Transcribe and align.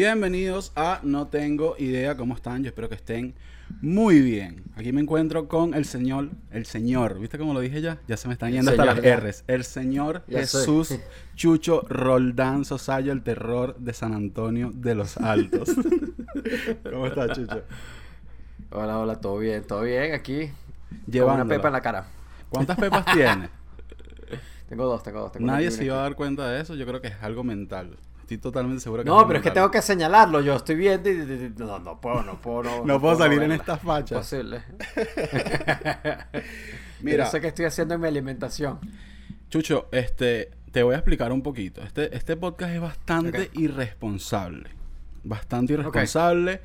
Bienvenidos 0.00 0.72
a 0.74 1.00
No 1.04 1.28
Tengo 1.28 1.76
Idea 1.78 2.16
cómo 2.16 2.34
están. 2.34 2.64
Yo 2.64 2.68
espero 2.68 2.88
que 2.88 2.96
estén 2.96 3.36
muy 3.80 4.20
bien. 4.20 4.64
Aquí 4.76 4.92
me 4.92 5.00
encuentro 5.00 5.48
con 5.48 5.74
el 5.74 5.84
señor, 5.84 6.30
el 6.50 6.66
señor, 6.66 7.18
¿viste 7.18 7.38
cómo 7.38 7.54
lo 7.54 7.60
dije 7.60 7.80
ya? 7.80 7.98
Ya 8.06 8.16
se 8.16 8.28
me 8.28 8.34
están 8.34 8.52
yendo 8.52 8.70
hasta 8.70 8.82
señor, 8.82 9.04
las. 9.04 9.24
R's. 9.24 9.44
El 9.46 9.64
señor 9.64 10.24
Ya 10.28 10.40
Jesús 10.40 10.88
soy. 10.88 11.00
Chucho 11.34 11.82
Roldán 11.88 12.64
Sosayo, 12.64 13.12
el 13.12 13.22
terror 13.22 13.76
de 13.76 13.92
San 13.92 14.14
Antonio 14.14 14.70
de 14.74 14.94
los 14.94 15.16
Altos. 15.16 15.70
¿Cómo 16.90 17.06
estás, 17.06 17.36
Chucho? 17.36 17.62
Hola, 18.70 18.98
hola, 18.98 19.20
todo 19.20 19.38
bien, 19.38 19.64
todo 19.64 19.82
bien 19.82 20.12
aquí. 20.12 20.50
Con 21.10 21.30
una 21.30 21.44
pepa 21.44 21.68
en 21.68 21.72
la 21.72 21.80
cara. 21.80 22.06
¿Cuántas 22.50 22.76
pepas 22.76 23.04
tienes? 23.12 23.50
Tengo 24.68 24.84
dos, 24.84 25.02
tengo 25.02 25.20
dos. 25.20 25.32
Tengo 25.32 25.46
Nadie 25.46 25.70
se 25.70 25.84
iba 25.84 25.98
a 25.98 26.02
dar 26.02 26.14
cuenta 26.14 26.48
de 26.48 26.60
eso. 26.60 26.74
Yo 26.74 26.86
creo 26.86 27.00
que 27.00 27.08
es 27.08 27.22
algo 27.22 27.42
mental. 27.44 27.96
Estoy 28.28 28.36
totalmente 28.38 28.82
seguro 28.82 29.02
que 29.02 29.08
No, 29.08 29.16
algo 29.16 29.28
pero 29.28 29.38
es 29.38 29.42
que 29.42 29.50
tengo 29.50 29.70
que 29.70 29.80
señalarlo. 29.80 30.42
Yo 30.42 30.54
estoy 30.56 30.76
viendo 30.76 31.08
y, 31.08 31.50
no, 31.56 31.78
no 31.78 31.98
puedo, 31.98 32.22
no 32.22 32.38
puedo, 32.38 32.62
no, 32.62 32.84
No 32.84 33.00
puedo 33.00 33.16
salir 33.16 33.34
en 33.42 33.48
verla. 33.48 33.54
estas 33.56 33.80
fachas. 33.80 34.18
Posible. 34.18 34.62
Mira. 37.00 37.24
Yo 37.24 37.30
sé 37.30 37.40
que 37.40 37.48
estoy 37.48 37.64
haciendo 37.64 37.94
en 37.94 38.00
mi 38.02 38.08
alimentación. 38.08 38.78
Chucho, 39.48 39.88
este, 39.92 40.50
te 40.72 40.82
voy 40.82 40.94
a 40.94 40.98
explicar 40.98 41.32
un 41.32 41.42
poquito. 41.42 41.80
Este, 41.82 42.14
este 42.14 42.36
podcast 42.36 42.74
es 42.74 42.80
bastante 42.80 43.50
irresponsable. 43.54 44.68
Bastante 45.24 45.72
irresponsable. 45.72 46.60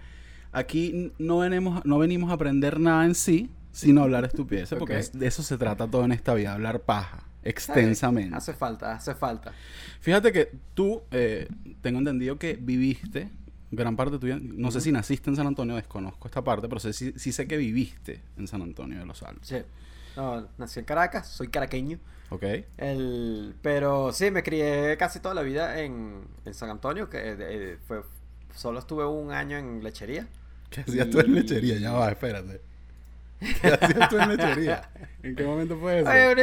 Aquí 0.52 1.14
no 1.18 1.40
venimos, 1.40 1.86
no 1.86 1.98
venimos 1.98 2.30
a 2.30 2.34
aprender 2.34 2.80
nada 2.80 3.06
en 3.06 3.16
sí, 3.16 3.50
sino 3.72 4.04
hablar 4.04 4.26
estupideces, 4.26 4.78
porque 4.78 5.00
es- 5.00 5.18
de 5.18 5.26
eso 5.28 5.42
se 5.44 5.58
trata 5.58 5.88
todo 5.88 6.04
en 6.06 6.12
esta 6.12 6.34
vida, 6.34 6.54
hablar 6.54 6.82
paja, 6.82 7.23
extensamente. 7.44 8.36
Hace 8.36 8.54
falta, 8.54 8.94
hace 8.94 9.16
falta. 9.16 9.52
Fíjate 10.00 10.32
que 10.32 10.52
tú, 10.74 11.02
eh, 11.12 11.48
tengo 11.82 12.00
entendido 12.00 12.38
que 12.38 12.54
viviste 12.60 13.30
gran 13.72 13.96
parte 13.96 14.20
tuya, 14.20 14.38
no 14.40 14.70
sé 14.72 14.82
si 14.82 14.92
naciste 14.92 15.30
en 15.30 15.36
San 15.36 15.48
Antonio, 15.48 15.76
desconozco 15.76 16.28
esta 16.28 16.44
parte, 16.44 16.68
pero 16.68 16.80
sé, 16.80 16.94
sí, 16.94 17.14
sí 17.16 17.32
sé 17.32 17.48
que 17.48 17.58
viviste 17.58 18.22
en 18.38 18.48
San 18.48 18.62
Antonio 18.62 19.00
de 19.00 19.06
los 19.06 19.24
Altos. 19.24 19.48
Sí. 19.48 19.58
No, 20.16 20.48
nací 20.60 20.80
en 20.80 20.86
Caracas, 20.86 21.28
soy 21.28 21.48
caraqueño. 21.48 21.98
¿Ok? 22.30 22.44
El, 22.78 23.56
pero 23.64 24.12
sí, 24.12 24.30
me 24.30 24.44
crié 24.44 24.96
casi 24.98 25.20
toda 25.20 25.34
la 25.34 25.42
vida 25.42 25.80
en, 25.82 26.22
en 26.46 26.54
San 26.54 26.70
Antonio, 26.70 27.10
que 27.10 27.18
eh, 27.24 27.78
fue, 27.88 28.04
solo 28.56 28.78
estuve 28.80 29.06
un 29.06 29.32
año 29.32 29.58
en 29.58 29.84
lechería. 29.84 30.28
¿Qué 30.70 30.82
hacías 30.82 31.10
tú 31.10 31.20
en 31.20 31.32
Y- 31.32 31.40
lechería? 31.40 31.78
Ya 31.80 31.94
va, 31.94 32.10
espérate. 32.12 32.62
¿Qué 33.62 33.68
hacías 33.68 34.10
tú 34.10 34.18
en 34.18 34.30
lechería? 34.30 34.90
¿En 35.22 35.36
qué 35.36 35.44
momento 35.44 35.78
fue 35.78 36.00
eso? 36.00 36.10
Ay, 36.10 36.36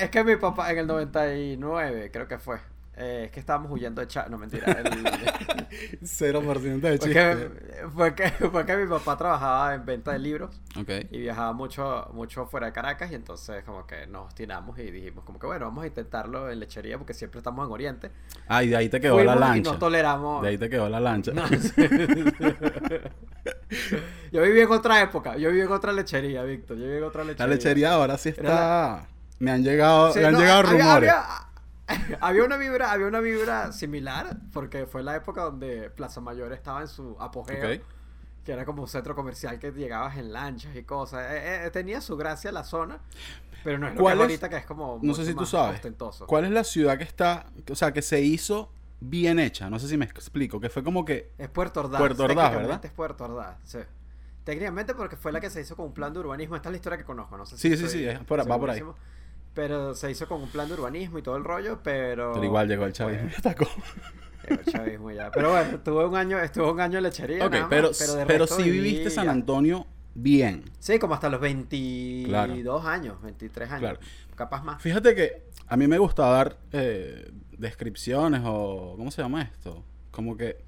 es 0.00 0.10
que 0.10 0.24
mi 0.24 0.36
papá 0.36 0.70
en 0.70 0.78
el 0.78 0.86
99, 0.86 2.10
creo 2.12 2.28
que 2.28 2.38
fue. 2.38 2.58
Eh, 2.96 3.24
es 3.26 3.30
que 3.32 3.40
estábamos 3.40 3.70
huyendo 3.72 4.00
de 4.00 4.06
Chávez. 4.08 4.30
No, 4.30 4.38
mentira. 4.38 4.66
el- 4.72 4.84
0% 6.02 6.80
de 6.80 6.98
chiste. 6.98 7.12
que, 7.14 7.50
fue, 7.94 8.14
que, 8.14 8.28
fue 8.30 8.64
que 8.64 8.76
mi 8.76 8.86
papá 8.86 9.16
trabajaba 9.16 9.74
en 9.74 9.84
venta 9.84 10.12
de 10.12 10.18
libros 10.20 10.60
Ok. 10.78 10.88
y 11.10 11.18
viajaba 11.18 11.52
mucho, 11.52 12.08
mucho 12.12 12.46
fuera 12.46 12.66
de 12.68 12.72
Caracas. 12.72 13.10
Y 13.10 13.14
entonces, 13.16 13.64
como 13.64 13.86
que 13.86 14.06
nos 14.06 14.34
tiramos 14.34 14.78
y 14.78 14.90
dijimos, 14.90 15.24
como 15.24 15.38
que 15.38 15.46
bueno, 15.46 15.66
vamos 15.66 15.84
a 15.84 15.86
intentarlo 15.88 16.48
en 16.50 16.60
lechería 16.60 16.96
porque 16.98 17.14
siempre 17.14 17.38
estamos 17.38 17.66
en 17.66 17.72
Oriente. 17.72 18.10
Ah, 18.48 18.62
y 18.62 18.68
de 18.68 18.76
ahí 18.76 18.88
te 18.88 19.00
quedó 19.00 19.14
Fuimos 19.16 19.34
la 19.38 19.46
y 19.46 19.50
lancha. 19.50 19.72
no 19.72 19.78
toleramos. 19.78 20.42
De 20.42 20.48
ahí 20.48 20.58
te 20.58 20.70
quedó 20.70 20.88
la 20.88 21.00
lancha. 21.00 21.32
No, 21.32 21.42
yo 24.32 24.42
viví 24.42 24.60
en 24.60 24.70
otra 24.70 25.00
época. 25.02 25.36
Yo 25.36 25.50
viví 25.50 25.62
en 25.62 25.72
otra 25.72 25.92
lechería, 25.92 26.42
Víctor. 26.42 26.76
Yo 26.76 26.84
viví 26.84 26.98
en 26.98 27.04
otra 27.04 27.24
lechería. 27.24 27.46
La 27.46 27.52
lechería 27.54 27.92
ahora 27.94 28.18
sí 28.18 28.28
está... 28.30 29.06
Me 29.40 29.50
han 29.50 29.64
llegado, 29.64 30.12
Sí, 30.12 30.20
me 30.20 30.26
han 30.26 30.32
no, 30.34 30.38
llegado 30.40 30.60
había- 30.60 30.70
rumores. 30.84 31.10
Había, 31.10 31.24
había 32.20 32.44
una 32.44 32.56
vibra, 32.56 32.92
había 32.92 33.06
una 33.06 33.20
vibra 33.20 33.72
similar, 33.72 34.36
porque 34.52 34.86
fue 34.86 35.02
la 35.02 35.16
época 35.16 35.42
donde 35.42 35.90
Plaza 35.90 36.20
Mayor 36.20 36.52
estaba 36.52 36.80
en 36.80 36.88
su 36.88 37.16
apogeo, 37.20 37.74
Ok. 37.76 37.82
que 38.44 38.52
era 38.52 38.64
como 38.64 38.82
un 38.82 38.88
centro 38.88 39.14
comercial 39.14 39.58
que 39.58 39.70
llegabas 39.72 40.16
en 40.16 40.32
lanchas 40.32 40.74
y 40.76 40.82
cosas. 40.84 41.30
Eh, 41.30 41.66
eh, 41.66 41.70
tenía 41.70 42.00
su 42.00 42.16
gracia 42.16 42.52
la 42.52 42.64
zona, 42.64 43.00
pero 43.62 43.78
no 43.78 43.86
es 43.88 43.92
lo 43.94 43.98
que 43.98 44.02
¿Cuál 44.02 44.16
es 44.18 44.22
ahorita 44.22 44.48
que 44.48 44.56
es 44.56 44.66
como 44.66 44.98
No 45.02 45.14
sé 45.14 45.24
si 45.26 45.34
tú 45.34 45.46
sabes. 45.46 45.76
ostentoso. 45.76 46.26
¿Cuál 46.26 46.44
es 46.46 46.50
la 46.50 46.64
ciudad 46.64 46.96
que 46.98 47.04
está... 47.04 47.46
O 47.70 47.74
sea, 47.74 47.92
que 47.92 48.02
se 48.02 48.20
hizo 48.20 48.70
bien 49.00 49.38
hecha? 49.38 49.68
No 49.70 49.78
sé 49.78 49.88
si 49.88 49.96
me 49.96 50.04
explico. 50.06 50.60
Que 50.60 50.68
fue 50.70 50.82
como 50.84 51.04
que... 51.04 51.32
Es 51.38 51.48
Puerto 51.48 51.80
Ordaz. 51.80 51.98
Puerto 52.00 52.22
Ordaz, 52.24 52.28
técnicamente 52.36 52.68
¿verdad? 52.68 52.84
Es 52.86 52.92
Puerto 52.92 53.24
Ordaz, 53.24 53.56
sí. 53.64 53.78
Técnicamente 54.44 54.94
porque 54.94 55.16
fue 55.16 55.32
la 55.32 55.40
que 55.40 55.48
se 55.48 55.62
hizo 55.62 55.74
con 55.74 55.86
un 55.86 55.94
plan 55.94 56.12
de 56.12 56.18
urbanismo. 56.20 56.54
Esta 56.56 56.68
es 56.68 56.72
la 56.72 56.76
historia 56.76 56.98
que 56.98 57.04
conozco, 57.04 57.36
no 57.38 57.46
sé 57.46 57.56
Sí, 57.56 57.70
si 57.70 57.76
sí, 57.78 57.84
estoy 57.86 58.00
sí, 58.00 58.06
es 58.08 58.18
por- 58.24 58.40
va 58.50 58.58
por 58.58 58.68
ahí. 58.70 58.82
Pero 59.54 59.94
se 59.94 60.10
hizo 60.10 60.26
con 60.26 60.42
un 60.42 60.48
plan 60.48 60.68
de 60.68 60.74
urbanismo 60.74 61.18
y 61.18 61.22
todo 61.22 61.36
el 61.36 61.44
rollo, 61.44 61.80
pero... 61.82 62.32
Pero 62.32 62.44
igual 62.44 62.68
llegó 62.68 62.84
el 62.86 62.92
chavismo 62.92 63.28
y 63.30 63.34
atacó. 63.38 63.66
Llegó 64.48 64.60
el 64.60 64.72
chavismo 64.72 65.10
ya. 65.12 65.30
Pero 65.30 65.52
bueno, 65.52 65.76
estuve 65.76 66.04
un 66.04 66.16
año, 66.16 66.38
estuve 66.40 66.70
un 66.70 66.80
año 66.80 66.98
en 66.98 67.04
lechería. 67.04 67.46
ok, 67.46 67.52
nada 67.52 67.62
más, 67.62 67.70
pero, 67.70 68.14
de 68.14 68.26
pero, 68.26 68.46
viví 68.58 68.70
viviste 68.70 69.10
San. 69.10 69.28
Antonio 69.28 69.86
bien. 70.14 70.64
Sí, 70.78 70.98
como 70.98 71.14
hasta 71.14 71.28
los 71.28 71.40
22 71.40 72.28
Claro. 72.28 72.88
años, 72.88 73.22
23 73.22 73.70
años. 73.70 73.80
Claro. 73.80 73.98
Capaz 74.34 74.62
más. 74.64 74.82
Fíjate 74.82 75.14
que 75.14 75.44
a 75.68 75.76
mí 75.76 75.86
me 75.86 75.98
gusta 75.98 76.26
dar 76.26 76.56
eh, 76.72 77.30
descripciones 77.56 78.42
o... 78.44 78.94
¿Cómo 78.96 79.10
se 79.10 79.22
llama 79.22 79.42
esto? 79.42 79.84
Como 80.10 80.36
que 80.36 80.64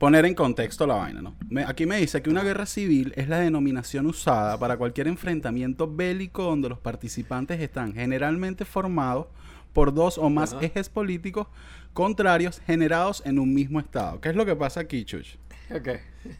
poner 0.00 0.24
en 0.24 0.34
contexto 0.34 0.86
la 0.86 0.94
vaina, 0.94 1.20
¿no? 1.20 1.36
Me- 1.50 1.62
aquí 1.64 1.84
me 1.84 1.98
dice 1.98 2.22
que 2.22 2.30
una 2.30 2.42
guerra 2.42 2.64
civil 2.64 3.12
es 3.16 3.28
la 3.28 3.38
denominación 3.38 4.06
usada 4.06 4.58
para 4.58 4.76
cualquier 4.78 5.06
enfrentamiento 5.08 5.86
bélico 5.94 6.42
donde 6.42 6.70
los 6.70 6.78
participantes 6.78 7.60
están 7.60 7.92
generalmente 7.92 8.64
formados 8.64 9.26
por 9.74 9.92
dos 9.92 10.16
o 10.16 10.30
más 10.30 10.54
Ajá. 10.54 10.64
ejes 10.64 10.88
políticos 10.88 11.46
contrarios 11.92 12.60
generados 12.66 13.22
en 13.26 13.38
un 13.38 13.52
mismo 13.52 13.78
estado. 13.78 14.20
¿Qué 14.22 14.30
es 14.30 14.36
lo 14.36 14.46
que 14.46 14.56
pasa 14.56 14.80
aquí, 14.80 15.04
Chuch? 15.04 15.36
Ok. 15.70 15.88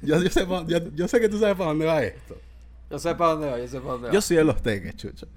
Yo, 0.02 0.20
yo 0.22 0.30
sé, 0.30 0.46
pa- 0.46 0.64
yo- 0.66 0.90
yo 0.94 1.06
sé 1.06 1.20
que 1.20 1.28
tú 1.28 1.38
sabes 1.38 1.54
para 1.54 1.68
dónde 1.68 1.84
va 1.84 2.02
esto. 2.02 2.40
Yo 2.90 2.98
sé 2.98 3.14
para 3.14 3.32
dónde 3.32 3.46
va, 3.50 3.58
yo 3.58 3.68
sé 3.68 3.78
para 3.78 3.92
dónde 3.92 4.08
va. 4.08 4.14
Yo 4.14 4.20
soy 4.22 4.36
de 4.38 4.44
los 4.44 4.62
teques, 4.62 4.96
Chucho. 4.96 5.28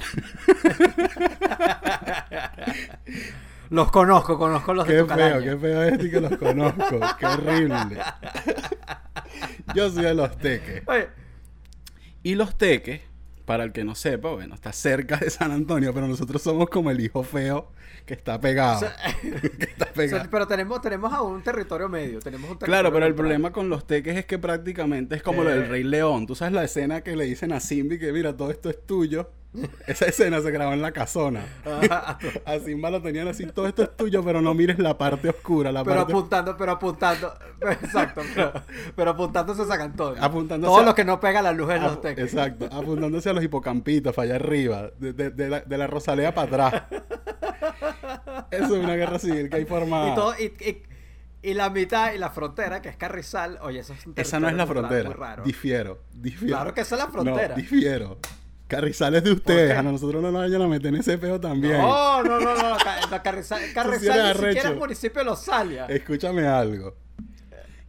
Los 3.73 3.91
conozco, 3.91 4.37
conozco 4.37 4.73
los 4.75 4.87
de 4.87 4.93
Qué 4.93 4.99
tu 5.01 5.07
feo, 5.07 5.17
calaña. 5.17 5.39
qué 5.51 5.57
feo 5.57 5.83
este 5.83 6.05
y 6.05 6.11
que 6.11 6.21
los 6.21 6.37
conozco. 6.37 6.99
qué 7.19 7.25
horrible. 7.25 7.97
Yo 9.73 9.89
soy 9.89 10.03
de 10.03 10.13
los 10.13 10.37
teques. 10.37 10.83
Oye, 10.87 11.09
Y 12.21 12.35
los 12.35 12.55
teques, 12.55 13.01
para 13.45 13.63
el 13.63 13.71
que 13.71 13.83
no 13.83 13.95
sepa, 13.95 14.29
bueno, 14.31 14.53
está 14.53 14.71
cerca 14.71 15.17
de 15.17 15.29
San 15.31 15.51
Antonio, 15.51 15.91
pero 15.93 16.07
nosotros 16.07 16.41
somos 16.41 16.69
como 16.69 16.91
el 16.91 16.99
hijo 17.01 17.23
feo 17.23 17.71
que 18.05 18.13
está 18.13 18.39
pegado. 18.39 18.75
o 18.77 18.79
sea, 18.79 18.95
que 19.21 19.63
está 19.65 19.85
o 19.85 19.93
pegado. 19.93 20.21
sea, 20.21 20.29
pero 20.29 20.45
tenemos, 20.47 20.79
tenemos 20.81 21.11
aún 21.11 21.33
un 21.33 21.41
territorio 21.43 21.89
medio. 21.89 22.19
Tenemos 22.19 22.51
un 22.51 22.57
Claro, 22.57 22.89
territorio 22.89 22.93
pero 22.93 23.05
el 23.07 23.15
problema 23.15 23.51
con 23.51 23.69
los 23.69 23.87
teques 23.87 24.15
es 24.17 24.25
que 24.25 24.37
prácticamente 24.37 25.15
es 25.15 25.23
como 25.23 25.41
Eh. 25.41 25.45
lo 25.45 25.49
del 25.49 25.67
Rey 25.67 25.83
León. 25.83 26.27
Tú 26.27 26.35
sabes 26.35 26.53
la 26.53 26.63
escena 26.63 27.01
que 27.01 27.15
le 27.15 27.25
dicen 27.25 27.51
a 27.51 27.59
Simbi 27.59 27.97
que 27.97 28.11
mira, 28.13 28.37
todo 28.37 28.51
esto 28.51 28.69
es 28.69 28.85
tuyo. 28.85 29.31
Esa 29.87 30.05
escena 30.05 30.41
se 30.41 30.49
grabó 30.51 30.73
en 30.73 30.81
la 30.81 30.91
casona. 30.91 31.45
A 32.45 32.59
Simba 32.59 32.89
lo 32.89 33.01
tenían 33.01 33.27
así, 33.27 33.45
todo 33.45 33.67
esto 33.67 33.83
es 33.83 33.95
tuyo, 33.95 34.23
pero 34.23 34.41
no 34.41 34.53
mires 34.53 34.79
la 34.79 34.97
parte 34.97 35.29
oscura, 35.29 35.71
la 35.71 35.83
Pero 35.83 35.97
parte 35.97 36.11
apuntando, 36.13 36.57
pero 36.57 36.71
apuntando. 36.71 37.33
Exacto, 37.61 38.21
pero, 38.33 38.53
pero 38.95 39.11
apuntándose 39.11 39.61
a 39.61 39.65
San 39.65 39.81
Antonio. 39.81 40.21
Apuntándose 40.23 40.71
Todo 40.71 40.81
a- 40.81 40.85
lo 40.85 40.95
que 40.95 41.05
no 41.05 41.19
pega 41.19 41.41
la 41.41 41.51
luz 41.51 41.71
en 41.71 41.83
los 41.83 42.01
teques. 42.01 42.25
Exacto, 42.33 42.65
apuntándose 42.71 43.29
a 43.29 43.33
los 43.33 43.43
hipocampitos, 43.43 44.17
allá 44.17 44.35
arriba, 44.35 44.89
de, 44.97 45.13
de- 45.13 45.29
de 45.29 45.49
la, 45.49 45.59
de 45.61 45.77
la 45.77 45.87
Rosalea 45.87 46.33
para 46.33 46.67
atrás. 46.67 46.83
Eso 48.51 48.75
es 48.77 48.83
una 48.83 48.95
guerra 48.95 49.19
civil 49.19 49.49
que 49.49 49.57
hay 49.57 49.65
formada. 49.65 50.11
Y 50.11 50.15
todo, 50.15 50.33
y, 50.39 50.43
y- 50.45 50.83
y 51.45 51.53
la 51.53 51.69
mitad 51.69 52.13
y 52.13 52.17
la 52.17 52.29
frontera, 52.29 52.81
que 52.81 52.87
es 52.89 52.95
Carrizal, 52.95 53.59
oye, 53.61 53.79
eso 53.79 53.93
es 53.93 54.05
Esa 54.15 54.39
no 54.39 54.47
es 54.47 54.55
la 54.55 54.65
frontera. 54.65 55.09
Raro. 55.11 55.43
Difiero, 55.43 55.99
difiero. 56.13 56.55
Claro 56.55 56.73
que 56.73 56.81
esa 56.81 56.95
es 56.95 57.01
la 57.01 57.07
frontera. 57.09 57.49
No, 57.49 57.55
difiero. 57.55 58.17
Carrizal 58.75 59.15
es 59.15 59.23
de 59.23 59.31
ustedes, 59.31 59.77
a 59.77 59.81
nosotros 59.83 60.21
no 60.21 60.31
nos 60.31 60.41
vayan 60.41 60.61
a 60.61 60.67
meter 60.67 60.87
en 60.93 60.99
ese 60.99 61.17
peo 61.17 61.39
también. 61.39 61.77
No, 61.79 62.23
no, 62.23 62.39
no, 62.39 62.55
no, 62.55 62.77
Ca- 62.77 63.07
no, 63.09 63.23
Carrizal, 63.23 63.61
Carrizal 63.73 64.19
eres 64.19 64.41
ni 64.41 64.47
siquiera 64.47 64.69
es 64.71 64.77
municipio 64.77 65.19
de 65.19 65.25
Los 65.25 65.41
Salia. 65.43 65.85
Escúchame 65.87 66.45
algo. 66.47 66.95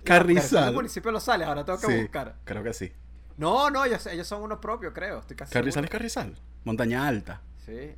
Carrizal. 0.05 0.75
municipio 0.75 1.09
de 1.11 1.13
Los 1.15 1.25
Salia, 1.25 1.47
ahora 1.49 1.65
tengo 1.65 1.79
que 1.79 1.87
Sí, 1.87 2.01
buscar. 2.03 2.37
creo 2.45 2.63
que 2.63 2.73
sí. 2.75 2.93
No, 3.37 3.71
no, 3.71 3.85
ellos, 3.85 4.07
ellos 4.07 4.27
son 4.27 4.43
uno 4.43 4.61
propio, 4.61 4.93
creo. 4.93 5.21
Estoy 5.21 5.37
casi 5.37 5.53
Carrizal 5.53 5.85
es. 5.85 5.91
Carrizal. 5.91 6.35
Montaña 6.65 7.07
Alta. 7.09 7.43
Sí. 7.65 7.93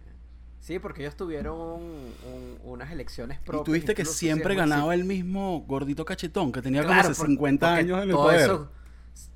Sí, 0.61 0.79
porque 0.81 1.03
ellos 1.03 1.15
tuvieron 1.17 1.55
un- 1.61 2.13
un- 2.33 2.59
unas 2.65 2.91
elecciones 2.91 3.39
Y 3.41 3.45
propias. 3.45 3.65
tuviste 3.65 3.95
que 3.95 4.05
siempre 4.05 4.55
ganaba 4.57 4.95
el 4.95 5.05
mismo 5.05 5.61
gordito 5.69 6.05
cachetón 6.05 6.51
que 6.53 6.61
tenía 6.63 6.83
Claro, 6.83 7.03
como 7.03 7.15
por- 7.15 7.27
50 7.27 7.67
porque 7.69 7.81
años 7.81 8.03
en 8.03 8.09
el 8.11 8.17
poder. 8.17 8.41
eso- 8.41 8.71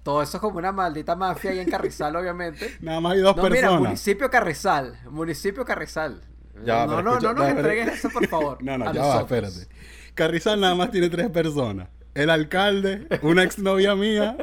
Todo 0.02 0.22
eso 0.22 0.36
es 0.36 0.40
como 0.40 0.58
una 0.58 0.72
maldita 0.72 1.14
mafia 1.16 1.50
ahí 1.50 1.58
en 1.60 1.70
Carrizal, 1.70 2.14
obviamente. 2.16 2.76
Nada 2.80 3.00
más 3.00 3.12
hay 3.14 3.20
dos 3.20 3.36
No, 3.36 3.42
mira, 3.44 3.54
personas. 3.54 3.80
municipio 3.80 4.30
Carrizal. 4.30 4.98
Municipio 5.10 5.64
Carrizal. 5.64 6.20
Ya 6.64 6.86
no, 6.86 7.02
no, 7.02 7.12
escucha, 7.12 7.32
no 7.32 7.38
nos 7.40 7.48
entregues 7.50 7.88
eso, 7.94 8.10
por 8.10 8.26
favor. 8.28 8.58
No, 8.62 8.76
no, 8.78 8.92
ya 8.92 9.02
va, 9.04 9.20
espérate. 9.20 9.66
Carrizal 10.14 10.60
nada 10.60 10.74
más 10.74 10.90
tiene 10.90 11.08
tres 11.08 11.30
personas. 11.30 11.88
El 12.12 12.28
alcalde, 12.28 13.06
una 13.22 13.44
exnovia 13.44 13.94
mía 13.94 14.36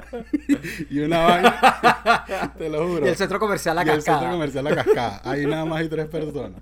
y 0.89 1.00
una 1.00 1.19
vaina. 1.19 2.54
Te 2.57 2.69
lo 2.69 2.88
juro. 2.88 3.06
Y 3.06 3.10
el 3.10 3.16
centro 3.18 3.40
comercial 3.40 3.75
La 3.75 3.83
Y 3.86 3.90
el 3.90 3.95
Cascada. 3.98 4.19
centro 4.19 4.33
comercial 4.36 4.63
La 4.63 4.75
Cascada. 4.75 5.22
Ahí 5.25 5.45
nada 5.45 5.66
más 5.66 5.80
hay 5.81 5.90
tres 5.90 6.07
personas. 6.07 6.62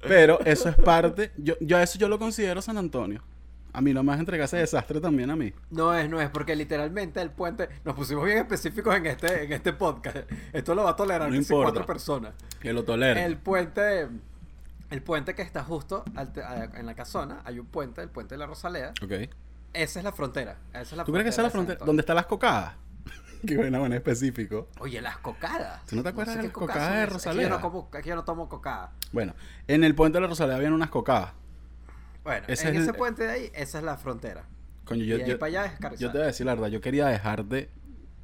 Pero 0.00 0.40
eso 0.46 0.70
es 0.70 0.76
parte. 0.76 1.30
Yo, 1.36 1.54
yo 1.60 1.78
eso 1.78 1.98
yo 1.98 2.08
lo 2.08 2.18
considero 2.18 2.62
San 2.62 2.78
Antonio. 2.78 3.22
A 3.72 3.80
mí 3.80 3.92
no 3.94 4.02
me 4.02 4.08
vas 4.08 4.16
a 4.18 4.20
entregar 4.20 4.44
ese 4.46 4.56
desastre 4.56 5.00
también 5.00 5.30
a 5.30 5.36
mí. 5.36 5.52
No 5.70 5.94
es, 5.94 6.08
no 6.10 6.20
es, 6.20 6.28
porque 6.30 6.56
literalmente 6.56 7.20
el 7.22 7.30
puente. 7.30 7.68
Nos 7.84 7.94
pusimos 7.94 8.24
bien 8.24 8.38
específicos 8.38 8.94
en 8.96 9.06
este, 9.06 9.44
en 9.44 9.52
este 9.52 9.72
podcast. 9.72 10.16
Esto 10.52 10.74
lo 10.74 10.84
va 10.84 10.90
a 10.90 10.96
tolerar 10.96 11.28
No 11.30 11.36
importa. 11.36 11.70
cuatro 11.70 11.86
personas. 11.86 12.32
Que 12.60 12.72
lo 12.72 12.84
tolere. 12.84 13.24
El 13.24 13.36
puente. 13.36 14.08
El 14.90 15.02
puente 15.02 15.34
que 15.36 15.42
está 15.42 15.62
justo 15.62 16.04
al 16.16 16.32
te- 16.32 16.42
a- 16.42 16.64
en 16.74 16.84
la 16.84 16.94
casona, 16.96 17.42
hay 17.44 17.60
un 17.60 17.66
puente, 17.66 18.02
el 18.02 18.08
puente 18.08 18.34
de 18.34 18.38
la 18.38 18.46
Rosaleda. 18.46 18.92
Ok. 19.02 19.12
Esa 19.72 20.00
es 20.00 20.04
la 20.04 20.10
frontera. 20.10 20.56
Esa 20.72 20.80
es 20.82 20.92
la 20.96 21.04
¿Tú 21.04 21.12
crees 21.12 21.22
que 21.24 21.28
esa 21.30 21.42
es 21.42 21.44
la 21.44 21.50
frontera? 21.50 21.84
¿Dónde 21.86 22.00
están 22.00 22.16
las 22.16 22.26
cocadas? 22.26 22.74
Qué 23.46 23.56
buena, 23.56 23.78
buena 23.78 23.94
específico. 23.94 24.66
Oye, 24.80 25.00
las 25.00 25.18
cocadas. 25.18 25.86
¿Tú 25.86 25.94
no 25.94 26.02
te 26.02 26.08
acuerdas 26.08 26.34
sé 26.34 26.40
de 26.40 26.48
las 26.48 26.52
cocadas 26.52 26.90
de 26.90 27.04
esas. 27.04 27.04
Aquí 27.04 27.10
yo, 27.10 27.14
Rosaleda? 27.14 27.48
no 27.50 27.60
como, 27.60 27.88
aquí 27.96 28.08
yo 28.08 28.16
no 28.16 28.24
tomo 28.24 28.48
cocada. 28.48 28.90
Bueno, 29.12 29.32
en 29.68 29.84
el 29.84 29.94
puente 29.94 30.16
de 30.18 30.22
la 30.22 30.26
Rosaleda 30.26 30.56
habían 30.56 30.72
unas 30.72 30.90
cocadas. 30.90 31.34
Bueno, 32.24 32.44
Ese 32.48 32.68
en 32.68 32.74
es 32.76 32.82
ese 32.82 32.90
el- 32.90 32.96
puente 32.96 33.22
de 33.24 33.30
ahí, 33.30 33.50
esa 33.54 33.78
es 33.78 33.84
la 33.84 33.96
frontera. 33.96 34.44
Coño, 34.84 35.04
y 35.04 35.06
yo, 35.06 35.16
ahí 35.16 35.24
yo, 35.26 35.38
para 35.38 35.48
allá 35.48 35.66
es 35.66 35.78
Carrizal. 35.78 35.98
yo 36.08 36.12
te 36.12 36.18
voy 36.18 36.24
a 36.24 36.26
decir 36.26 36.46
la 36.46 36.54
verdad, 36.54 36.68
yo 36.68 36.80
quería 36.80 37.06
dejar 37.06 37.44
de 37.44 37.68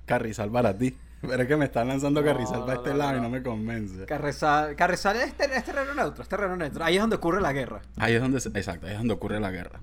Carrizal 0.05 0.51
para 0.51 0.77
ti. 0.77 0.97
Pero 1.23 1.43
es 1.43 1.49
que 1.49 1.57
me 1.57 1.65
están 1.65 1.89
lanzando 1.89 2.21
No, 2.21 2.27
Carrizal 2.27 2.61
no, 2.61 2.67
para 2.67 2.79
este 2.79 2.91
no, 2.91 2.97
lado 2.99 3.13
no. 3.13 3.19
y 3.19 3.21
no 3.23 3.31
me 3.31 3.43
convence. 3.43 4.05
Carrizal, 4.05 4.77
Carrizal 4.77 5.17
es, 5.17 5.33
ter- 5.33 5.51
es 5.51 5.65
terreno 5.65 5.95
neutro, 5.95 6.23
es 6.23 6.29
terreno 6.29 6.55
neutro. 6.57 6.85
Ahí 6.85 6.97
es 6.97 7.01
donde 7.01 7.17
ocurre 7.17 7.41
la 7.41 7.53
guerra. 7.55 7.81
Ahí 7.97 8.15
es 8.15 8.21
donde, 8.21 8.39
se- 8.39 8.51
exacto, 8.51 8.87
ahí 8.87 8.93
es 8.93 8.99
donde 8.99 9.15
ocurre 9.15 9.41
la 9.41 9.51
guerra. 9.51 9.81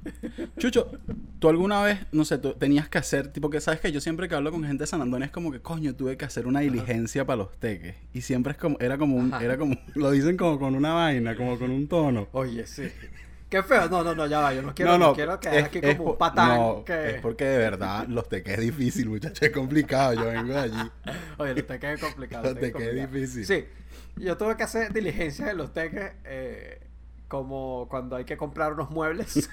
Chucho, 0.60 0.92
tú 1.39 1.50
alguna 1.50 1.81
vez, 1.81 2.00
no 2.12 2.24
sé, 2.24 2.38
tú 2.38 2.54
tenías 2.54 2.88
que 2.88 3.00
hacer, 3.00 3.30
tipo 3.30 3.50
que 3.50 3.60
sabes 3.62 3.80
que 3.81 3.92
yo 3.92 4.00
siempre 4.00 4.30
que 4.30 4.36
hablo 4.36 4.51
con 4.51 4.63
gente 4.63 4.83
de 4.83 4.88
San 4.88 5.01
Antonio 5.01 5.25
es 5.25 5.31
como 5.31 5.51
que, 5.51 5.60
coño, 5.60 5.95
tuve 5.95 6.18
que 6.18 6.25
hacer 6.25 6.45
una 6.45 6.60
diligencia 6.60 7.25
para 7.25 7.38
los 7.38 7.57
teques. 7.60 7.95
Y 8.13 8.21
siempre 8.21 8.51
es 8.51 8.57
como, 8.57 8.77
era 8.80 8.98
como 9.00 9.15
un, 9.15 9.33
Ajá. 9.33 9.44
era 9.44 9.57
como, 9.57 9.75
lo 9.95 10.12
dicen 10.12 10.38
como 10.38 10.60
con 10.60 10.75
una 10.75 10.94
vaina, 10.94 11.36
como 11.36 11.57
con 11.57 11.71
un 11.71 11.88
tono. 11.88 12.27
Oye, 12.33 12.68
sí. 12.68 12.83
Qué 13.54 13.62
feo. 13.62 13.88
No, 13.88 14.04
no, 14.04 14.16
no, 14.16 14.26
ya 14.26 14.40
va. 14.40 14.52
Yo 14.52 14.64
no 14.64 14.74
quiero, 14.74 14.94
no, 14.94 14.98
no, 14.98 15.08
no, 15.10 15.14
quiero 15.14 15.40
quedar 15.40 15.58
es- 15.58 15.66
aquí 15.66 15.80
como 15.80 16.12
un 16.14 16.18
patán. 16.18 16.58
no, 16.58 16.84
que... 16.84 17.10
es 17.12 17.22
porque 17.22 17.46
de 17.46 17.58
verdad 17.60 18.08
los 18.08 18.28
teques 18.28 18.56
es 18.56 18.60
difícil, 18.62 19.10
muchachos, 19.10 19.44
es 19.44 19.52
complicado, 19.52 20.16
yo 20.16 20.26
vengo 20.26 20.54
de 20.54 20.60
allí. 20.60 20.92
Oye, 21.38 21.54
los 21.54 21.68
teques 21.68 21.94
es 21.94 22.02
complicado. 22.02 22.46
Los 22.50 22.60
teques 22.60 22.82
es 22.82 23.12
difícil. 23.12 23.46
Sí, 23.46 23.66
yo 24.16 24.38
tuve 24.38 24.58
que 24.58 24.64
hacer 24.64 24.92
diligencias 24.92 25.52
en 25.52 25.58
los 25.58 25.72
teques 25.72 26.14
eh, 26.24 26.82
como 27.34 27.88
cuando 27.90 28.16
hay 28.16 28.26
que 28.26 28.38
comprar 28.38 28.74
unos 28.74 28.92
muebles. 28.92 29.50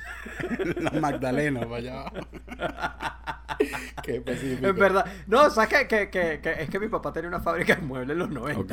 Para 1.60 1.76
allá 1.76 2.00
abajo. 2.02 2.16
Qué 4.02 4.16
específico. 4.16 4.66
en 4.68 4.76
verdad. 4.76 5.06
No, 5.26 5.48
¿sabes? 5.48 5.70
Que, 5.86 5.88
que, 6.10 6.40
que 6.40 6.40
es 6.62 6.68
que 6.68 6.78
mi 6.78 6.88
papá 6.88 7.10
tenía 7.10 7.28
una 7.28 7.40
fábrica 7.40 7.76
de 7.76 7.80
muebles 7.82 8.10
en 8.12 8.18
los 8.18 8.28
90. 8.30 8.60
Ok. 8.60 8.72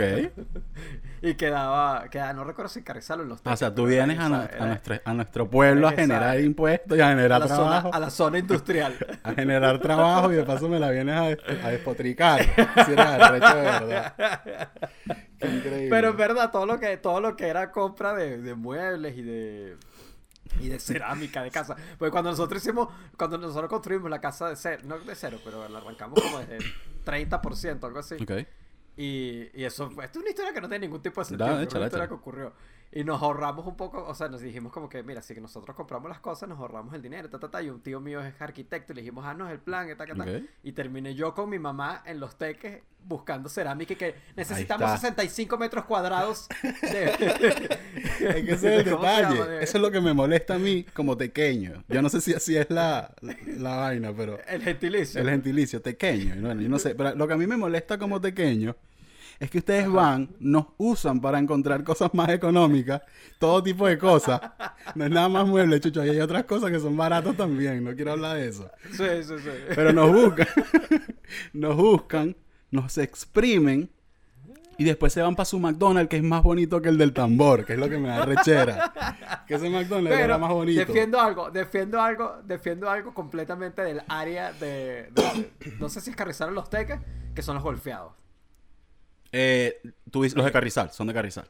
y 1.21 1.35
quedaba, 1.35 2.09
quedaba, 2.09 2.33
no 2.33 2.43
recuerdo 2.43 2.67
si 2.69 2.83
Carrizal 2.83 3.21
o 3.21 3.23
en 3.23 3.29
los 3.29 3.41
teques. 3.41 3.53
O 3.53 3.57
sea, 3.57 3.73
tú 3.73 3.87
era 3.87 4.05
vienes 4.05 4.19
a, 4.19 4.27
nuestro- 4.29 4.53
a 4.53 4.57
era 4.57 4.65
nuestro, 4.67 4.95
a 5.05 5.13
nuestro 5.13 5.49
pueblo 5.49 5.87
a 5.87 5.91
esa- 5.91 6.01
generar 6.01 6.39
impuestos 6.41 6.97
y 6.97 7.01
a 7.01 7.05
a 7.07 7.09
generar 7.11 7.41
zona, 7.43 7.55
trabajo. 7.55 7.89
a 7.93 7.99
la 7.99 8.09
zona 8.09 8.39
industrial. 8.39 8.93
A 9.23 9.31
generar 9.33 9.79
trabajo 9.79 10.31
y 10.33 10.35
de 10.35 10.43
paso 10.43 10.67
me 10.67 10.79
la 10.79 10.91
vienes 10.91 11.15
a, 11.15 11.21
des- 11.29 11.63
a 11.63 11.69
despotricar. 11.69 12.41
Si 12.85 12.91
de 13.55 13.61
verdad. 13.61 14.13
Increíble. 15.41 15.87
Pero 15.89 16.09
en 16.09 16.17
verdad, 16.17 16.51
todo 16.51 16.65
lo 16.65 16.79
que, 16.79 16.97
todo 16.97 17.19
lo 17.21 17.35
que 17.35 17.47
era 17.47 17.71
compra 17.71 18.13
de, 18.13 18.37
de 18.41 18.55
muebles 18.55 19.17
y 19.17 19.21
de. 19.21 19.77
Y 20.61 20.69
de 20.69 20.79
cerámica 20.79 21.43
de 21.43 21.51
casa. 21.51 21.75
Porque 21.99 22.09
cuando 22.11 22.31
nosotros 22.31 22.63
hicimos, 22.63 22.87
cuando 23.17 23.37
nosotros 23.37 23.69
construimos 23.69 24.09
la 24.09 24.19
casa 24.21 24.49
de 24.49 24.55
cero, 24.55 24.81
no 24.85 24.97
de 24.97 25.13
cero, 25.13 25.39
pero 25.43 25.67
la 25.67 25.79
arrancamos 25.79 26.19
como 26.21 26.39
desde 26.39 26.59
30%, 27.05 27.83
algo 27.83 27.99
así. 27.99 28.15
Ok. 28.15 28.31
Y, 28.95 29.49
y 29.53 29.63
eso 29.65 29.91
fue, 29.91 30.05
esto 30.05 30.17
es 30.19 30.23
una 30.23 30.29
historia 30.29 30.53
que 30.53 30.61
no 30.61 30.67
tiene 30.69 30.87
ningún 30.87 31.01
tipo 31.03 31.21
de 31.21 31.25
sentido, 31.25 31.47
Da, 31.47 31.61
es 31.61 31.67
échala, 31.67 31.79
una 31.81 31.85
historia 31.87 32.05
échala. 32.05 32.07
que 32.07 32.13
ocurrió. 32.13 32.53
Y 32.97 33.03
nos 33.03 33.21
ahorramos 33.21 33.67
un 33.67 33.77
poco, 33.77 34.03
o 34.07 34.15
sea, 34.15 34.27
nos 34.27 34.41
dijimos 34.41 34.73
como 34.73 34.89
que, 34.89 35.03
mira, 35.03 35.21
si 35.21 35.39
nosotros 35.39 35.75
compramos 35.75 36.09
las 36.09 36.19
cosas, 36.19 36.49
nos 36.49 36.57
ahorramos 36.57 36.95
el 36.95 37.01
dinero, 37.03 37.29
ta, 37.29 37.37
ta, 37.37 37.51
ta, 37.51 37.61
y 37.61 37.69
un 37.69 37.79
tío 37.79 37.99
mío 37.99 38.21
es 38.21 38.41
arquitecto, 38.41 38.91
y 38.91 38.95
le 38.95 39.01
dijimos, 39.03 39.23
haznos 39.23 39.51
el 39.51 39.59
plan, 39.59 39.87
y 39.87 39.93
ta, 39.93 40.07
ta, 40.07 40.15
ta. 40.15 40.23
Ok. 40.23 40.41
Y 40.63 40.71
terminé 40.71 41.13
yo 41.13 41.35
con 41.35 41.47
mi 41.47 41.59
mamá 41.59 42.01
en 42.07 42.19
los 42.19 42.39
teques 42.39 42.81
buscando 43.03 43.49
cerámica 43.49 43.93
y 43.93 43.97
que 43.97 44.15
necesitamos 44.35 44.87
está. 44.87 44.97
65 44.97 45.57
metros 45.59 45.85
cuadrados 45.85 46.49
de... 46.81 47.05
Es 48.19 48.45
que 48.45 48.51
ese 48.53 48.79
es 48.79 48.87
el 48.87 48.91
¿Cómo 48.91 49.03
se 49.03 49.09
detalle. 49.11 49.35
llama? 49.37 49.61
Eso 49.61 49.77
es 49.77 49.81
lo 49.83 49.91
que 49.91 50.01
me 50.01 50.13
molesta 50.15 50.55
a 50.55 50.57
mí 50.57 50.83
como 50.95 51.15
tequeño. 51.15 51.83
Yo 51.89 52.01
no 52.01 52.09
sé 52.09 52.19
si 52.19 52.33
así 52.33 52.57
es 52.57 52.71
la, 52.71 53.13
la 53.21 53.75
vaina, 53.75 54.11
pero 54.17 54.39
El 54.47 54.63
gentilicio. 54.63 55.21
el 55.21 55.29
gentilicio, 55.29 55.83
tequeño. 55.83 56.41
Bueno, 56.41 56.61
yo 56.63 56.67
no 56.67 56.79
sé, 56.79 56.95
pero 56.95 57.13
lo 57.13 57.27
que 57.27 57.33
a 57.35 57.37
mí 57.37 57.45
me 57.45 57.57
molesta 57.57 57.99
como 57.99 58.19
tequeño 58.19 58.75
es 59.39 59.49
que 59.51 59.59
ustedes 59.59 59.89
van, 59.91 60.29
nos 60.39 60.67
usan 60.77 61.21
para 61.21 61.37
encontrar 61.39 61.83
cosas 61.83 62.13
más 62.13 62.29
económicas, 62.29 63.01
todo 63.39 63.61
tipo 63.61 63.87
de 63.87 63.97
cosas. 63.97 64.41
No 64.95 65.05
es 65.05 65.11
nada 65.11 65.29
más 65.29 65.47
muebles, 65.47 65.81
chucho, 65.81 66.03
y 66.05 66.09
hay 66.09 66.19
otras 66.19 66.45
cosas 66.45 66.71
que 66.71 66.79
son 66.79 66.97
baratas 66.97 67.35
también, 67.37 67.83
no 67.83 67.95
quiero 67.95 68.13
hablar 68.13 68.37
de 68.37 68.47
eso. 68.47 68.69
Sí, 68.91 69.05
sí, 69.23 69.35
sí. 69.39 69.49
Pero 69.75 69.93
nos 69.93 70.11
buscan, 70.11 70.47
nos 71.53 71.75
buscan, 71.75 72.35
nos 72.71 72.97
exprimen 72.97 73.89
y 74.79 74.83
después 74.83 75.11
se 75.11 75.21
van 75.23 75.35
para 75.35 75.45
su 75.45 75.59
McDonald's 75.59 76.07
que 76.09 76.17
es 76.17 76.23
más 76.23 76.43
bonito 76.43 76.81
que 76.81 76.89
el 76.89 76.97
del 76.99 77.11
tambor, 77.13 77.65
que 77.65 77.73
es 77.73 77.79
lo 77.79 77.89
que 77.89 77.97
me 77.97 78.09
da 78.09 78.25
rechera. 78.25 78.93
Que 79.47 79.55
ese 79.55 79.69
McDonald's 79.69 80.19
era 80.19 80.37
más 80.37 80.51
bonito. 80.51 80.79
defiendo 80.85 81.19
algo, 81.19 81.49
defiendo 81.49 81.99
algo, 82.01 82.35
defiendo 82.43 82.89
algo 82.89 83.13
completamente 83.13 83.81
del 83.81 84.01
área 84.07 84.53
de, 84.53 85.09
de- 85.13 85.51
no 85.79 85.89
sé 85.89 85.99
si 86.01 86.11
es 86.11 86.15
Carrizal 86.15 86.49
o 86.49 86.51
los 86.51 86.69
teques, 86.69 86.99
que 87.33 87.41
son 87.41 87.55
los 87.55 87.63
golfeados. 87.63 88.13
Eh, 89.31 89.81
tú 90.11 90.23
dices, 90.23 90.35
los 90.37 90.45
de 90.45 90.51
Carrizal, 90.51 90.91
son 90.91 91.07
de 91.07 91.13
Carrizal. 91.13 91.49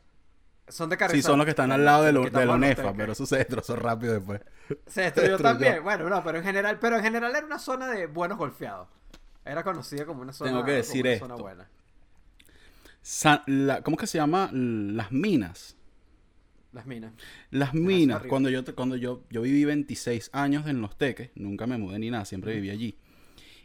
Son 0.67 0.89
de 0.89 0.97
Carrizal. 0.97 1.21
Sí, 1.21 1.25
son 1.25 1.37
los 1.37 1.45
que 1.45 1.51
están 1.51 1.71
al 1.71 1.85
lado 1.85 2.03
de, 2.03 2.11
lo- 2.11 2.29
de 2.29 2.45
la 2.45 2.55
UNEFA, 2.55 2.93
pero 2.93 3.13
eso 3.13 3.25
se 3.25 3.37
destrozó 3.37 3.75
rápido 3.75 4.13
después. 4.13 4.41
Se 4.87 5.01
destruyó 5.03 5.37
también. 5.37 5.81
Bueno, 5.81 6.09
no, 6.09 6.21
pero 6.23 6.39
en 6.39 6.43
general, 6.43 6.77
pero 6.79 6.97
en 6.97 7.03
general 7.03 7.33
era 7.33 7.45
una 7.45 7.57
zona 7.59 7.87
de 7.89 8.07
buenos 8.07 8.37
golfeados. 8.37 8.89
Era 9.45 9.63
conocida 9.63 10.05
como 10.05 10.21
una 10.21 10.33
zona, 10.33 10.49
Tengo 10.51 10.65
que 10.65 10.71
como 10.71 10.77
decir 10.77 11.01
una 11.05 11.13
esto. 11.13 11.25
zona 11.27 11.41
buena. 11.41 11.69
La- 13.45 13.81
¿Cómo 13.81 13.95
que 13.97 14.07
se 14.07 14.17
llama? 14.17 14.49
Las 14.51 15.11
minas. 15.11 15.77
Las 16.73 16.85
minas. 16.85 17.13
Las 17.49 17.73
minas, 17.73 18.23
cuando 18.27 18.49
yo 18.49 18.63
cuando 18.75 18.97
yo, 18.97 19.23
yo 19.29 19.41
viví 19.41 19.63
26 19.63 20.29
años 20.33 20.67
en 20.67 20.81
Los 20.81 20.97
Teques, 20.97 21.31
nunca 21.35 21.65
me 21.65 21.77
mudé 21.77 21.97
ni 21.99 22.11
nada, 22.11 22.25
siempre 22.25 22.53
viví 22.55 22.69
allí. 22.69 22.97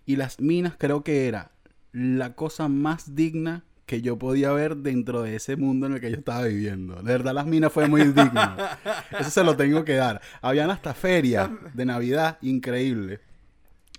Y 0.07 0.17
las 0.17 0.41
minas 0.41 0.75
creo 0.79 1.03
que 1.03 1.27
era 1.27 1.51
la 1.91 2.35
cosa 2.37 2.69
más 2.69 3.15
digna 3.17 3.65
que 3.87 4.01
yo 4.01 4.19
podía 4.19 4.53
ver 4.53 4.77
dentro 4.77 5.23
de 5.23 5.37
ese 5.37 5.57
mundo 5.57 5.87
en 5.87 5.95
el 5.95 6.01
que 6.01 6.11
yo 6.11 6.17
estaba 6.17 6.45
viviendo. 6.45 6.97
De 6.97 7.12
verdad, 7.12 7.35
las 7.35 7.47
minas 7.47 7.73
fue 7.73 7.89
muy 7.89 8.05
digno. 8.05 8.57
Eso 9.19 9.31
se 9.31 9.45
lo 9.45 9.57
tengo 9.57 9.85
que 9.85 9.95
dar. 9.95 10.21
Habían 10.41 10.71
hasta 10.71 10.95
ferias 10.95 11.51
de 11.75 11.85
Navidad 11.85 12.39
increíble. 12.43 13.21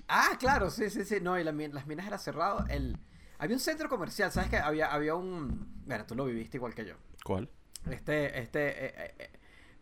Ah, 0.07 0.37
claro, 0.39 0.69
sí, 0.69 0.89
sí, 0.89 1.03
sí. 1.03 1.17
No, 1.21 1.39
y 1.39 1.43
la 1.43 1.51
las 1.51 1.87
minas 1.87 2.07
era 2.07 2.17
cerrado. 2.17 2.65
El... 2.69 2.97
Había 3.39 3.55
un 3.55 3.59
centro 3.59 3.89
comercial, 3.89 4.31
¿sabes 4.31 4.49
qué? 4.49 4.57
Había, 4.57 4.87
había 4.87 5.15
un... 5.15 5.83
Bueno, 5.85 6.05
tú 6.05 6.15
lo 6.15 6.25
viviste 6.25 6.57
igual 6.57 6.73
que 6.73 6.85
yo. 6.85 6.95
¿Cuál? 7.23 7.49
Este, 7.89 8.39
este... 8.39 8.85
eh, 8.85 8.93
eh, 8.95 9.15
eh, 9.19 9.29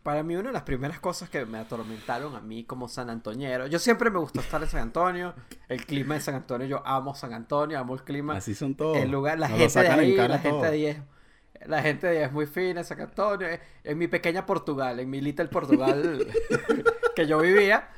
Para 0.02 0.22
mí 0.24 0.34
una 0.34 0.48
de 0.48 0.52
las 0.52 0.62
primeras 0.62 0.98
cosas 0.98 1.30
que 1.30 1.46
me 1.46 1.58
atormentaron 1.58 2.34
a 2.34 2.40
mí 2.40 2.64
como 2.64 2.88
San 2.88 3.08
Antoñero. 3.08 3.68
Yo 3.68 3.78
siempre 3.78 4.10
me 4.10 4.18
gustó 4.18 4.40
estar 4.40 4.60
en 4.62 4.68
San 4.68 4.80
Antonio. 4.80 5.34
El 5.68 5.86
clima 5.86 6.14
de 6.14 6.20
San 6.20 6.34
Antonio, 6.34 6.66
yo 6.66 6.82
amo 6.84 7.14
San 7.14 7.32
Antonio, 7.32 7.78
amo 7.78 7.94
el 7.94 8.02
clima. 8.02 8.34
Así 8.36 8.54
son 8.54 8.74
todos. 8.74 8.96
el 8.96 9.10
lugar, 9.10 9.38
la 9.38 9.48
Nos 9.48 9.58
gente 9.58 9.80
de 9.80 9.88
ahí, 9.88 10.16
la 10.16 10.38
gente 10.38 10.48
todo. 10.48 10.62
de 10.62 10.68
ahí 10.68 10.86
es, 10.86 10.98
la 11.66 11.82
gente 11.82 12.06
de 12.08 12.18
ahí 12.18 12.24
es 12.24 12.32
muy 12.32 12.46
fina, 12.46 12.80
en 12.80 12.86
San 12.86 13.00
Antonio, 13.00 13.46
eh, 13.46 13.60
en 13.84 13.96
mi 13.98 14.08
pequeña 14.08 14.44
Portugal, 14.44 14.98
en 14.98 15.08
mi 15.08 15.20
Little 15.20 15.46
Portugal 15.46 16.26
que 17.14 17.26
yo 17.26 17.38
vivía, 17.38 17.88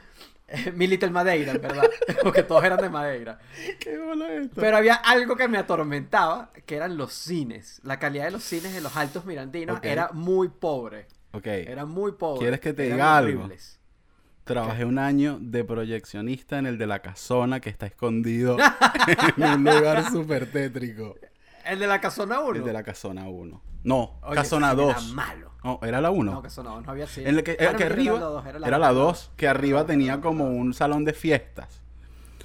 eh, 0.48 0.72
mi 0.72 0.86
Little 0.86 1.10
Madeira, 1.10 1.52
en 1.52 1.62
verdad, 1.62 1.88
porque 2.22 2.42
todos 2.42 2.62
eran 2.64 2.80
de 2.80 2.90
Madeira. 2.90 3.38
¿Qué 3.80 3.98
bola 3.98 4.30
esto? 4.34 4.60
Pero 4.60 4.76
había 4.76 4.94
algo 4.94 5.36
que 5.36 5.48
me 5.48 5.56
atormentaba, 5.56 6.50
que 6.66 6.76
eran 6.76 6.98
los 6.98 7.14
cines. 7.14 7.80
La 7.82 7.98
calidad 7.98 8.26
de 8.26 8.32
los 8.32 8.44
cines 8.44 8.74
en 8.74 8.82
los 8.82 8.94
Altos 8.96 9.24
Mirandinos 9.24 9.78
era 9.82 10.10
muy 10.12 10.48
pobre, 10.48 11.06
ok. 11.34 11.46
era 11.46 11.84
muy 11.84 12.12
pobre. 12.12 12.40
¿Quieres 12.40 12.60
que 12.60 12.72
te 12.72 12.86
eran 12.86 12.96
diga 12.98 13.16
algo? 13.16 13.38
horribles. 13.40 13.80
Trabajé 14.44 14.84
un 14.84 14.98
año 14.98 15.38
de 15.40 15.64
proyeccionista 15.64 16.58
en 16.58 16.66
el 16.66 16.76
de 16.76 16.86
la 16.86 16.98
casona 17.00 17.60
que 17.60 17.70
está 17.70 17.86
escondido 17.86 18.58
en 19.36 19.42
un 19.42 19.64
lugar 19.64 20.10
súper 20.10 20.50
tétrico. 20.52 21.16
El 21.64 21.78
de 21.78 21.86
la 21.86 21.98
Casona 21.98 22.40
1. 22.40 22.56
El 22.58 22.64
de 22.64 22.72
la 22.74 22.82
casona 22.82 23.26
1. 23.26 23.62
No, 23.84 24.18
Oye, 24.22 24.34
casona 24.34 24.72
ese 24.72 24.76
cine 24.80 24.92
2. 24.92 25.04
Era 25.06 25.14
malo. 25.14 25.50
No, 25.64 25.80
era 25.82 26.00
la 26.02 26.10
1. 26.10 26.32
No, 26.32 26.42
Casona 26.42 26.70
2, 26.72 26.84
no 26.84 26.90
había 26.90 27.06
cine. 27.06 27.30
en 27.30 27.36
el 27.38 27.42
que, 27.42 27.56
Ah, 27.58 27.72
no, 27.72 27.78
que 27.78 27.84
arriba 27.84 28.18
la 28.58 28.66
era 28.68 28.78
la 28.78 28.92
2, 28.92 29.30
que 29.34 29.48
arriba 29.48 29.78
dos, 29.80 29.86
tenía 29.86 30.16
la 30.16 30.20
como 30.20 30.44
un 30.44 30.74
salón 30.74 31.06
de 31.06 31.14
fiestas. 31.14 31.80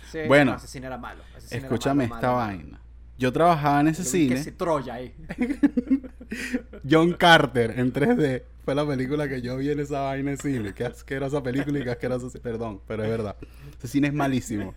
Sí, 0.09 0.19
Bueno, 0.25 0.53
no, 0.53 0.59
cine 0.59 0.87
era 0.87 0.97
malo. 0.97 1.21
cine 1.37 1.57
era 1.57 1.65
Escúchame 1.67 2.07
malo, 2.07 2.15
esta 2.15 2.27
malo. 2.31 2.37
vaina. 2.37 2.78
Yo 3.19 3.31
trabajaba 3.33 3.81
en 3.81 3.89
ese 3.89 4.01
que 4.03 4.09
cine. 4.09 4.43
si 4.43 4.51
Troya 4.53 4.93
ahí. 4.95 5.13
John 6.89 7.13
Carter 7.13 7.77
en 7.77 7.91
3D 7.93 8.43
fue 8.63 8.75
la 8.75 8.85
película 8.87 9.27
que 9.27 9.41
yo 9.41 9.57
vi 9.57 9.69
en 9.71 9.79
esa 9.79 10.01
vaina 10.01 10.31
de 10.31 10.37
cine. 10.37 10.73
Qué 10.73 10.85
asquerosa 10.85 11.43
película 11.43 11.79
y 11.79 11.83
qué 11.83 11.91
asqueroso. 11.91 12.29
ci- 12.31 12.39
Perdón, 12.39 12.81
pero 12.87 13.03
es 13.03 13.09
verdad. 13.09 13.35
Ese 13.77 13.87
cine 13.87 14.07
es 14.07 14.13
malísimo. 14.13 14.73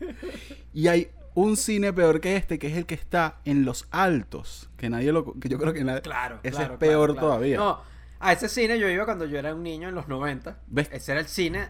Y 0.74 0.88
hay 0.88 1.10
un 1.34 1.56
cine 1.56 1.92
peor 1.92 2.20
que 2.20 2.36
este, 2.36 2.58
que 2.58 2.66
es 2.66 2.76
el 2.76 2.84
que 2.86 2.94
está 2.94 3.38
en 3.44 3.64
los 3.64 3.86
altos. 3.90 4.68
Que 4.76 4.90
nadie 4.90 5.12
lo. 5.12 5.34
Que 5.38 5.48
yo 5.48 5.58
creo 5.58 5.72
que 5.72 5.84
nadie. 5.84 6.02
Claro, 6.02 6.40
Ese 6.42 6.56
claro, 6.56 6.74
es 6.74 6.78
peor 6.80 6.92
claro, 7.10 7.12
claro. 7.14 7.26
todavía. 7.28 7.56
No, 7.58 7.80
a 8.18 8.32
ese 8.32 8.48
cine 8.48 8.78
yo 8.78 8.88
iba 8.88 9.04
cuando 9.04 9.24
yo 9.26 9.38
era 9.38 9.54
un 9.54 9.62
niño 9.62 9.88
en 9.88 9.94
los 9.94 10.08
90. 10.08 10.58
¿Ves? 10.66 10.88
Ese 10.90 11.12
era 11.12 11.20
el 11.20 11.28
cine. 11.28 11.68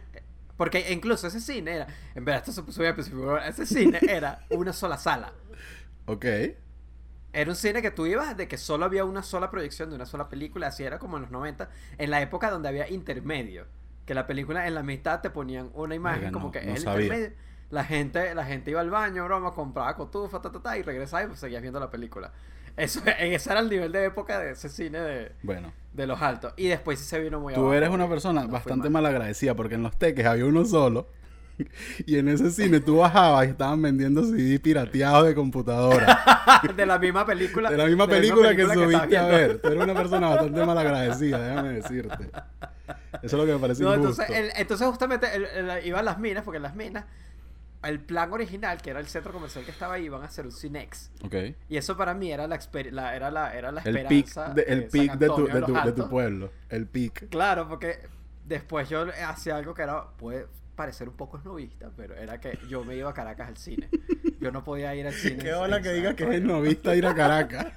Porque 0.57 0.91
incluso 0.93 1.26
ese 1.26 1.41
cine 1.41 1.73
era. 1.75 1.87
En 2.14 2.25
verdad, 2.25 2.41
esto 2.43 2.52
se 2.52 2.62
puso 2.62 2.81
muy 2.81 2.88
específico. 2.88 3.37
Ese 3.38 3.67
cine 3.67 3.99
era 4.09 4.47
una 4.50 4.73
sola 4.73 4.97
sala. 4.97 5.33
Ok. 6.07 6.25
Era 7.33 7.51
un 7.51 7.57
cine 7.57 7.81
que 7.83 7.91
tú 7.91 8.07
ibas 8.07 8.37
de 8.37 8.47
que 8.47 8.59
solo 8.59 8.85
había 8.85 9.05
una 9.05 9.23
sola 9.23 9.51
proyección 9.51 9.89
de 9.89 9.97
una 9.97 10.07
sola 10.07 10.29
película, 10.29 10.67
así 10.67 10.85
era 10.85 10.99
como 10.99 11.17
en 11.17 11.23
los 11.23 11.31
90, 11.31 11.69
en 11.99 12.11
la 12.11 12.21
época 12.21 12.51
donde 12.51 12.69
había 12.69 12.89
intermedio, 12.91 13.67
que 14.05 14.15
la 14.15 14.27
película 14.27 14.67
en 14.67 14.75
la 14.75 14.83
mitad 14.83 15.21
te 15.21 15.31
ponían 15.31 15.71
una 15.75 15.95
imagen 15.95 16.31
como 16.33 16.47
no, 16.47 16.53
que 16.53 16.61
no 16.62 16.73
es 16.73 16.79
el 16.79 16.83
sabía. 16.85 17.07
intermedio. 17.07 17.37
La 17.71 17.85
gente, 17.85 18.35
la 18.35 18.45
gente 18.45 18.71
iba 18.71 18.83
al 18.83 18.91
baño, 18.91 19.25
broma, 19.25 19.53
compraba 19.53 19.95
cotufa, 19.97 20.43
ta, 20.43 20.53
ta, 20.53 20.61
ta, 20.61 20.77
y 20.77 20.83
regresaba 20.83 21.23
y 21.23 21.27
pues, 21.29 21.41
seguías 21.41 21.62
viendo 21.62 21.81
la 21.81 21.91
película. 21.91 22.31
Eso, 22.77 23.01
ese 23.19 23.51
era 23.51 23.61
el 23.61 23.71
nivel 23.71 23.93
de 23.93 24.05
época 24.05 24.39
de 24.39 24.51
ese 24.51 24.69
cine 24.69 25.01
de, 25.01 25.33
Bueno. 25.43 25.73
de 25.95 26.07
los 26.07 26.21
altos. 26.21 26.53
Y 26.59 26.69
después 26.69 26.99
sí 26.99 27.07
se 27.07 27.19
vino 27.19 27.41
muy 27.41 27.55
Tú 27.55 27.61
abajo, 27.61 27.75
eres 27.75 27.89
una 27.89 28.09
persona 28.11 28.43
no 28.43 28.49
bastante 28.49 28.91
mal. 28.91 29.03
malagradecida 29.05 29.55
porque 29.55 29.77
en 29.77 29.83
los 29.85 29.97
teques 29.97 30.27
había 30.27 30.45
uno 30.45 30.67
solo. 30.67 31.09
Y 32.07 32.16
en 32.19 32.28
ese 32.28 32.50
cine 32.50 32.81
tú 32.81 32.97
bajabas 32.99 33.47
y 33.47 33.50
estaban 33.50 33.81
vendiendo 33.83 34.25
CD 34.25 34.59
pirateados 34.59 35.26
de 35.26 35.35
computadora. 35.35 36.61
de 36.76 36.87
la 36.87 36.99
misma 36.99 37.25
película. 37.26 37.71
De 37.71 37.76
la 37.76 37.87
misma 37.87 38.07
película, 38.07 38.54
que 38.57 38.66
subiste 38.66 39.16
a 39.19 39.26
ver. 39.26 39.59
Tú 39.61 39.69
eres 39.69 39.83
una 39.85 39.95
persona 39.95 40.28
bastante 40.31 40.64
malagradecida, 40.66 41.38
déjame 41.38 41.69
decirte. 41.75 42.31
Eso 43.23 43.26
es 43.26 43.33
lo 43.35 43.47
que 43.47 43.52
me 43.52 43.59
parece 43.59 43.83
No, 43.83 43.95
injusto. 43.95 44.23
entonces, 44.23 44.37
el- 44.54 44.61
entonces 44.61 44.87
justamente 44.88 45.26
el- 45.35 45.45
el- 45.45 45.87
iban 45.87 46.04
las 46.04 46.19
minas, 46.19 46.42
porque 46.45 46.57
en 46.57 46.62
las 46.64 46.75
minas, 46.75 47.04
el 47.85 48.00
plan 48.00 48.33
original, 48.33 48.81
que 48.81 48.90
era 48.90 49.00
el 49.00 49.07
centro 49.07 49.33
comercial 49.33 49.64
que 49.64 49.71
estaba 49.71 49.95
ahí, 49.95 50.04
iban 50.04 50.23
a 50.23 50.26
hacer 50.26 50.45
un 50.47 50.52
Cinex. 50.52 51.11
Ok. 51.25 51.35
Y 51.69 51.76
eso 51.76 51.97
para 51.97 52.14
mí 52.14 52.31
era 52.33 52.47
la, 52.47 52.59
la- 52.90 53.16
era 53.16 53.31
la, 53.31 53.54
era 53.54 53.73
la 53.73 53.81
esperanza. 53.81 54.49
de, 54.54 54.62
el 54.62 54.85
pic 54.87 55.12
de, 55.14 55.26
de, 55.28 55.35
tu, 55.35 55.47
de 55.47 55.62
tu 55.62 55.76
Altos. 55.76 56.09
pueblo. 56.09 56.50
El 56.69 56.87
pic. 56.87 57.28
Claro, 57.28 57.69
porque 57.69 57.99
después 58.47 58.88
yo 58.88 59.07
hacía 59.26 59.57
algo 59.57 59.75
que 59.75 59.83
era, 59.83 60.04
puede 60.16 60.47
parecer 60.75 61.09
un 61.09 61.17
poco 61.17 61.37
esnovista, 61.37 61.91
pero 61.97 62.14
era 62.14 62.41
que 62.41 62.59
yo 62.69 62.85
me 62.85 62.97
iba 62.97 63.11
a 63.11 63.14
Caracas 63.14 63.49
al 63.49 63.57
cine. 63.57 63.88
Yo 64.41 64.50
no 64.50 64.64
podía 64.64 64.95
ir 64.95 65.07
al 65.07 65.12
cine. 65.12 65.37
Qué 65.37 65.55
hola 65.55 65.81
que 65.81 65.88
San 65.88 65.95
digas 65.95 66.14
que 66.14 66.25
es 66.25 66.31
Antonio. 66.31 66.57
novista 66.57 66.97
ir 66.97 67.07
a 67.07 67.14
Caracas. 67.14 67.67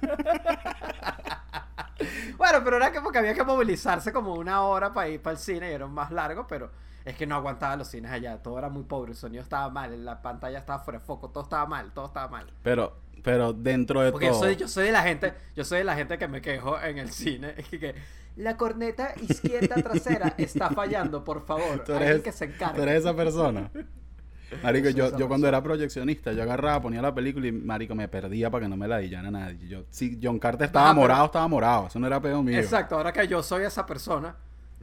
Bueno, 2.36 2.60
pero 2.62 2.76
era 2.76 2.92
que 2.92 3.00
porque 3.00 3.18
había 3.18 3.34
que 3.34 3.42
movilizarse 3.42 4.12
como 4.12 4.34
una 4.34 4.62
hora 4.62 4.92
para 4.92 5.08
ir 5.08 5.20
para 5.20 5.32
el 5.32 5.38
cine 5.38 5.70
y 5.70 5.72
era 5.72 5.86
más 5.86 6.10
largo, 6.10 6.46
pero 6.46 6.70
es 7.04 7.16
que 7.16 7.26
no 7.26 7.34
aguantaba 7.34 7.76
los 7.76 7.88
cines 7.88 8.10
allá. 8.10 8.42
Todo 8.42 8.58
era 8.58 8.68
muy 8.68 8.82
pobre, 8.84 9.12
el 9.12 9.16
sonido 9.16 9.42
estaba 9.42 9.70
mal, 9.70 10.04
la 10.04 10.20
pantalla 10.20 10.58
estaba 10.58 10.80
fuera 10.80 10.98
de 11.00 11.04
foco, 11.04 11.30
todo 11.30 11.44
estaba 11.44 11.66
mal, 11.66 11.92
todo 11.92 12.06
estaba 12.06 12.28
mal. 12.28 12.46
Pero, 12.62 12.94
pero 13.26 13.52
dentro 13.52 14.02
de 14.02 14.12
Porque 14.12 14.26
yo 14.26 14.30
todo. 14.32 14.40
soy, 14.42 14.54
yo 14.56 14.68
soy 14.68 14.86
de 14.86 14.92
la 14.92 15.02
gente, 15.02 15.34
yo 15.56 15.64
soy 15.64 15.78
de 15.78 15.84
la 15.84 15.96
gente 15.96 16.16
que 16.16 16.28
me 16.28 16.40
quejo 16.40 16.80
en 16.80 16.98
el 16.98 17.10
cine. 17.10 17.54
Es 17.56 17.68
que, 17.70 17.80
que 17.80 17.94
la 18.36 18.56
corneta 18.56 19.14
izquierda 19.20 19.74
trasera 19.82 20.32
está 20.38 20.70
fallando, 20.70 21.24
por 21.24 21.44
favor. 21.44 21.82
Tú 21.84 21.92
eres, 21.94 22.22
que 22.22 22.30
se 22.30 22.44
encargue. 22.44 22.76
tú 22.76 22.82
eres 22.82 23.00
esa 23.00 23.16
persona. 23.16 23.68
Marico, 24.62 24.90
Yo 24.90 25.18
yo, 25.18 25.26
cuando 25.26 25.48
era 25.48 25.60
proyeccionista, 25.60 26.32
yo 26.32 26.44
agarraba, 26.44 26.80
ponía 26.82 27.02
la 27.02 27.12
película 27.12 27.48
y 27.48 27.50
marico 27.52 27.96
me 27.96 28.06
perdía 28.06 28.48
para 28.48 28.64
que 28.64 28.68
no 28.68 28.76
me 28.76 28.86
la 28.86 28.98
dillara 28.98 29.28
nadie. 29.28 29.66
Yo, 29.66 29.82
si 29.90 30.20
John 30.22 30.38
Carter 30.38 30.66
estaba 30.66 30.90
Ah, 30.90 30.92
pero- 30.92 31.00
morado, 31.02 31.24
estaba 31.26 31.48
morado. 31.48 31.86
Eso 31.88 31.98
no 31.98 32.06
era 32.06 32.20
pedo 32.20 32.40
mío. 32.44 32.56
Exacto, 32.60 32.94
ahora 32.96 33.12
que 33.12 33.26
yo 33.26 33.42
soy 33.42 33.64
esa 33.64 33.84
persona, 33.86 34.36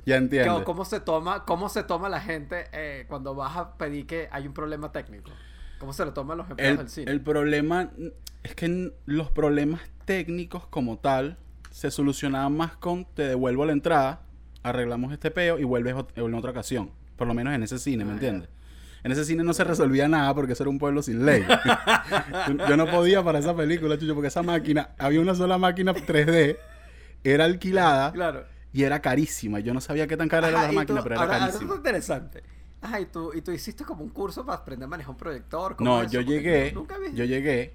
Ya 0.06 0.16
que, 0.16 0.24
entiendo. 0.26 0.66
¿cómo 0.66 0.84
se 0.84 1.00
toma, 1.00 1.46
cómo 1.46 1.70
se 1.70 1.84
toma 1.84 2.10
la 2.10 2.20
gente 2.20 2.66
eh, 2.74 3.06
cuando 3.08 3.34
vas 3.36 3.56
a 3.56 3.78
pedir 3.78 4.06
que 4.06 4.28
hay 4.34 4.46
un 4.48 4.54
problema 4.54 4.92
técnico? 4.92 5.32
¿Cómo 5.80 5.94
se 5.94 6.06
lo 6.06 6.14
toman 6.14 6.38
los 6.38 6.50
empleados 6.50 6.72
El, 6.72 6.78
del 6.86 6.90
cine? 6.90 7.12
el 7.12 7.22
problema 7.22 7.92
es 8.44 8.56
que 8.56 8.94
los 9.06 9.32
problemas 9.32 9.82
técnicos 10.06 10.66
como 10.68 10.98
tal 10.98 11.38
se 11.72 11.92
solucionaban 11.92 12.56
más 12.56 12.76
con 12.78 13.06
te 13.06 13.24
devuelvo 13.24 13.66
la 13.66 13.74
entrada, 13.74 14.22
arreglamos 14.64 15.12
este 15.12 15.32
peo 15.32 15.60
y 15.60 15.64
vuelves 15.64 15.96
en 16.16 16.34
otra 16.36 16.52
ocasión. 16.52 16.92
Por 17.18 17.28
lo 17.28 17.34
menos 17.34 17.54
en 17.54 17.64
ese 17.64 17.80
cine, 17.80 18.06
¿me 18.06 18.12
Ah, 18.12 18.14
entiendes? 18.14 18.50
En 19.04 19.12
ese 19.12 19.26
cine 19.26 19.44
no 19.44 19.54
se 19.54 19.64
resolvía 19.66 20.08
nada 20.08 20.34
porque 20.34 20.54
eso 20.54 20.64
era 20.64 20.70
un 20.70 20.80
pueblo 20.80 21.02
sin 21.02 21.26
ley. 21.26 21.44
Yo- 22.70 22.78
no 22.78 22.86
podía 22.88 23.22
para 23.24 23.40
esa 23.40 23.54
película, 23.56 23.98
chucho, 23.98 24.14
porque 24.14 24.28
esa 24.30 24.44
máquina, 24.44 24.92
había 24.98 25.20
una 25.20 25.36
sola 25.36 25.58
máquina 25.58 25.94
3D, 25.94 26.58
era 27.26 27.44
alquilada 27.46 28.12
Claro. 28.14 28.46
y 28.72 28.84
era 28.84 29.02
carísima. 29.02 29.60
Yo 29.60 29.74
no 29.74 29.82
sabía 29.82 30.08
qué 30.08 30.16
tan 30.16 30.30
cara 30.30 30.48
era 30.50 30.60
Ajá, 30.60 30.68
la 30.68 30.74
y 30.74 30.76
máquina, 30.78 31.04
pero 31.04 31.16
era 31.16 31.24
ahora- 31.24 31.40
carísima. 31.40 31.62
esto 31.64 31.74
es 31.74 31.78
interesante. 31.80 32.44
Ajá, 32.84 33.00
y 33.00 33.06
tú, 33.06 33.32
y 33.34 33.42
tú 33.42 33.52
hiciste 33.52 33.84
como 33.86 34.04
un 34.04 34.10
curso 34.10 34.46
para 34.46 34.58
aprender 34.60 34.86
a 34.86 34.90
manejar 34.90 35.12
un 35.12 35.18
proyector. 35.18 35.76
¿cómo 35.76 35.90
No, 35.90 36.04
yo 36.10 36.22
llegué, 36.22 36.72
nunca 36.74 36.98
vi. 37.00 37.16
yo 37.16 37.24
llegué, 37.24 37.74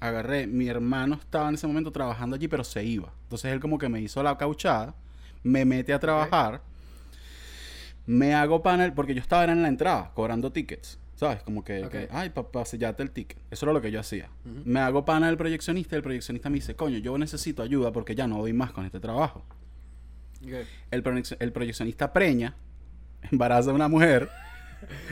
agarré, 0.00 0.46
mi 0.48 0.66
hermano 0.68 1.14
estaba 1.14 1.48
en 1.48 1.54
ese 1.54 1.66
momento 1.68 1.92
trabajando 1.92 2.34
allí, 2.36 2.48
pero 2.48 2.64
se 2.64 2.84
iba. 2.84 3.12
Entonces 3.22 3.52
él 3.52 3.60
como 3.60 3.78
que 3.78 3.88
me 3.88 4.00
hizo 4.00 4.20
la 4.22 4.36
cauchada, 4.36 4.94
me 5.44 5.64
mete 5.64 5.92
a 5.92 6.00
trabajar, 6.00 6.60
me 8.06 8.34
hago 8.34 8.62
panel, 8.62 8.92
porque 8.92 9.14
yo 9.14 9.20
estaba 9.20 9.44
en 9.44 9.62
la 9.62 9.68
entrada, 9.68 10.10
cobrando 10.12 10.50
tickets, 10.50 10.98
¿sabes? 11.14 11.40
Como 11.44 11.62
que, 11.62 11.84
Ok. 11.84 11.90
que, 11.92 12.08
ay, 12.10 12.30
papá, 12.30 12.64
sellate 12.64 13.02
el 13.04 13.12
ticket. 13.12 13.38
Eso 13.50 13.64
era 13.66 13.72
lo 13.72 13.80
que 13.80 13.92
yo 13.92 14.00
hacía. 14.00 14.28
Me 14.64 14.80
hago 14.80 15.04
pana 15.04 15.28
del 15.28 15.36
proyeccionista 15.36 15.94
y 15.94 15.98
el 15.98 16.02
proyeccionista 16.02 16.50
me 16.50 16.56
dice, 16.56 16.74
coño, 16.74 16.98
yo 16.98 17.16
necesito 17.16 17.62
ayuda 17.62 17.92
porque 17.92 18.16
ya 18.16 18.26
no 18.26 18.38
doy 18.38 18.52
más 18.52 18.72
con 18.72 18.84
este 18.86 18.98
trabajo. 18.98 19.44
El, 20.90 21.04
proyec- 21.04 21.36
el 21.38 21.52
proyeccionista 21.52 22.12
preña, 22.12 22.56
embaraza 23.30 23.70
a 23.70 23.74
una 23.74 23.88
mujer, 23.88 24.28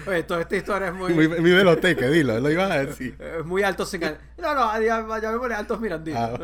Oye, 0.07 0.23
toda 0.25 0.40
esta 0.40 0.57
historia 0.57 0.88
es 0.88 0.95
muy, 0.95 1.14
muy, 1.14 1.29
muy 1.29 1.76
teques, 1.76 2.11
dilo, 2.11 2.40
lo 2.40 2.50
iba 2.50 2.64
a 2.64 2.85
decir. 2.85 3.17
eh, 3.19 3.43
muy 3.45 3.62
alto 3.62 3.85
sin... 3.87 4.00
No, 4.00 4.55
no, 4.55 4.81
ya, 4.81 5.07
ya 5.21 5.31
me 5.33 5.38
pone 5.38 5.55
altos 5.55 5.81
miranditos. 5.81 6.21
Ah. 6.21 6.38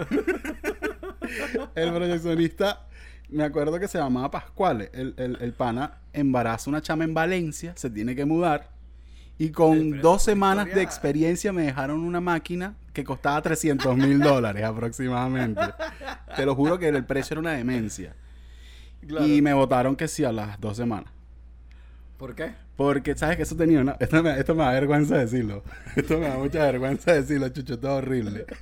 el 1.74 1.92
proyeccionista, 1.92 2.86
me 3.28 3.44
acuerdo 3.44 3.78
que 3.80 3.88
se 3.88 3.98
llamaba 3.98 4.30
Pascual. 4.30 4.90
El, 4.92 5.14
el, 5.16 5.38
el 5.40 5.52
pana 5.52 5.98
embaraza 6.12 6.70
una 6.70 6.80
chama 6.82 7.04
en 7.04 7.14
Valencia, 7.14 7.72
se 7.76 7.90
tiene 7.90 8.14
que 8.14 8.24
mudar. 8.24 8.70
Y 9.38 9.50
con 9.50 9.78
Sí, 9.78 9.90
dos 9.98 10.18
es 10.18 10.22
semanas 10.22 10.66
de 10.66 10.80
experiencia 10.82 11.52
me 11.52 11.62
dejaron 11.62 12.00
una 12.00 12.20
máquina 12.20 12.74
que 12.94 13.04
costaba 13.04 13.42
300 13.42 13.94
mil 13.96 14.18
dólares 14.20 14.64
aproximadamente. 14.64 15.60
Te 16.36 16.46
lo 16.46 16.54
juro 16.54 16.78
que 16.78 16.88
el 16.88 17.04
precio 17.04 17.34
era 17.34 17.40
una 17.40 17.52
demencia. 17.52 18.14
Claro. 19.06 19.26
Y 19.26 19.42
me 19.42 19.52
votaron 19.52 19.94
que 19.94 20.08
sí 20.08 20.24
a 20.24 20.32
las 20.32 20.58
dos 20.58 20.76
semanas. 20.76 21.15
¿Por 22.18 22.34
qué? 22.34 22.54
Porque, 22.76 23.14
¿sabes 23.16 23.36
que 23.36 23.42
Eso 23.42 23.56
tenía 23.56 23.80
una... 23.80 23.96
Esto 24.00 24.22
me, 24.22 24.38
esto 24.38 24.54
me 24.54 24.64
da 24.64 24.72
vergüenza 24.72 25.16
decirlo. 25.18 25.62
Esto 25.96 26.18
me 26.18 26.28
da 26.28 26.36
mucha 26.38 26.60
vergüenza 26.64 27.12
decirlo, 27.12 27.48
chucho. 27.50 27.74
Esto 27.74 27.88
es 27.88 27.92
horrible. 28.04 28.46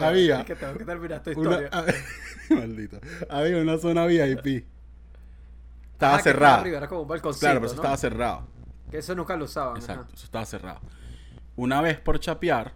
Había 0.00 0.40
es 0.40 0.46
que 0.46 0.54
tengo 0.56 0.74
que 0.76 0.84
terminar 0.84 1.18
esta 1.18 1.30
historia. 1.30 1.70
maldito. 2.50 3.00
Había 3.30 3.58
una 3.58 3.78
zona 3.78 4.06
VIP. 4.06 4.64
Estaba 5.92 6.14
Ah, 6.14 6.16
que 6.18 6.22
cerrada. 6.24 6.60
arriba, 6.60 6.76
era 6.78 6.88
como 6.88 7.02
un 7.02 7.08
balconcito, 7.08 7.46
Claro, 7.46 7.60
pero 7.60 7.66
eso 7.66 7.76
¿no? 7.76 7.82
estaba 7.82 7.96
cerrado. 7.96 8.46
Que 8.90 8.98
eso 8.98 9.14
nunca 9.14 9.36
lo 9.36 9.44
usaban. 9.46 9.76
Exacto, 9.78 10.02
ajá. 10.02 10.10
eso 10.14 10.24
estaba 10.24 10.44
cerrado. 10.44 10.80
Una 11.56 11.80
vez 11.80 11.98
por 11.98 12.20
chapear, 12.20 12.72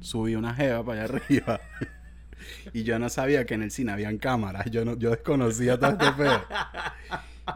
subí 0.00 0.34
una 0.36 0.54
jeva 0.54 0.84
para 0.84 1.04
allá 1.04 1.14
arriba. 1.16 1.60
Y 2.72 2.82
yo 2.82 2.98
no 2.98 3.08
sabía 3.08 3.44
que 3.44 3.54
en 3.54 3.62
el 3.62 3.70
cine 3.70 3.92
habían 3.92 4.18
cámaras. 4.18 4.70
Yo 4.70 4.84
no, 4.84 4.96
yo 4.96 5.10
desconocía 5.10 5.78
todo 5.78 5.90
este. 5.90 6.24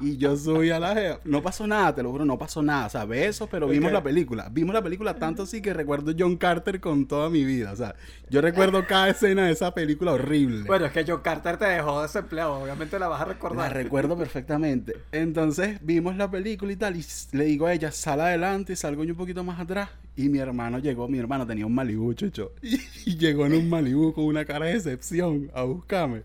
Y 0.01 0.17
yo 0.19 0.37
subí 0.37 0.71
a 0.71 0.79
la 0.79 0.95
jeva. 0.95 1.21
No 1.25 1.43
pasó 1.43 1.67
nada, 1.67 1.95
te 1.95 2.03
lo 2.03 2.11
juro, 2.11 2.25
no 2.25 2.39
pasó 2.39 2.63
nada. 2.63 2.87
O 2.87 2.91
sea, 2.91 3.05
besos, 3.05 3.49
pero 3.51 3.67
vimos 3.69 3.91
la 3.91 4.03
película. 4.03 4.49
Vimos 4.51 4.75
la 4.75 4.83
película 4.83 5.15
tanto 5.19 5.45
así 5.45 5.63
que 5.63 5.73
recuerdo 5.73 6.13
John 6.19 6.37
Carter 6.37 6.81
con 6.81 7.07
toda 7.07 7.31
mi 7.31 7.45
vida. 7.45 7.73
O 7.73 7.77
sea, 7.77 7.95
yo 8.29 8.41
recuerdo 8.41 8.87
cada 8.87 9.09
escena 9.09 9.47
de 9.47 9.53
esa 9.53 9.73
película 9.75 10.13
horrible. 10.13 10.65
Bueno, 10.67 10.87
es 10.87 10.93
que 10.93 11.05
John 11.07 11.21
Carter 11.23 11.57
te 11.57 11.65
dejó 11.65 12.03
desempleado. 12.03 12.55
Obviamente 12.63 12.99
la 12.99 13.09
vas 13.09 13.23
a 13.23 13.27
La 13.27 13.33
recordar. 13.33 13.73
recuerdo 13.73 14.17
perfectamente. 14.17 14.95
Entonces 15.13 15.79
vimos 15.83 16.17
la 16.17 16.31
película 16.31 16.73
y 16.73 16.77
tal. 16.77 16.97
Y 16.97 17.05
le 17.33 17.45
digo 17.45 17.67
a 17.67 17.73
ella, 17.73 17.91
sal 17.91 18.21
adelante. 18.21 18.75
Y 18.75 18.77
salgo 18.77 19.05
yo 19.05 19.13
un 19.13 19.19
poquito 19.19 19.43
más 19.43 19.59
atrás. 19.59 19.89
Y 20.17 20.29
mi 20.29 20.39
hermano 20.39 20.79
llegó. 20.81 21.09
Mi 21.09 21.19
hermano 21.19 21.47
tenía 21.47 21.65
un 21.65 21.75
Malibú, 21.75 22.13
chucho. 22.13 22.53
Y, 22.63 22.79
y 23.07 23.17
llegó 23.17 23.47
en 23.47 23.55
un 23.55 23.69
Malibú 23.71 24.13
con 24.13 24.25
una 24.25 24.45
cara 24.45 24.67
de 24.67 24.75
decepción 24.75 25.51
a 25.55 25.63
buscarme. 25.63 26.23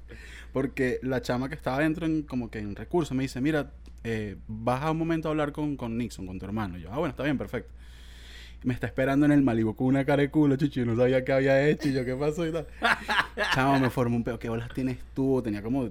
Porque 0.54 1.00
la 1.02 1.22
chama 1.22 1.50
que 1.50 1.56
estaba 1.56 1.80
dentro, 1.80 2.06
en, 2.06 2.22
como 2.22 2.50
que 2.50 2.60
en 2.60 2.76
recursos, 2.76 3.18
me 3.18 3.24
dice: 3.24 3.42
Mira, 3.42 3.72
eh, 4.04 4.38
baja 4.48 4.92
un 4.92 4.98
momento 4.98 5.28
a 5.28 5.32
hablar 5.32 5.52
con, 5.52 5.76
con 5.76 5.98
Nixon, 5.98 6.28
con 6.28 6.40
tu 6.40 6.46
hermano. 6.46 6.78
Y 6.78 6.84
yo, 6.84 6.90
ah, 6.92 6.98
bueno, 7.00 7.10
está 7.10 7.24
bien, 7.24 7.38
perfecto. 7.38 7.74
Me 8.64 8.74
está 8.74 8.88
esperando 8.88 9.26
en 9.26 9.34
el 9.34 9.42
Malibu 9.42 9.76
con 9.76 9.88
una 9.88 10.06
cara 10.06 10.22
de 10.22 10.30
culo, 10.30 10.56
chucho. 10.56 10.82
Y 10.82 10.86
no 10.86 10.96
sabía 10.96 11.26
qué 11.26 11.34
había 11.34 11.68
hecho. 11.68 11.90
Y 11.90 11.94
yo, 11.94 12.06
¿qué 12.06 12.16
pasó? 12.16 12.48
Y 12.48 12.52
tal. 12.52 12.68
Chamo, 13.54 13.80
me 13.80 13.90
formó 13.90 14.16
un 14.16 14.24
peo. 14.24 14.40
¿Qué 14.40 14.48
bolas 14.48 14.70
tienes 14.74 15.00
tú? 15.14 15.42
Tenía 15.44 15.62
como 15.62 15.90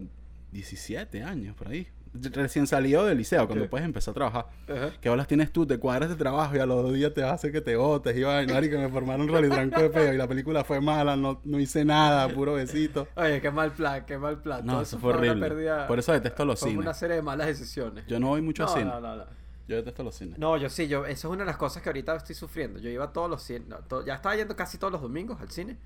17 0.52 1.22
años 1.22 1.54
por 1.54 1.68
ahí. 1.68 1.86
Recién 2.14 2.66
salido 2.66 3.06
del 3.06 3.18
liceo, 3.18 3.46
cuando 3.46 3.64
¿Qué? 3.64 3.68
puedes 3.70 3.84
empezar 3.86 4.12
a 4.12 4.14
trabajar. 4.14 4.46
Ajá. 4.68 4.90
¿Qué 5.00 5.08
bolas 5.08 5.26
tienes 5.26 5.50
tú? 5.52 5.66
Te 5.66 5.78
cuadras 5.78 6.10
de 6.10 6.16
trabajo 6.16 6.54
y 6.56 6.58
a 6.58 6.66
los 6.66 6.82
dos 6.82 6.92
días 6.92 7.12
te 7.14 7.22
vas 7.22 7.30
a 7.30 7.34
hacer 7.34 7.52
que 7.52 7.60
te 7.60 7.76
botes. 7.76 8.16
Y 8.16 8.22
vaina, 8.22 8.52
marico, 8.54 8.76
me 8.78 8.88
formaron 8.88 9.22
un 9.22 9.28
rolitranco 9.28 9.80
de 9.80 9.90
peo 9.90 10.12
y 10.12 10.16
la 10.16 10.28
película 10.28 10.64
fue 10.64 10.80
mala, 10.80 11.16
no, 11.16 11.40
no 11.44 11.58
hice 11.58 11.84
nada, 11.84 12.28
puro 12.28 12.54
besito. 12.54 13.08
Oye, 13.16 13.40
qué 13.40 13.50
mal 13.50 13.72
plan, 13.72 14.04
qué 14.06 14.18
mal 14.18 14.40
plan. 14.42 14.64
No, 14.66 14.74
Todo 14.74 14.82
eso 14.82 14.98
fue 14.98 15.10
una 15.10 15.18
horrible. 15.20 15.48
pérdida- 15.48 15.86
Por 15.86 15.98
eso 15.98 16.12
detesto 16.12 16.44
los 16.44 16.60
fue 16.60 16.68
cines. 16.70 16.82
una 16.84 16.94
serie 16.94 17.16
de 17.16 17.22
malas 17.22 17.46
decisiones. 17.46 18.06
Yo 18.06 18.20
no 18.20 18.28
voy 18.28 18.42
mucho 18.42 18.64
no, 18.64 18.70
a 18.70 18.72
cine. 18.72 18.84
no, 18.84 19.00
no, 19.00 19.16
no. 19.16 19.24
Yo 19.68 19.76
detesto 19.76 20.02
los 20.02 20.14
cines. 20.14 20.38
No, 20.38 20.56
yo 20.56 20.68
sí, 20.68 20.88
yo, 20.88 21.06
eso 21.06 21.28
es 21.28 21.32
una 21.32 21.44
de 21.44 21.46
las 21.46 21.56
cosas 21.56 21.82
que 21.82 21.88
ahorita 21.88 22.16
estoy 22.16 22.34
sufriendo. 22.34 22.78
Yo 22.80 22.90
iba 22.90 23.12
todos 23.12 23.30
los 23.30 23.42
cines, 23.42 23.66
to- 23.88 24.04
ya 24.04 24.16
estaba 24.16 24.34
yendo 24.36 24.54
casi 24.56 24.76
todos 24.76 24.92
los 24.92 25.00
domingos 25.00 25.40
al 25.40 25.50
cine. 25.50 25.78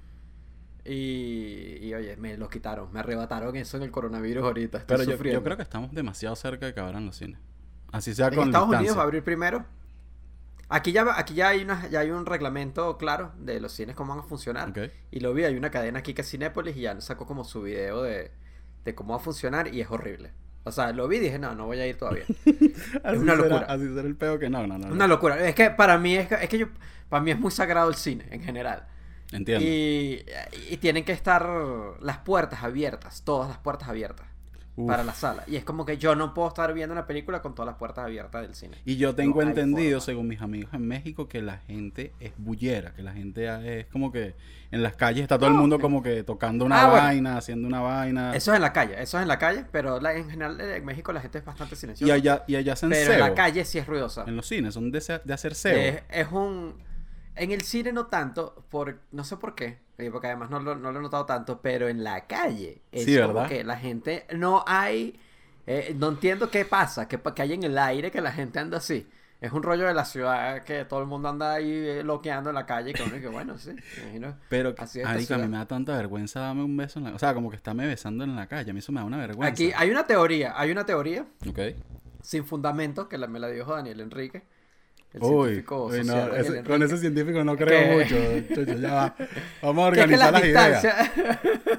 Y, 0.88 1.78
y, 1.83 1.95
oye, 1.95 2.16
me 2.16 2.37
lo 2.37 2.49
quitaron, 2.49 2.93
me 2.93 3.00
arrebataron 3.00 3.57
eso 3.57 3.76
en 3.76 3.83
el 3.83 3.90
coronavirus 3.90 4.45
ahorita. 4.45 4.78
Estoy 4.78 4.97
Pero 5.07 5.19
yo, 5.19 5.43
creo 5.43 5.57
que 5.57 5.62
estamos 5.62 5.93
demasiado 5.93 6.37
cerca 6.37 6.66
de 6.66 6.75
que 6.75 6.81
abran 6.81 7.07
los 7.07 7.16
cines. 7.16 7.38
Así 7.93 8.14
sea 8.14 8.28
en 8.28 8.35
con 8.35 8.47
Estados 8.49 8.66
distancia. 8.69 8.78
Unidos 8.81 8.97
va 8.99 9.00
a 9.00 9.05
abrir 9.05 9.23
primero. 9.25 9.64
Aquí 10.69 10.90
ya, 10.93 11.07
aquí 11.16 11.35
ya 11.35 11.49
hay 11.50 11.62
una, 11.62 11.88
ya 11.88 12.00
hay 12.00 12.11
un 12.11 12.26
reglamento 12.26 12.99
claro 12.99 13.33
de 13.38 13.61
los 13.61 13.73
cines 13.73 13.95
cómo 13.95 14.14
van 14.16 14.25
a 14.25 14.28
funcionar. 14.28 14.73
Y 15.12 15.21
lo 15.21 15.33
vi, 15.33 15.45
hay 15.45 15.57
una 15.57 15.71
cadena 15.71 16.00
aquí 16.00 16.12
que 16.12 16.23
es 16.23 16.31
Cinépolis 16.31 16.76
y 16.76 16.81
ya 16.81 17.00
sacó 17.00 17.25
como 17.26 17.45
su 17.45 17.62
video 17.62 18.02
de, 18.02 18.33
de 18.85 18.95
cómo 18.95 19.12
va 19.14 19.21
a 19.21 19.23
funcionar 19.23 19.73
y 19.73 19.81
es 19.81 19.90
horrible. 19.90 20.33
O 20.64 20.73
sea, 20.73 20.93
lo 20.93 21.07
vi 21.07 21.19
y 21.19 21.21
dije, 21.21 21.38
no, 21.38 21.55
no 21.55 21.66
voy 21.66 21.78
a 21.78 21.87
ir 21.87 21.97
todavía. 21.97 22.25
Así 23.05 23.19
una 23.19 23.35
será- 23.35 23.37
locura. 23.37 23.66
así 23.69 23.87
será 23.95 24.09
el 24.09 24.16
peo 24.16 24.38
que 24.40 24.50
no, 24.50 24.66
no, 24.66 24.76
no. 24.78 24.88
no. 24.88 24.93
Una 24.95 25.07
locura. 25.07 25.38
Es 25.49 25.55
que 25.55 25.71
para 25.71 25.97
mí 25.99 26.16
es, 26.16 26.26
que- 26.26 26.35
es 26.35 26.49
que 26.49 26.59
yo, 26.59 26.66
para 27.09 27.23
mí 27.23 27.31
es 27.31 27.38
muy 27.38 27.52
sagrado 27.52 27.88
el 27.88 27.95
cine 27.95 28.26
en 28.33 28.43
general. 28.43 28.88
Entiendo. 29.33 29.64
Y, 29.66 30.25
y 30.71 30.76
tienen 30.76 31.04
que 31.04 31.12
estar 31.12 31.49
las 32.00 32.18
puertas 32.18 32.62
abiertas, 32.62 33.23
todas 33.25 33.49
las 33.49 33.59
puertas 33.59 33.88
abiertas 33.88 34.26
Uf. 34.76 34.87
para 34.87 35.02
la 35.02 35.14
sala. 35.14 35.42
Y 35.49 35.56
es 35.56 35.64
como 35.64 35.85
que 35.85 35.99
yo 35.99 36.14
no 36.14 36.33
puedo 36.35 36.47
estar 36.49 36.73
viendo 36.75 36.92
una 36.92 37.06
película 37.06 37.42
con 37.42 37.54
todas 37.54 37.66
las 37.66 37.76
puertas 37.76 38.04
abiertas 38.04 38.42
del 38.42 38.54
cine. 38.54 38.76
Y 38.85 38.97
yo 38.99 39.14
tengo 39.16 39.42
No 39.42 39.49
entendido, 39.49 39.99
forma. 39.99 40.04
según 40.04 40.28
mis 40.28 40.40
amigos 40.42 40.73
en 40.75 40.87
México, 40.87 41.28
que 41.28 41.42
la 41.42 41.59
gente 41.59 42.12
es 42.21 42.33
bullera, 42.37 42.92
que 42.95 43.02
la 43.02 43.12
gente 43.14 43.80
es 43.80 43.87
como 43.87 44.12
que 44.12 44.35
en 44.71 44.83
las 44.83 44.95
calles 44.95 45.23
está 45.23 45.38
todo 45.38 45.49
el 45.49 45.54
mundo 45.54 45.80
como 45.80 46.02
que 46.02 46.23
tocando 46.23 46.64
una 46.64 46.83
Ah, 46.83 46.90
bueno. 46.90 47.02
vaina, 47.04 47.37
haciendo 47.38 47.66
una 47.66 47.80
vaina. 47.80 48.35
Eso 48.37 48.52
es 48.52 48.56
en 48.56 48.62
la 48.62 48.73
calle, 48.73 48.95
eso 49.02 49.16
es 49.18 49.23
en 49.23 49.28
la 49.28 49.38
calle, 49.38 49.64
pero 49.73 49.99
la- 50.00 50.14
en 50.14 50.28
general 50.30 50.61
en 50.61 50.85
México 50.85 51.12
la 51.12 51.21
gente 51.21 51.38
es 51.38 51.45
bastante 51.45 51.75
Y 51.75 51.78
silenciosa. 51.78 52.14
allá, 52.14 52.45
y 52.47 52.54
allá 52.56 52.75
hacen 52.75 52.90
pero 52.90 53.12
en 53.12 53.21
la 53.21 53.35
calle 53.35 53.64
sí 53.64 53.78
es 53.78 53.87
ruidosa. 53.87 54.25
En 54.26 54.37
los 54.37 54.47
cines, 54.47 54.75
son 54.75 54.92
de, 54.92 55.00
se- 55.00 55.21
de 55.25 55.35
hacer 55.35 55.54
cebo. 55.56 55.78
Es, 55.80 56.02
es 56.11 56.30
un... 56.30 56.75
En 57.37 57.52
el 57.52 57.61
cine 57.62 57.93
no 57.93 58.07
tanto, 58.07 58.64
por 58.71 58.99
no 59.12 59.23
sé 59.25 59.37
por 59.37 59.55
qué, 59.55 59.78
eh, 59.99 60.11
porque 60.11 60.26
además 60.28 60.50
no 60.50 60.59
lo, 60.61 60.75
no 60.76 60.90
lo 60.93 60.99
he 60.99 61.02
notado 61.02 61.26
tanto, 61.26 61.61
pero 61.61 61.88
en 61.88 62.02
la 62.02 62.26
calle 62.26 62.83
es 62.93 63.05
Sí, 63.05 63.16
como 63.16 63.35
¿verdad? 63.35 63.49
que 63.49 63.62
la 63.64 63.76
gente 63.76 64.26
no 64.35 64.64
hay... 64.66 65.19
eh, 65.66 65.95
no 65.99 66.09
entiendo 66.09 66.50
qué 66.50 66.64
pasa, 66.64 67.07
que, 67.09 67.19
que 67.21 67.43
hay 67.43 67.52
en 67.52 67.64
el 67.64 67.76
aire 67.78 68.11
que 68.11 68.21
la 68.21 68.33
gente 68.33 68.59
anda 68.59 68.78
así. 68.78 69.07
Es 69.38 69.52
un 69.52 69.62
rollo 69.62 69.87
de 69.87 69.93
la 69.93 70.07
ciudad 70.07 70.62
que 70.64 70.87
todo 70.87 71.00
el 71.00 71.07
mundo 71.07 71.28
anda 71.28 71.52
ahí 71.52 71.71
eh, 71.71 72.02
loqueando 72.02 72.49
en 72.50 72.55
la 72.55 72.64
calle 72.64 72.95
que 72.95 73.02
uno 73.02 73.14
dice, 73.16 73.28
bueno, 73.28 73.59
sí, 73.59 73.71
me 73.99 74.02
imagino. 74.05 74.35
Pero, 74.49 74.75
Así 74.78 75.02
a 75.02 75.12
mí 75.38 75.47
me 75.49 75.59
da 75.59 75.66
tanta 75.66 75.95
vergüenza 75.95 76.40
darme 76.40 76.64
un 76.64 76.75
beso 76.75 76.99
en 76.99 77.05
la... 77.05 77.14
O 77.14 77.19
sea, 77.19 77.35
como 77.35 77.50
que 77.50 77.57
estarme 77.57 77.87
besando 77.87 78.25
en 78.25 78.35
la 78.35 78.47
calle. 78.47 78.71
A 78.71 78.73
mí 78.73 78.78
eso 78.78 78.93
me 78.93 79.00
da 79.00 79.05
una 79.07 79.19
vergüenza. 79.19 79.52
Aquí 79.52 79.73
hay 79.76 79.90
una 79.90 80.07
teoría, 80.07 80.55
hay 80.59 80.71
una 80.71 80.87
teoría 80.87 81.26
Ok. 81.47 81.59
sin 82.23 82.47
fundamento 82.47 83.11
que 83.11 83.19
la, 83.19 83.26
me 83.26 83.38
la 83.38 83.49
dijo 83.49 83.75
Daniel 83.75 84.00
Enrique, 84.00 84.43
el 85.14 85.22
Uy, 85.22 85.44
científico 85.48 85.86
uy, 85.86 86.04
no, 86.04 86.64
con 86.64 86.82
ese 86.82 86.98
científico 86.98 87.42
no 87.44 87.56
creo 87.56 87.98
mucho. 87.98 88.16
Chucho, 88.54 88.75
ya 88.78 88.94
va. 88.94 89.16
Vamos 89.62 89.88
a 89.88 89.92
que 89.92 90.00
es 90.00 90.06
que 90.06 90.14
organizar 90.14 90.32
las 90.32 90.42
las 90.52 90.84
ideas. 90.84 91.10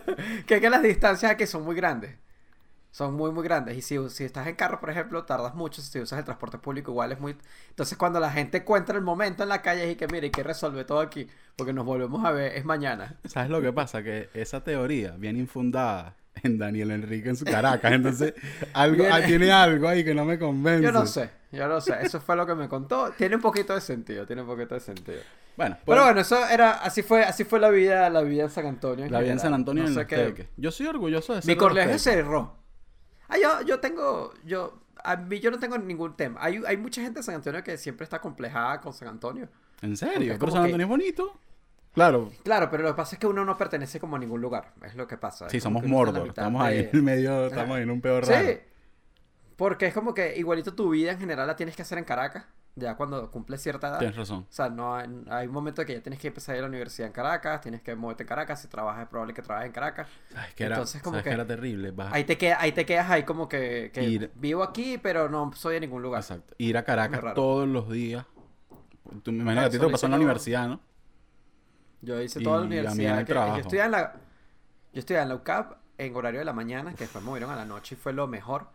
que 0.47 0.69
las 0.69 0.81
distancias 0.83 1.31
aquí 1.31 1.45
son 1.45 1.63
muy 1.63 1.75
grandes 1.75 2.15
son 2.89 3.13
muy 3.13 3.29
muy 3.31 3.43
grandes 3.43 3.77
y 3.77 3.81
si, 3.83 3.97
si 4.09 4.23
estás 4.23 4.47
en 4.47 4.55
carro 4.55 4.79
por 4.79 4.89
ejemplo 4.89 5.23
tardas 5.23 5.53
mucho 5.53 5.83
si 5.83 5.99
usas 5.99 6.17
el 6.17 6.25
transporte 6.25 6.57
público 6.57 6.89
igual 6.89 7.11
es 7.11 7.19
muy 7.19 7.35
entonces 7.69 7.95
cuando 7.95 8.19
la 8.19 8.31
gente 8.31 8.57
encuentra 8.59 8.97
el 8.97 9.03
momento 9.03 9.43
en 9.43 9.49
la 9.49 9.61
calle 9.61 9.91
y 9.91 9.95
que 9.95 10.07
mire 10.07 10.25
hay 10.27 10.31
que 10.31 10.41
resolver 10.41 10.83
todo 10.85 10.99
aquí 10.99 11.27
porque 11.55 11.73
nos 11.73 11.85
volvemos 11.85 12.25
a 12.25 12.31
ver 12.31 12.53
es 12.55 12.65
mañana 12.65 13.17
¿Sabes 13.25 13.51
lo 13.51 13.61
que 13.61 13.71
pasa? 13.71 14.01
Que 14.01 14.29
esa 14.33 14.63
teoría 14.63 15.11
viene 15.17 15.37
infundada 15.39 16.15
en 16.41 16.57
Daniel 16.57 16.89
Enrique 16.91 17.29
en 17.29 17.35
su 17.35 17.45
Caracas. 17.45 17.91
Entonces, 17.91 18.33
algo, 18.73 19.03
Viene- 19.03 19.11
ah, 19.11 19.25
tiene 19.25 19.51
algo 19.51 19.87
ahí 19.87 20.03
que 20.03 20.13
no 20.13 20.23
me 20.23 20.37
convence. 20.39 20.83
yo 20.83 20.91
no 20.91 21.05
sé 21.07 21.29
yo 21.51 21.67
no 21.67 21.79
sé 21.81 21.95
eso 22.01 22.19
fue 22.19 22.35
lo 22.35 22.45
que 22.45 22.55
me 22.55 22.67
contó 22.67 23.11
tiene 23.17 23.35
un 23.35 23.41
poquito 23.41 23.73
de 23.73 23.81
sentido 23.81 24.25
tiene 24.25 24.41
un 24.41 24.47
poquito 24.47 24.73
de 24.75 24.81
sentido 24.81 25.19
Bueno, 25.55 25.75
pero 25.85 25.85
pues, 25.85 26.03
bueno 26.03 26.21
eso 26.21 26.45
era 26.47 26.71
así 26.73 27.01
fue 27.03 27.23
así 27.23 27.43
fue 27.43 27.59
la 27.59 27.69
vida 27.69 28.09
la 28.09 28.21
vida 28.21 28.43
en 28.43 28.49
San 28.49 28.65
Antonio 28.65 29.05
en 29.05 29.11
la 29.11 29.19
vida 29.21 29.31
en. 29.33 29.39
San 29.39 29.53
Antonio 29.53 29.83
No 29.83 29.89
en 29.89 29.93
sé 29.95 29.99
los 30.01 30.33
qué-. 30.33 30.49
Yo 30.57 30.71
soy 30.71 30.87
orgulloso 30.87 31.33
de 31.35 31.41
ser 31.41 31.49
Mi 31.49 31.57
colegio 31.57 31.97
cerró. 31.99 32.55
Ah, 33.29 33.35
yo, 33.41 33.61
yo 33.65 33.79
tengo, 33.81 34.33
yo, 34.45 34.79
a 35.03 35.17
mí 35.17 35.39
yo 35.41 35.51
no 35.51 35.59
tengo 35.59 35.77
ningún 35.77 36.15
tema. 36.15 36.39
Hay, 36.41 36.61
hay 36.65 36.77
mucha 36.77 37.01
gente 37.01 37.19
de 37.19 37.23
San 37.23 37.35
Antonio 37.35 37.61
que 37.61 37.77
siempre 37.77 38.05
está 38.05 38.19
complejada 38.21 38.79
con 38.79 38.93
San 38.93 39.09
Antonio. 39.09 39.49
¿En 39.81 39.97
serio? 39.97 40.19
es 40.21 40.27
Pero 40.27 40.39
como 40.39 40.51
San 40.53 40.61
que- 40.61 40.65
Antonio 40.67 40.85
es 40.85 40.89
bonito. 40.89 41.37
Claro. 41.93 42.31
Claro, 42.43 42.69
pero 42.71 42.83
lo 42.83 42.89
que 42.89 42.95
pasa 42.95 43.15
es 43.15 43.19
que 43.19 43.27
uno 43.27 43.43
no 43.43 43.57
pertenece 43.57 43.99
como 43.99 44.15
a 44.15 44.19
ningún 44.19 44.39
lugar. 44.39 44.71
Es 44.81 44.95
lo 44.95 45.07
que 45.07 45.17
pasa. 45.17 45.49
Sí, 45.49 45.59
somos 45.59 45.83
Mordor. 45.83 46.27
Estamos 46.29 46.63
ahí 46.63 46.77
de- 46.77 46.83
en 46.83 46.95
el 46.95 47.03
medio, 47.03 47.47
estamos 47.47 47.75
ahí 47.75 47.83
en 47.83 47.89
un 47.91 47.99
peor 47.99 48.25
Sí. 48.25 48.33
Porque 49.57 49.87
es 49.87 49.93
como 49.93 50.13
que 50.13 50.37
igualito 50.37 50.73
tu 50.73 50.89
vida 50.91 51.11
en 51.11 51.19
general 51.19 51.45
la 51.47 51.55
tienes 51.57 51.75
que 51.75 51.81
hacer 51.81 51.97
en 51.97 52.05
Caracas. 52.05 52.45
Ya 52.75 52.95
cuando 52.95 53.31
cumples 53.31 53.59
cierta 53.63 53.87
edad. 53.87 53.97
Tienes 53.97 54.15
razón. 54.15 54.45
O 54.47 54.51
sea, 54.53 54.69
no 54.69 54.95
hay, 54.95 55.07
hay 55.31 55.47
un 55.47 55.53
momento 55.53 55.83
que 55.83 55.95
ya 55.95 56.01
tienes 56.03 56.19
que 56.19 56.27
empezar 56.27 56.53
a 56.53 56.57
ir 56.59 56.63
a 56.63 56.67
la 56.67 56.69
universidad 56.69 57.07
en 57.07 57.11
Caracas, 57.13 57.59
tienes 57.61 57.81
que 57.81 57.95
moverte 57.95 58.21
en 58.21 58.29
Caracas, 58.29 58.61
si 58.61 58.67
trabajas 58.67 59.01
es 59.01 59.09
probable 59.09 59.33
que 59.33 59.41
trabajes 59.41 59.65
en 59.65 59.73
Caracas. 59.73 60.07
¿Sabes 60.31 60.53
que 60.53 60.63
era, 60.63 60.75
Entonces, 60.75 61.01
como 61.01 61.13
sabes 61.15 61.23
que- 61.23 61.29
que 61.31 61.33
era 61.33 61.47
terrible? 61.47 61.89
Vas- 61.89 62.13
Ahí 62.13 62.23
te, 62.23 62.37
queda, 62.37 62.57
ahí 62.61 62.71
te 62.73 62.85
quedas 62.85 63.09
ahí 63.09 63.23
como 63.23 63.49
que, 63.49 63.89
que 63.91 64.03
Ir- 64.07 64.31
vivo 64.35 64.61
aquí, 64.61 64.99
pero 64.99 65.27
no 65.27 65.51
soy 65.55 65.73
de 65.73 65.79
ningún 65.79 66.03
lugar. 66.03 66.21
Exacto. 66.21 66.53
Ir 66.59 66.77
a 66.77 66.83
Caracas 66.83 67.33
todos 67.33 67.67
los 67.67 67.89
días. 67.89 68.27
Tú 69.23 69.31
me 69.31 69.39
imagino 69.39 69.61
Ah, 69.61 69.63
que 69.63 69.67
a 69.69 69.71
ti 69.71 69.77
te 69.79 69.83
lo 69.83 69.89
pasó 69.91 70.05
en 70.05 70.11
la 70.11 70.17
yo. 70.17 70.21
universidad, 70.23 70.67
¿no? 70.67 70.79
Yo 72.01 72.21
hice 72.21 72.41
toda 72.41 72.59
la 72.59 72.65
universidad. 72.65 73.19
el 73.19 73.25
que- 73.25 73.33
trabajo. 73.33 73.55
yo 73.55 73.61
estudiaba 73.61 73.85
en 73.87 73.91
la, 73.91 74.13
yo 74.93 74.99
estudiaba 74.99 75.23
en 75.23 75.29
la 75.29 75.35
UCAP 75.35 75.77
en 75.97 76.15
horario 76.15 76.39
de 76.39 76.45
la 76.45 76.53
mañana, 76.53 76.91
que 76.93 77.05
después 77.05 77.23
me 77.23 77.29
movieron 77.31 77.49
a 77.49 77.55
la 77.55 77.65
noche 77.65 77.95
y 77.95 77.97
fue 77.97 78.13
lo 78.13 78.27
mejor. 78.27 78.67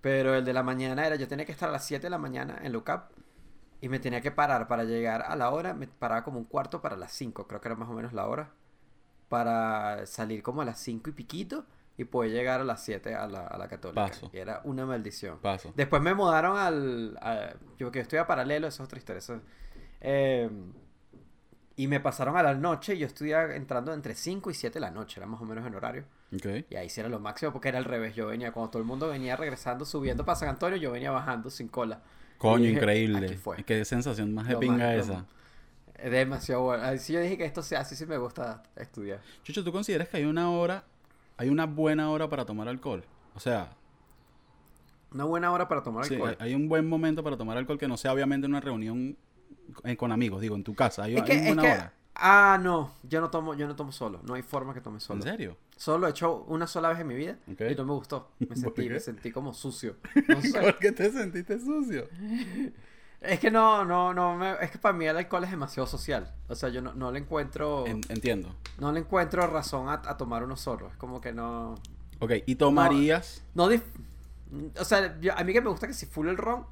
Pero 0.00 0.34
el 0.34 0.44
de 0.44 0.52
la 0.52 0.62
mañana 0.62 1.06
era, 1.06 1.16
yo 1.16 1.28
tenía 1.28 1.44
que 1.44 1.52
estar 1.52 1.68
a 1.68 1.72
las 1.72 1.84
7 1.84 2.06
de 2.06 2.10
la 2.10 2.18
mañana 2.18 2.58
en 2.62 2.74
UCAP 2.74 3.10
y 3.82 3.88
me 3.88 3.98
tenía 3.98 4.20
que 4.20 4.30
parar 4.30 4.66
para 4.68 4.84
llegar 4.84 5.22
a 5.22 5.36
la 5.36 5.50
hora, 5.50 5.74
me 5.74 5.86
paraba 5.86 6.22
como 6.24 6.38
un 6.38 6.44
cuarto 6.44 6.80
para 6.80 6.96
las 6.96 7.12
5, 7.12 7.46
creo 7.46 7.60
que 7.60 7.68
era 7.68 7.74
más 7.76 7.88
o 7.88 7.92
menos 7.92 8.12
la 8.12 8.26
hora, 8.26 8.50
para 9.28 10.06
salir 10.06 10.42
como 10.42 10.62
a 10.62 10.64
las 10.64 10.78
5 10.80 11.10
y 11.10 11.12
piquito 11.12 11.64
y 11.96 12.04
poder 12.04 12.32
llegar 12.32 12.60
a 12.60 12.64
las 12.64 12.82
7 12.82 13.14
a 13.14 13.26
la, 13.26 13.46
a 13.46 13.58
la 13.58 13.68
católica. 13.68 14.06
Paso. 14.08 14.30
Y 14.32 14.38
era 14.38 14.60
una 14.64 14.86
maldición. 14.86 15.38
Paso. 15.38 15.72
Después 15.76 16.00
me 16.02 16.14
mudaron 16.14 16.56
al. 16.56 17.18
a- 17.20 17.54
yo 17.78 17.90
que 17.92 18.00
estoy 18.00 18.18
a 18.18 18.26
paralelo, 18.26 18.66
eso 18.68 18.82
es 18.82 18.86
otra 18.86 18.98
historia. 18.98 19.18
eso- 19.18 19.40
eh, 20.00 20.50
y 21.76 21.86
me 21.88 22.00
pasaron 22.00 22.36
a 22.36 22.42
la 22.42 22.54
noche. 22.54 22.96
Yo 22.98 23.06
estudiaba 23.06 23.54
entrando 23.54 23.92
entre 23.92 24.14
5 24.14 24.50
y 24.50 24.54
7 24.54 24.74
de 24.74 24.80
la 24.80 24.90
noche, 24.90 25.20
era 25.20 25.26
más 25.26 25.40
o 25.40 25.44
menos 25.44 25.66
en 25.66 25.74
horario. 25.74 26.04
Y 26.70 26.76
ahí 26.76 26.88
sí 26.88 27.00
era 27.00 27.08
lo 27.08 27.18
máximo 27.18 27.52
porque 27.52 27.68
era 27.68 27.78
al 27.78 27.84
revés. 27.84 28.14
Yo 28.14 28.26
venía, 28.28 28.52
cuando 28.52 28.70
todo 28.70 28.82
el 28.82 28.86
mundo 28.86 29.08
venía 29.08 29.34
regresando, 29.36 29.84
subiendo 29.84 30.24
para 30.24 30.36
San 30.36 30.48
Antonio, 30.48 30.76
yo 30.76 30.92
venía 30.92 31.10
bajando 31.10 31.50
sin 31.50 31.68
cola. 31.68 32.00
Coño, 32.38 32.62
dije, 32.64 32.72
increíble. 32.74 33.36
fue. 33.36 33.62
Qué 33.64 33.84
sensación 33.84 34.32
más 34.32 34.46
de 34.46 34.54
Lo 34.54 34.60
pinga 34.60 34.76
más- 34.86 34.94
esa. 35.08 35.26
Es 35.96 36.10
demasiado 36.10 36.62
bueno. 36.62 36.84
Así 36.84 37.12
yo 37.12 37.20
dije 37.20 37.36
que 37.36 37.44
esto 37.44 37.62
sea 37.62 37.80
así, 37.80 37.94
sí 37.96 38.06
me 38.06 38.16
gusta 38.16 38.62
estudiar. 38.76 39.20
Chucho, 39.42 39.62
¿tú 39.64 39.72
consideras 39.72 40.08
que 40.08 40.16
hay 40.18 40.24
una 40.24 40.50
hora, 40.50 40.84
hay 41.36 41.48
una 41.50 41.66
buena 41.66 42.10
hora 42.10 42.28
para 42.28 42.44
tomar 42.46 42.68
alcohol? 42.68 43.04
O 43.34 43.40
sea, 43.40 43.70
Una 45.12 45.24
buena 45.24 45.50
hora 45.52 45.66
para 45.66 45.82
tomar 45.82 46.04
sí, 46.06 46.14
alcohol. 46.14 46.36
hay 46.38 46.54
un 46.54 46.68
buen 46.68 46.88
momento 46.88 47.22
para 47.24 47.36
tomar 47.36 47.58
alcohol 47.58 47.78
que 47.78 47.88
no 47.88 47.96
sea 47.96 48.12
obviamente 48.12 48.46
una 48.46 48.60
reunión 48.60 49.16
con 49.98 50.12
amigos, 50.12 50.40
digo, 50.40 50.54
en 50.54 50.62
tu 50.64 50.74
casa. 50.74 51.02
Hay, 51.04 51.16
es 51.16 51.22
que, 51.24 51.32
hay 51.32 51.38
es 51.46 51.52
una 51.52 51.62
que- 51.62 51.72
hora. 51.72 51.92
Ah, 52.20 52.58
no, 52.62 52.92
yo 53.02 53.20
no 53.20 53.30
tomo, 53.30 53.54
yo 53.54 53.66
no 53.66 53.74
tomo 53.76 53.90
solo. 53.92 54.20
No 54.24 54.34
hay 54.34 54.42
forma 54.42 54.72
que 54.74 54.80
tome 54.80 54.96
¿En 54.96 55.00
solo. 55.00 55.22
serio? 55.22 55.56
Solo 55.76 55.98
lo 55.98 56.06
he 56.06 56.10
hecho 56.10 56.44
una 56.48 56.66
sola 56.66 56.90
vez 56.90 57.00
en 57.00 57.06
mi 57.06 57.14
vida 57.14 57.36
y 57.48 57.74
no 57.74 57.84
me 57.84 57.92
gustó. 57.94 58.28
Me 58.38 58.46
¿Por 58.46 58.56
sentí, 58.58 58.88
me 58.88 59.00
sentí 59.00 59.32
como 59.32 59.52
sucio. 59.54 59.96
No 60.28 60.40
sé. 60.42 60.60
¿Por 60.60 60.78
qué 60.78 60.92
te 60.92 61.10
sentiste 61.10 61.58
sucio? 61.58 62.06
es 63.20 63.38
que 63.40 63.50
no, 63.50 63.84
no, 63.84 64.14
no, 64.14 64.36
me- 64.36 64.54
es 64.62 64.70
que 64.70 64.78
para 64.78 64.92
mí 64.96 65.06
el 65.06 65.16
alcohol 65.16 65.44
es 65.44 65.50
demasiado 65.50 65.86
social. 65.86 66.32
O 66.48 66.54
sea, 66.54 66.68
yo 66.70 66.80
no, 66.82 66.94
no 66.94 67.10
le 67.12 67.18
encuentro, 67.20 67.86
En- 67.86 68.00
entiendo. 68.08 68.54
no 68.78 68.92
le 68.92 69.00
encuentro 69.00 69.46
razón 69.46 69.88
a, 69.88 69.94
a 69.94 70.16
tomar 70.16 70.42
uno 70.44 70.56
solo. 70.56 70.88
Es 70.88 70.96
como 70.96 71.20
que 71.20 71.32
no, 71.32 71.74
Ok, 72.18 72.32
¿y 72.46 72.54
tomarías? 72.56 73.42
no, 73.54 73.70
dif- 73.70 73.82
o 74.78 74.84
sea, 74.84 75.18
yo- 75.20 75.36
a 75.36 75.44
mí 75.44 75.52
que 75.52 75.60
me 75.60 75.70
gusta 75.70 75.86
que 75.86 75.94
si 75.94 76.06
full 76.06 76.28
el 76.28 76.36
ron, 76.36 76.64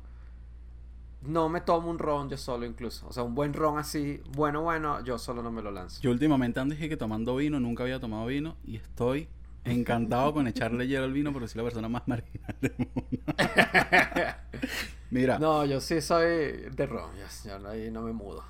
no 1.22 1.48
me 1.48 1.60
tomo 1.60 1.90
un 1.90 1.98
ron 1.98 2.28
yo 2.30 2.36
solo 2.36 2.64
incluso. 2.66 3.06
O 3.08 3.12
sea, 3.12 3.22
un 3.22 3.34
buen 3.34 3.52
ron 3.52 3.78
así, 3.78 4.22
bueno, 4.36 4.62
bueno, 4.62 5.02
yo 5.04 5.18
solo 5.18 5.42
no 5.42 5.50
me 5.50 5.62
lo 5.62 5.70
lanzo. 5.70 6.00
Yo 6.00 6.10
últimamente 6.10 6.60
ando 6.60 6.74
dije 6.74 6.88
que 6.88 6.96
tomando 6.96 7.36
vino, 7.36 7.58
nunca 7.60 7.82
había 7.82 8.00
tomado 8.00 8.26
vino 8.26 8.56
y 8.64 8.76
estoy 8.76 9.28
encantado 9.64 10.32
con 10.32 10.46
echarle 10.46 10.86
hielo 10.86 11.04
al 11.04 11.12
vino 11.12 11.32
porque 11.32 11.48
soy 11.48 11.58
la 11.58 11.64
persona 11.64 11.88
más 11.88 12.06
marginal 12.08 12.56
del 12.60 12.74
mundo. 12.78 13.34
Mira, 15.10 15.38
No, 15.38 15.64
yo 15.64 15.80
sí 15.80 16.00
soy 16.00 16.26
de 16.70 16.86
ron, 16.86 17.10
yo, 17.44 17.58
no- 17.58 17.68
ahí 17.70 17.90
no 17.90 18.02
me 18.02 18.12
mudo. 18.12 18.44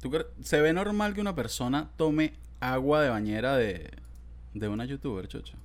¿tú 0.00 0.10
cre- 0.10 0.26
¿se 0.42 0.60
ve 0.60 0.72
normal 0.72 1.12
que 1.14 1.20
una 1.20 1.34
persona 1.34 1.90
tome 1.96 2.34
agua 2.60 3.02
de 3.02 3.08
bañera 3.10 3.56
de, 3.56 3.90
de 4.54 4.68
una 4.68 4.84
youtuber, 4.84 5.26
chocho? 5.28 5.56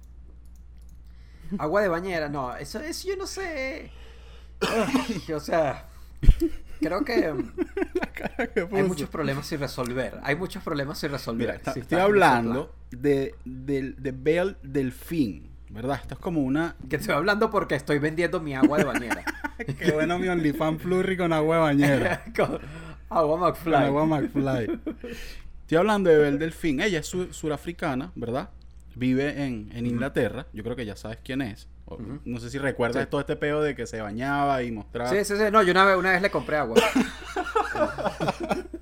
Agua 1.58 1.82
de 1.82 1.88
bañera, 1.88 2.30
no, 2.30 2.56
eso 2.56 2.80
es, 2.80 3.04
yo 3.04 3.16
no 3.16 3.28
sé. 3.28 3.92
Ay, 4.62 5.32
o 5.34 5.39
sea, 5.39 5.88
creo 6.79 7.03
que 7.05 7.13
hay 8.71 8.83
muchos 8.83 9.09
problemas 9.09 9.47
sin 9.47 9.59
resolver. 9.59 10.19
Hay 10.23 10.36
muchos 10.36 10.63
problemas 10.63 10.97
sin 10.99 11.12
resolver. 11.12 11.47
Mira, 11.47 11.55
está- 11.55 11.73
si 11.73 11.79
estoy 11.81 11.99
hablando 11.99 12.73
de, 12.91 13.36
del- 13.45 13.95
de 14.01 14.12
Belle 14.12 14.55
Delfín, 14.63 15.49
¿verdad? 15.69 15.99
Esto 16.01 16.13
es 16.15 16.19
como 16.19 16.41
una... 16.41 16.75
Que 16.89 16.97
estoy 16.97 17.15
hablando 17.15 17.49
porque 17.49 17.75
estoy 17.75 17.99
vendiendo 17.99 18.39
mi 18.39 18.53
agua 18.55 18.77
de 18.77 18.83
bañera. 18.83 19.23
Qué 19.79 19.91
bueno 19.91 20.19
mi 20.19 20.27
OnlyFans 20.27 20.81
Flurry 20.81 21.17
con 21.17 21.33
agua 21.33 21.55
de 21.57 21.62
bañera. 21.62 22.23
Con 22.36 22.59
agua 23.09 23.38
McFly. 23.38 23.73
Con 23.73 23.83
agua 23.83 24.05
McFly. 24.05 24.79
Estoy 25.62 25.77
hablando 25.77 26.09
de 26.09 26.17
Belle 26.17 26.38
Delfín. 26.38 26.79
Ella 26.81 26.99
es 26.99 27.07
su- 27.07 27.31
surafricana, 27.33 28.12
¿verdad? 28.15 28.49
Vive 28.95 29.43
en, 29.45 29.71
en 29.73 29.86
Inglaterra. 29.88 30.45
Yo 30.53 30.63
creo 30.63 30.75
que 30.75 30.86
ya 30.86 30.95
sabes 30.95 31.17
quién 31.23 31.41
es. 31.41 31.67
No 32.26 32.39
sé 32.39 32.50
si 32.50 32.58
recuerdas 32.58 33.04
Sí. 33.04 33.10
todo 33.10 33.22
este 33.22 33.36
peo 33.36 33.62
de 33.62 33.76
que 33.76 33.86
se 33.86 34.02
bañaba 34.02 34.63
y 34.63 34.72
mostraba... 34.72 35.10
Sí, 35.10 35.24
sí, 35.26 35.36
sí. 35.38 35.43
No, 35.52 35.62
yo 35.63 35.72
una 35.72 35.86
vez, 35.86 35.98
una 35.98 36.12
vez 36.12 36.22
le 36.22 36.32
compré 36.32 36.58
agua. 36.58 36.76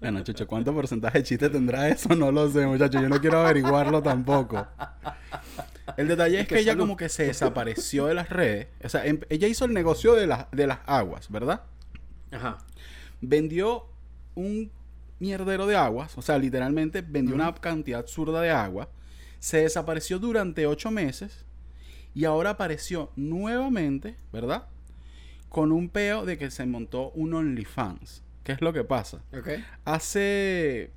Bueno, 0.00 0.22
Chucho, 0.22 0.46
¿cuánto 0.46 0.72
porcentaje 0.72 1.18
de 1.18 1.24
chiste 1.24 1.50
tendrá 1.50 1.88
eso? 1.88 2.14
No 2.14 2.30
lo 2.30 2.48
sé, 2.48 2.64
muchacho. 2.66 3.00
Yo 3.00 3.08
no 3.08 3.20
quiero 3.20 3.40
averiguarlo 3.40 4.00
tampoco. 4.00 4.66
El 5.96 6.06
detalle 6.06 6.40
es 6.40 6.46
que 6.48 6.54
que 6.54 6.60
ella 6.60 6.72
salud. 6.72 6.82
como 6.84 6.96
que 6.96 7.08
se 7.08 7.24
desapareció 7.24 8.06
de 8.06 8.14
las 8.14 8.28
redes. 8.30 8.68
O 8.84 8.88
sea, 8.88 9.04
em- 9.06 9.20
ella 9.28 9.48
hizo 9.48 9.64
el 9.64 9.72
negocio 9.74 10.14
de, 10.14 10.28
las 10.28 10.48
de 10.52 10.66
las 10.68 10.78
aguas, 10.86 11.28
¿verdad? 11.30 11.62
Ajá. 12.30 12.58
Vendió 13.20 13.86
un 14.36 14.70
mierdero 15.18 15.66
de 15.66 15.74
aguas. 15.76 16.16
O 16.16 16.22
sea, 16.22 16.38
literalmente 16.38 17.02
vendió 17.02 17.34
una 17.34 17.52
cantidad 17.56 17.98
absurda 18.00 18.40
de 18.40 18.50
agua. 18.50 18.88
Se 19.40 19.62
desapareció 19.62 20.20
durante 20.20 20.66
ocho 20.68 20.92
meses. 20.92 21.44
Y 22.18 22.24
ahora 22.24 22.50
apareció 22.50 23.12
nuevamente, 23.14 24.16
¿verdad? 24.32 24.64
Con 25.48 25.70
un 25.70 25.88
peo 25.88 26.26
de 26.26 26.36
que 26.36 26.50
se 26.50 26.66
montó 26.66 27.10
un 27.10 27.32
OnlyFans. 27.32 28.24
¿Qué 28.42 28.50
es 28.50 28.60
lo 28.60 28.72
que 28.72 28.82
pasa? 28.82 29.18
Ok. 29.32 29.50
Hace 29.84 30.90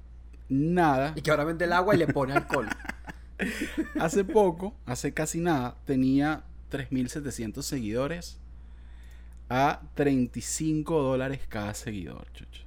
nada, 0.49 1.13
Y 1.15 1.21
que 1.21 1.29
ahora 1.29 1.43
vende 1.43 1.65
el 1.65 1.73
agua 1.73 1.93
y 1.93 1.99
le 1.99 2.07
pone 2.07 2.33
alcohol. 2.33 2.67
hace 3.99 4.23
poco, 4.23 4.73
hace 4.87 5.13
casi 5.13 5.39
nada, 5.41 5.75
tenía 5.85 6.41
3.700 6.71 7.61
seguidores 7.61 8.39
a 9.47 9.81
35 9.93 11.03
dólares 11.03 11.41
cada 11.47 11.75
seguidor, 11.75 12.25
chucho. 12.33 12.63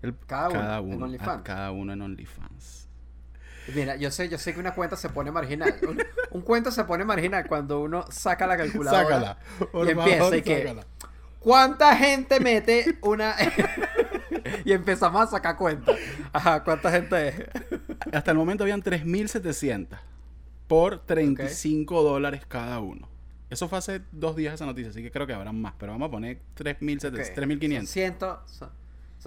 El- 0.00 0.16
Cada 0.26 0.80
uno 0.80 0.94
en 0.94 1.02
OnlyFans. 1.02 1.42
cada 1.42 1.72
uno 1.72 1.92
en 1.92 2.00
OnlyFans. 2.00 2.85
Mira, 3.74 3.96
yo 3.96 4.10
sé, 4.10 4.28
yo 4.28 4.38
sé 4.38 4.54
que 4.54 4.60
una 4.60 4.74
cuenta 4.74 4.96
se 4.96 5.08
pone 5.08 5.30
marginal. 5.30 5.74
Un, 5.88 6.02
un 6.30 6.42
cuento 6.42 6.70
se 6.70 6.84
pone 6.84 7.04
marginal 7.04 7.46
cuando 7.46 7.80
uno 7.80 8.04
saca 8.10 8.46
la 8.46 8.56
calculadora. 8.56 9.02
Sácala. 9.04 9.38
Por 9.72 9.86
y 9.86 9.90
empieza 9.90 10.18
favor, 10.18 10.36
y 10.36 10.42
que-. 10.42 10.76
¿Cuánta 11.40 11.96
gente 11.96 12.40
mete 12.40 12.98
una 13.02 13.34
y 14.64 14.72
empezamos 14.72 15.22
a 15.22 15.26
sacar 15.26 15.56
cuentas? 15.56 15.96
Ajá, 16.32 16.64
¿cuánta 16.64 16.90
gente 16.90 17.28
es? 17.28 17.34
Hasta 18.12 18.30
el 18.32 18.36
momento 18.36 18.64
habían 18.64 18.82
3.700 18.82 19.96
por 20.66 20.98
35 21.06 22.02
dólares 22.02 22.42
cada 22.48 22.80
uno. 22.80 23.08
Eso 23.48 23.68
fue 23.68 23.78
hace 23.78 24.02
dos 24.10 24.34
días 24.34 24.54
esa 24.54 24.66
noticia, 24.66 24.90
así 24.90 25.02
que 25.02 25.12
creo 25.12 25.26
que 25.26 25.32
habrán 25.34 25.60
más. 25.60 25.74
Pero 25.78 25.92
vamos 25.92 26.08
a 26.08 26.10
poner 26.10 26.40
3.700, 26.56 27.08
Ok, 27.30 27.36
3.500. 27.36 27.76
Son, 27.76 27.86
ciento- 27.86 28.42
son, 28.46 28.70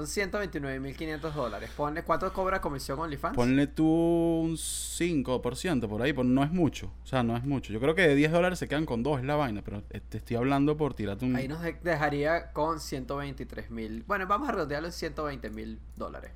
son 0.07 0.31
129.500 0.31 1.33
dólares. 1.33 1.69
Ponle, 1.75 2.03
¿cuánto 2.03 2.31
cobra 2.31 2.61
comisión 2.61 2.99
OnlyFans? 2.99 3.35
Ponle 3.35 3.67
tú 3.67 3.85
un 3.85 4.53
5% 4.55 5.87
por 5.87 6.01
ahí, 6.01 6.13
pues 6.13 6.27
no 6.27 6.43
es 6.43 6.51
mucho. 6.51 6.91
O 7.03 7.07
sea, 7.07 7.23
no 7.23 7.35
es 7.35 7.43
mucho. 7.43 7.73
Yo 7.73 7.79
creo 7.79 7.95
que 7.95 8.07
de 8.07 8.15
10 8.15 8.31
dólares 8.31 8.59
se 8.59 8.67
quedan 8.67 8.85
con 8.85 9.03
dos, 9.03 9.19
es 9.19 9.25
la 9.25 9.35
vaina, 9.35 9.61
pero 9.63 9.81
te 9.83 10.17
estoy 10.17 10.37
hablando 10.37 10.77
por 10.77 10.93
tirarte 10.93 11.25
un... 11.25 11.35
Ahí 11.35 11.47
nos 11.47 11.61
de- 11.61 11.77
dejaría 11.83 12.51
con 12.51 12.79
123 12.79 13.71
mil. 13.71 14.03
Bueno, 14.07 14.27
vamos 14.27 14.47
a 14.49 14.51
redondearlo 14.53 14.87
en 14.87 14.93
120 14.93 15.49
mil 15.49 15.79
dólares. 15.95 16.31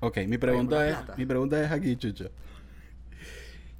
Ok, 0.00 0.18
mi 0.26 0.38
pregunta 0.38 0.88
es, 0.88 0.96
mi 1.16 1.26
pregunta 1.26 1.62
es 1.64 1.70
aquí, 1.70 1.96
Chucho. 1.96 2.30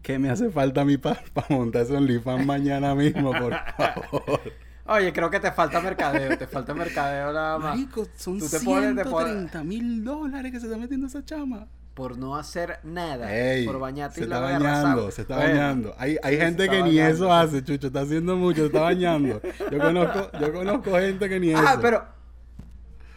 ¿Qué 0.02 0.18
me 0.20 0.30
hace 0.30 0.50
falta 0.50 0.82
a 0.82 0.84
mí 0.84 0.96
para 0.98 1.20
montar 1.50 1.82
ese 1.82 1.96
OnlyFans 1.96 2.46
mañana 2.46 2.94
mismo, 2.94 3.32
por 3.32 3.52
favor? 3.76 4.40
Oye, 4.88 5.12
creo 5.12 5.30
que 5.30 5.40
te 5.40 5.50
falta 5.52 5.80
mercadeo. 5.80 6.36
te 6.38 6.46
falta 6.46 6.74
mercadeo 6.74 7.32
nada 7.32 7.58
más. 7.58 7.74
Marico, 7.76 8.06
son 8.16 8.38
Tú 8.38 8.48
te 8.48 8.60
pones- 8.60 8.94
te 8.96 9.04
pones- 9.04 9.32
130 9.32 9.64
mil 9.64 10.04
dólares 10.04 10.52
que 10.52 10.60
se 10.60 10.66
está 10.66 10.78
metiendo 10.78 11.06
esa 11.06 11.24
chama. 11.24 11.66
Por 11.94 12.18
no 12.18 12.36
hacer 12.36 12.78
nada. 12.84 13.34
Ey, 13.34 13.64
por 13.64 13.78
bañarte 13.78 14.16
se 14.16 14.20
y 14.20 14.24
está 14.24 14.38
bañando, 14.38 15.10
se 15.10 15.22
está 15.22 15.36
Bueno, 15.36 15.50
bañando. 15.52 15.94
Hay, 15.98 16.18
hay 16.22 16.36
gente 16.36 16.68
que 16.68 16.82
ni 16.82 16.98
eso 16.98 17.32
hace, 17.32 17.64
Chucho. 17.64 17.86
Está 17.86 18.00
haciendo 18.02 18.36
mucho, 18.36 18.60
se 18.60 18.66
está 18.66 18.80
bañando. 18.82 19.40
Yo 19.72 19.78
conozco, 19.78 20.30
yo 20.38 20.52
conozco 20.52 20.90
gente 20.98 21.26
que 21.28 21.40
ni 21.40 21.50
eso. 21.52 21.62
Ah, 21.66 21.78
pero. 21.80 22.04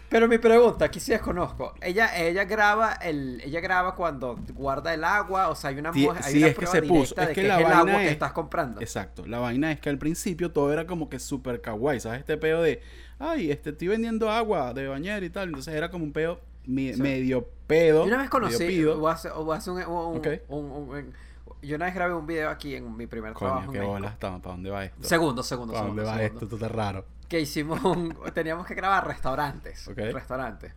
Pero 0.10 0.28
mi 0.28 0.38
pregunta, 0.40 0.86
aquí 0.86 1.00
sí 1.00 1.12
desconozco. 1.12 1.74
Ella, 1.82 2.18
ella 2.18 2.44
graba 2.46 2.94
el, 2.94 3.42
ella 3.42 3.60
graba 3.60 3.94
cuando 3.96 4.38
guarda 4.56 4.94
el 4.94 5.04
agua, 5.04 5.50
o 5.50 5.56
sea, 5.56 5.70
hay 5.70 5.78
una, 5.80 5.94
Sí, 5.94 6.08
hay 6.24 6.32
sí, 6.34 6.38
una 6.40 6.48
es 6.48 6.54
que 6.54 6.56
prueba 6.66 6.72
se 6.72 6.82
puso. 6.82 7.16
Es 7.22 7.28
de 7.28 7.34
que 7.34 7.42
que, 7.42 7.48
la 7.48 7.60
es 7.62 7.66
el 7.68 7.72
agua 7.74 7.86
que 8.00 8.06
es- 8.08 8.12
estás 8.14 8.32
comprando. 8.34 8.82
Exacto. 8.82 9.26
La 9.28 9.40
vaina 9.40 9.72
es 9.72 9.80
que 9.80 9.90
al 9.90 9.98
principio 10.00 10.52
todo 10.52 10.74
era 10.74 10.88
como 10.88 11.10
que 11.10 11.20
súper 11.20 11.62
kawaii. 11.62 12.00
¿Sabes? 12.00 12.22
Este 12.22 12.38
peo 12.38 12.62
de, 12.62 12.82
ay, 13.20 13.52
este, 13.52 13.70
estoy 13.70 13.88
vendiendo 13.90 14.30
agua 14.32 14.74
de 14.74 14.88
bañera 14.88 15.24
y 15.26 15.30
tal. 15.30 15.50
Entonces 15.50 15.74
era 15.76 15.92
como 15.92 16.06
un 16.06 16.12
peo 16.12 16.40
mi- 16.66 16.94
Sí. 16.94 17.02
medio 17.02 17.48
pedo. 17.68 18.02
Yo 18.06 18.10
una 18.14 18.18
vez 18.22 18.30
conocí, 18.30 18.56
hacer, 18.56 18.96
voy 18.96 19.12
a 19.12 19.58
hacer 19.58 19.78
un, 19.88 21.14
yo 21.62 21.76
una 21.76 21.86
vez 21.86 21.94
grabé 21.96 22.14
un 22.14 22.26
video 22.26 22.50
aquí 22.50 22.76
en 22.76 22.96
mi 22.96 23.06
primer 23.06 23.34
Coño, 23.34 23.52
trabajo. 23.52 23.72
qué 23.74 23.80
bolas. 23.82 24.16
¿Para 24.16 24.38
dónde 24.40 24.70
va 24.70 24.86
esto? 24.86 25.04
Segundo, 25.08 25.44
segundo, 25.44 25.74
¿Para 25.74 25.86
segundo. 25.86 26.04
dónde 26.04 26.18
va 26.20 26.24
esto? 26.26 26.46
Esto 26.46 26.56
está 26.56 26.68
raro. 26.70 27.06
Que 27.30 27.40
hicimos 27.40 27.82
un, 27.84 28.18
teníamos 28.34 28.66
que 28.68 28.76
grabar 28.76 29.08
restaurantes, 29.08 29.88
Ok. 29.88 29.98
restaurantes. 30.12 30.74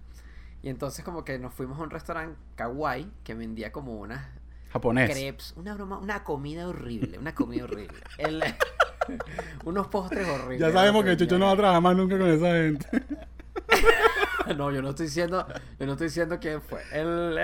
Y 0.63 0.69
entonces 0.69 1.05
como 1.05 1.25
que 1.25 1.39
nos 1.41 1.53
fuimos 1.53 1.79
a 1.81 1.83
un 1.83 1.91
restaurante 1.91 2.39
kawaii 2.55 3.11
que 3.25 3.35
vendía 3.35 3.73
como 3.73 3.95
unas 3.97 4.25
Japonés. 4.73 5.11
crepes, 5.11 5.55
una 5.57 5.75
broma, 5.75 5.99
una 5.99 6.23
comida 6.23 6.69
horrible, 6.69 7.19
una 7.19 7.35
comida 7.35 7.65
horrible. 7.65 7.99
El- 8.19 8.43
unos 9.65 9.89
postres 9.89 10.29
horribles. 10.29 10.61
Ya 10.61 10.71
sabemos 10.73 11.05
que. 11.05 11.17
Chucho 11.17 11.37
no 11.39 11.47
va 11.47 11.53
a 11.53 11.57
trabajar 11.57 11.83
más 11.83 11.97
nunca 11.97 12.17
con 12.19 12.29
esa 12.31 12.53
gente. 12.53 12.87
No, 14.57 14.73
yo 14.73 14.83
no 14.83 14.91
estoy 14.91 15.07
diciendo, 15.07 15.47
yo 15.79 15.87
no 15.87 15.93
estoy 15.93 16.09
diciendo 16.09 16.39
quién 16.41 16.61
fue. 16.61 16.83
El, 16.93 17.39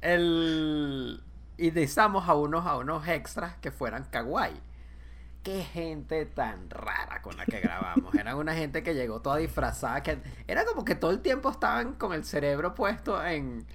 el 0.00 1.22
y 1.58 1.70
necesitamos 1.70 2.28
a 2.28 2.34
unos 2.34 2.66
a 2.66 2.76
unos 2.76 3.06
extras 3.08 3.56
que 3.56 3.70
fueran 3.70 4.04
kawaii. 4.10 4.58
Qué 5.42 5.64
gente 5.64 6.24
tan 6.26 6.70
rara 6.70 7.20
con 7.20 7.36
la 7.36 7.44
que 7.44 7.58
grabamos. 7.60 8.14
Eran 8.14 8.36
una 8.36 8.54
gente 8.54 8.82
que 8.82 8.94
llegó 8.94 9.20
toda 9.20 9.38
disfrazada. 9.38 10.02
Que 10.02 10.18
era 10.46 10.64
como 10.64 10.84
que 10.84 10.94
todo 10.94 11.10
el 11.10 11.20
tiempo 11.20 11.50
estaban 11.50 11.94
con 11.94 12.12
el 12.12 12.24
cerebro 12.24 12.74
puesto 12.74 13.24
en. 13.24 13.66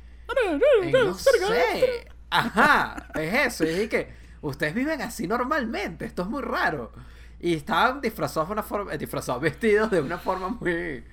en 0.84 0.92
no 0.92 1.14
sé. 1.14 2.08
Ajá, 2.30 3.08
es 3.16 3.34
eso. 3.34 3.64
Y 3.66 3.70
dije 3.70 3.90
que 3.90 4.14
ustedes 4.42 4.74
viven 4.74 5.02
así 5.02 5.28
normalmente. 5.28 6.06
Esto 6.06 6.22
es 6.22 6.30
muy 6.30 6.42
raro. 6.42 6.94
Y 7.40 7.56
estaban 7.56 8.02
disfrazados 8.02 8.48
de 8.50 8.54
una 8.54 8.64
forma. 8.64 8.94
eh, 8.94 8.98
disfrazados, 8.98 9.42
vestidos 9.42 9.92
de 9.92 10.02
una 10.02 10.18
forma 10.18 10.50
muy. 10.50 11.04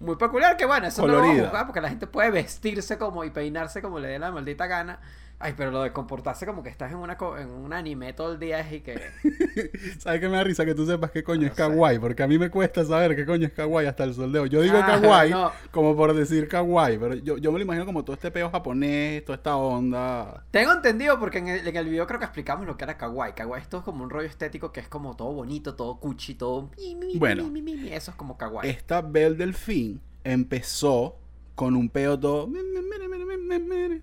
Muy 0.00 0.14
peculiar, 0.14 0.56
que 0.56 0.64
bueno, 0.64 0.86
eso 0.86 1.02
no 1.02 1.08
lo 1.08 1.18
vamos 1.18 1.40
a 1.40 1.42
juzgar 1.42 1.66
porque 1.66 1.80
la 1.80 1.88
gente 1.88 2.06
puede 2.06 2.30
vestirse 2.30 2.98
como 2.98 3.24
y 3.24 3.30
peinarse 3.30 3.82
como 3.82 3.98
le 3.98 4.06
dé 4.06 4.18
la 4.20 4.30
maldita 4.30 4.68
gana. 4.68 5.00
Ay, 5.40 5.54
pero 5.56 5.70
lo 5.70 5.82
de 5.82 5.92
comportarse 5.92 6.46
como 6.46 6.64
que 6.64 6.68
estás 6.68 6.90
en 6.90 6.98
una 6.98 7.16
co- 7.16 7.38
en 7.38 7.48
un 7.48 7.72
anime 7.72 8.12
todo 8.12 8.32
el 8.32 8.40
día 8.40 8.58
es 8.58 8.72
y 8.72 8.80
que. 8.80 9.00
¿Sabes 10.00 10.20
qué 10.20 10.28
me 10.28 10.36
da 10.36 10.42
risa? 10.42 10.64
Que 10.64 10.74
tú 10.74 10.84
sepas 10.84 11.12
qué 11.12 11.22
coño 11.22 11.42
No 11.42 11.46
es 11.46 11.52
sé. 11.52 11.58
kawaii. 11.58 12.00
Porque 12.00 12.24
a 12.24 12.26
mí 12.26 12.38
me 12.38 12.50
cuesta 12.50 12.84
saber 12.84 13.14
qué 13.14 13.24
coño 13.24 13.46
es 13.46 13.52
kawaii 13.52 13.86
hasta 13.86 14.02
el 14.02 14.14
sol 14.14 14.32
de 14.32 14.40
hoy. 14.40 14.48
Yo 14.48 14.60
digo 14.62 14.76
Ah, 14.82 14.86
kawaii 15.00 15.30
no. 15.30 15.52
como 15.70 15.94
por 15.96 16.12
decir 16.12 16.48
kawaii. 16.48 16.98
Pero 16.98 17.14
yo, 17.14 17.38
yo 17.38 17.52
me 17.52 17.58
lo 17.58 17.64
imagino 17.64 17.86
como 17.86 18.04
todo 18.04 18.14
este 18.14 18.32
peo 18.32 18.50
japonés, 18.50 19.24
toda 19.24 19.36
esta 19.36 19.56
onda. 19.56 20.44
Tengo 20.50 20.72
entendido 20.72 21.20
porque 21.20 21.38
en 21.38 21.46
el, 21.48 21.68
en 21.68 21.76
el 21.76 21.88
video 21.88 22.06
creo 22.08 22.18
que 22.18 22.24
explicamos 22.24 22.66
lo 22.66 22.76
que 22.76 22.82
era 22.84 22.96
kawaii. 22.98 23.34
Kawaii 23.34 23.62
esto 23.62 23.78
es 23.78 23.84
como 23.84 24.02
un 24.02 24.10
rollo 24.10 24.26
estético 24.26 24.72
que 24.72 24.80
es 24.80 24.88
como 24.88 25.14
todo 25.14 25.32
bonito, 25.32 25.76
todo 25.76 26.00
cuchi, 26.00 26.34
todo. 26.34 26.68
mi, 26.76 27.16
Bueno. 27.16 27.44
mi, 27.44 27.88
Eso 27.92 28.10
es 28.10 28.16
como 28.16 28.36
kawaii. 28.36 28.68
Esta 28.68 29.02
Belle 29.02 29.36
Delfín 29.36 30.00
empezó 30.24 31.16
con 31.58 31.74
un 31.74 31.88
peo 31.88 32.16
todo. 32.16 32.48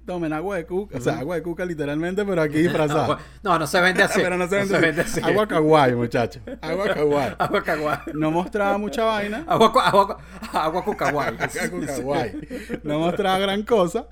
Tomen 0.06 0.34
agua 0.34 0.58
de 0.58 0.66
cuca. 0.66 0.98
O 0.98 1.02
sea, 1.02 1.20
agua 1.20 1.38
de 1.38 1.42
cuca 1.42 1.64
literalmente, 1.64 2.26
pero 2.26 2.42
aquí 2.42 2.58
disfrazada. 2.64 3.18
No, 3.44 3.58
no 3.58 3.66
se 3.66 3.80
vende 3.80 4.04
así. 4.08 4.20
pero 4.22 4.38
no 4.38 4.46
se 4.50 4.58
vende, 4.58 5.02
así. 5.02 5.22
así. 5.22 5.22
Agua 5.24 5.48
kawaii, 5.48 5.96
muchachos. 5.96 6.42
Agua 6.62 6.94
kawaii. 6.94 7.36
Agua 7.40 7.64
kawaii. 7.64 8.00
No 8.14 8.30
mostraba 8.30 8.78
mucha 8.78 9.06
vaina. 9.06 9.46
Agua, 9.48 9.72
agua, 9.86 10.18
agua 10.52 10.84
cu 10.84 10.98
kawaii. 10.98 11.38
Agua 11.64 11.86
kawaii. 11.86 12.32
No 12.84 13.00
mostraba 13.00 13.40
gran 13.40 13.64
cosa. 13.64 14.06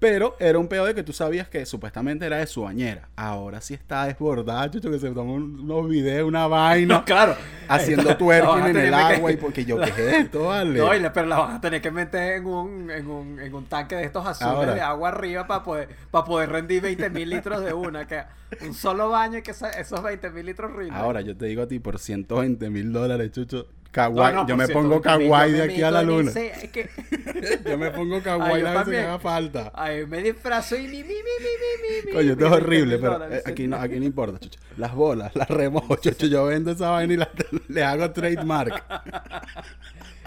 Pero 0.00 0.36
era 0.38 0.58
un 0.60 0.68
peo 0.68 0.84
de 0.84 0.94
que 0.94 1.02
tú 1.02 1.12
sabías 1.12 1.48
que 1.48 1.66
supuestamente 1.66 2.24
era 2.24 2.36
de 2.36 2.46
su 2.46 2.62
bañera. 2.62 3.08
Ahora 3.16 3.60
sí 3.60 3.74
está 3.74 4.04
desbordado, 4.04 4.68
chucho, 4.68 4.90
que 4.92 4.98
se 5.00 5.10
toma 5.10 5.32
un- 5.32 5.58
unos 5.58 5.88
videos, 5.88 6.28
una 6.28 6.46
vaina. 6.46 6.98
No, 6.98 7.04
claro. 7.04 7.34
Haciendo 7.66 8.16
twerking 8.18 8.64
en 8.66 8.76
el 8.76 8.90
que- 8.90 8.94
agua. 8.94 9.32
Y 9.32 9.36
porque 9.38 9.64
yo, 9.64 9.76
¿qué 9.80 9.90
es 9.90 9.98
esto, 10.24 10.44
vale? 10.44 10.78
No, 10.78 11.12
pero 11.12 11.26
la 11.26 11.38
vas 11.40 11.54
a 11.56 11.60
tener 11.60 11.82
que 11.82 11.90
meter 11.90 12.34
en 12.34 12.46
un, 12.46 12.90
en 12.92 13.10
un, 13.10 13.40
en 13.40 13.52
un 13.52 13.64
tanque 13.66 13.96
de 13.96 14.04
estos 14.04 14.24
azules 14.24 14.54
Ahora. 14.54 14.74
de 14.74 14.80
agua 14.80 15.08
arriba 15.08 15.48
para 15.48 15.64
poder, 15.64 15.88
para 16.12 16.24
poder 16.24 16.50
rendir 16.50 16.80
20 16.80 17.10
mil 17.10 17.28
litros 17.30 17.64
de 17.64 17.72
una. 17.72 18.06
Que 18.06 18.22
un 18.64 18.74
solo 18.74 19.10
baño 19.10 19.38
y 19.38 19.42
que 19.42 19.50
esos 19.50 20.02
20 20.02 20.30
mil 20.30 20.46
litros 20.46 20.72
rindan. 20.74 20.96
Ahora 20.96 21.22
yo 21.22 21.36
te 21.36 21.46
digo 21.46 21.62
a 21.62 21.66
ti, 21.66 21.80
por 21.80 21.98
120 21.98 22.70
mil 22.70 22.92
dólares, 22.92 23.32
chucho, 23.32 23.66
kawaii. 23.90 24.34
no, 24.34 24.46
yo 24.46 24.56
me 24.56 24.66
cierto, 24.66 24.80
pongo 24.82 24.94
yo 24.94 25.18
me- 25.18 25.24
kawaii 25.28 25.52
yo 25.52 25.56
de 25.58 25.62
aquí 25.64 25.82
a 25.82 25.90
la 25.90 26.02
luna. 26.02 26.30
es 26.30 26.70
Yo 27.64 27.78
me 27.78 27.90
pongo 27.90 28.22
kawaii 28.22 28.62
las 28.62 28.74
veces 28.86 28.90
que 29.00 29.06
haga 29.06 29.18
falta. 29.18 29.72
Ay, 29.74 30.06
me 30.06 30.22
disfrazo 30.22 30.76
y 30.76 30.82
mi, 30.88 30.98
mi, 31.02 31.02
mi, 31.02 31.04
mi, 31.04 32.06
mi, 32.06 32.12
Coño, 32.12 32.32
esto 32.32 32.46
es 32.46 32.52
horrible, 32.52 32.96
20.000 32.96 33.00
pero 33.00 33.12
dólares, 33.14 33.42
eh, 33.46 33.50
aquí 33.50 33.66
no, 33.66 33.76
aquí 33.76 33.98
no 33.98 34.04
importa, 34.04 34.38
chucho. 34.38 34.60
Las 34.76 34.94
bolas, 34.94 35.34
las 35.34 35.48
remojo, 35.48 35.96
chucho. 35.96 36.26
Yo 36.26 36.44
vendo 36.46 36.70
esa 36.72 36.90
vaina 36.90 37.14
y 37.14 37.16
la- 37.16 37.30
le 37.68 37.84
hago 37.84 38.10
trademark. 38.12 38.82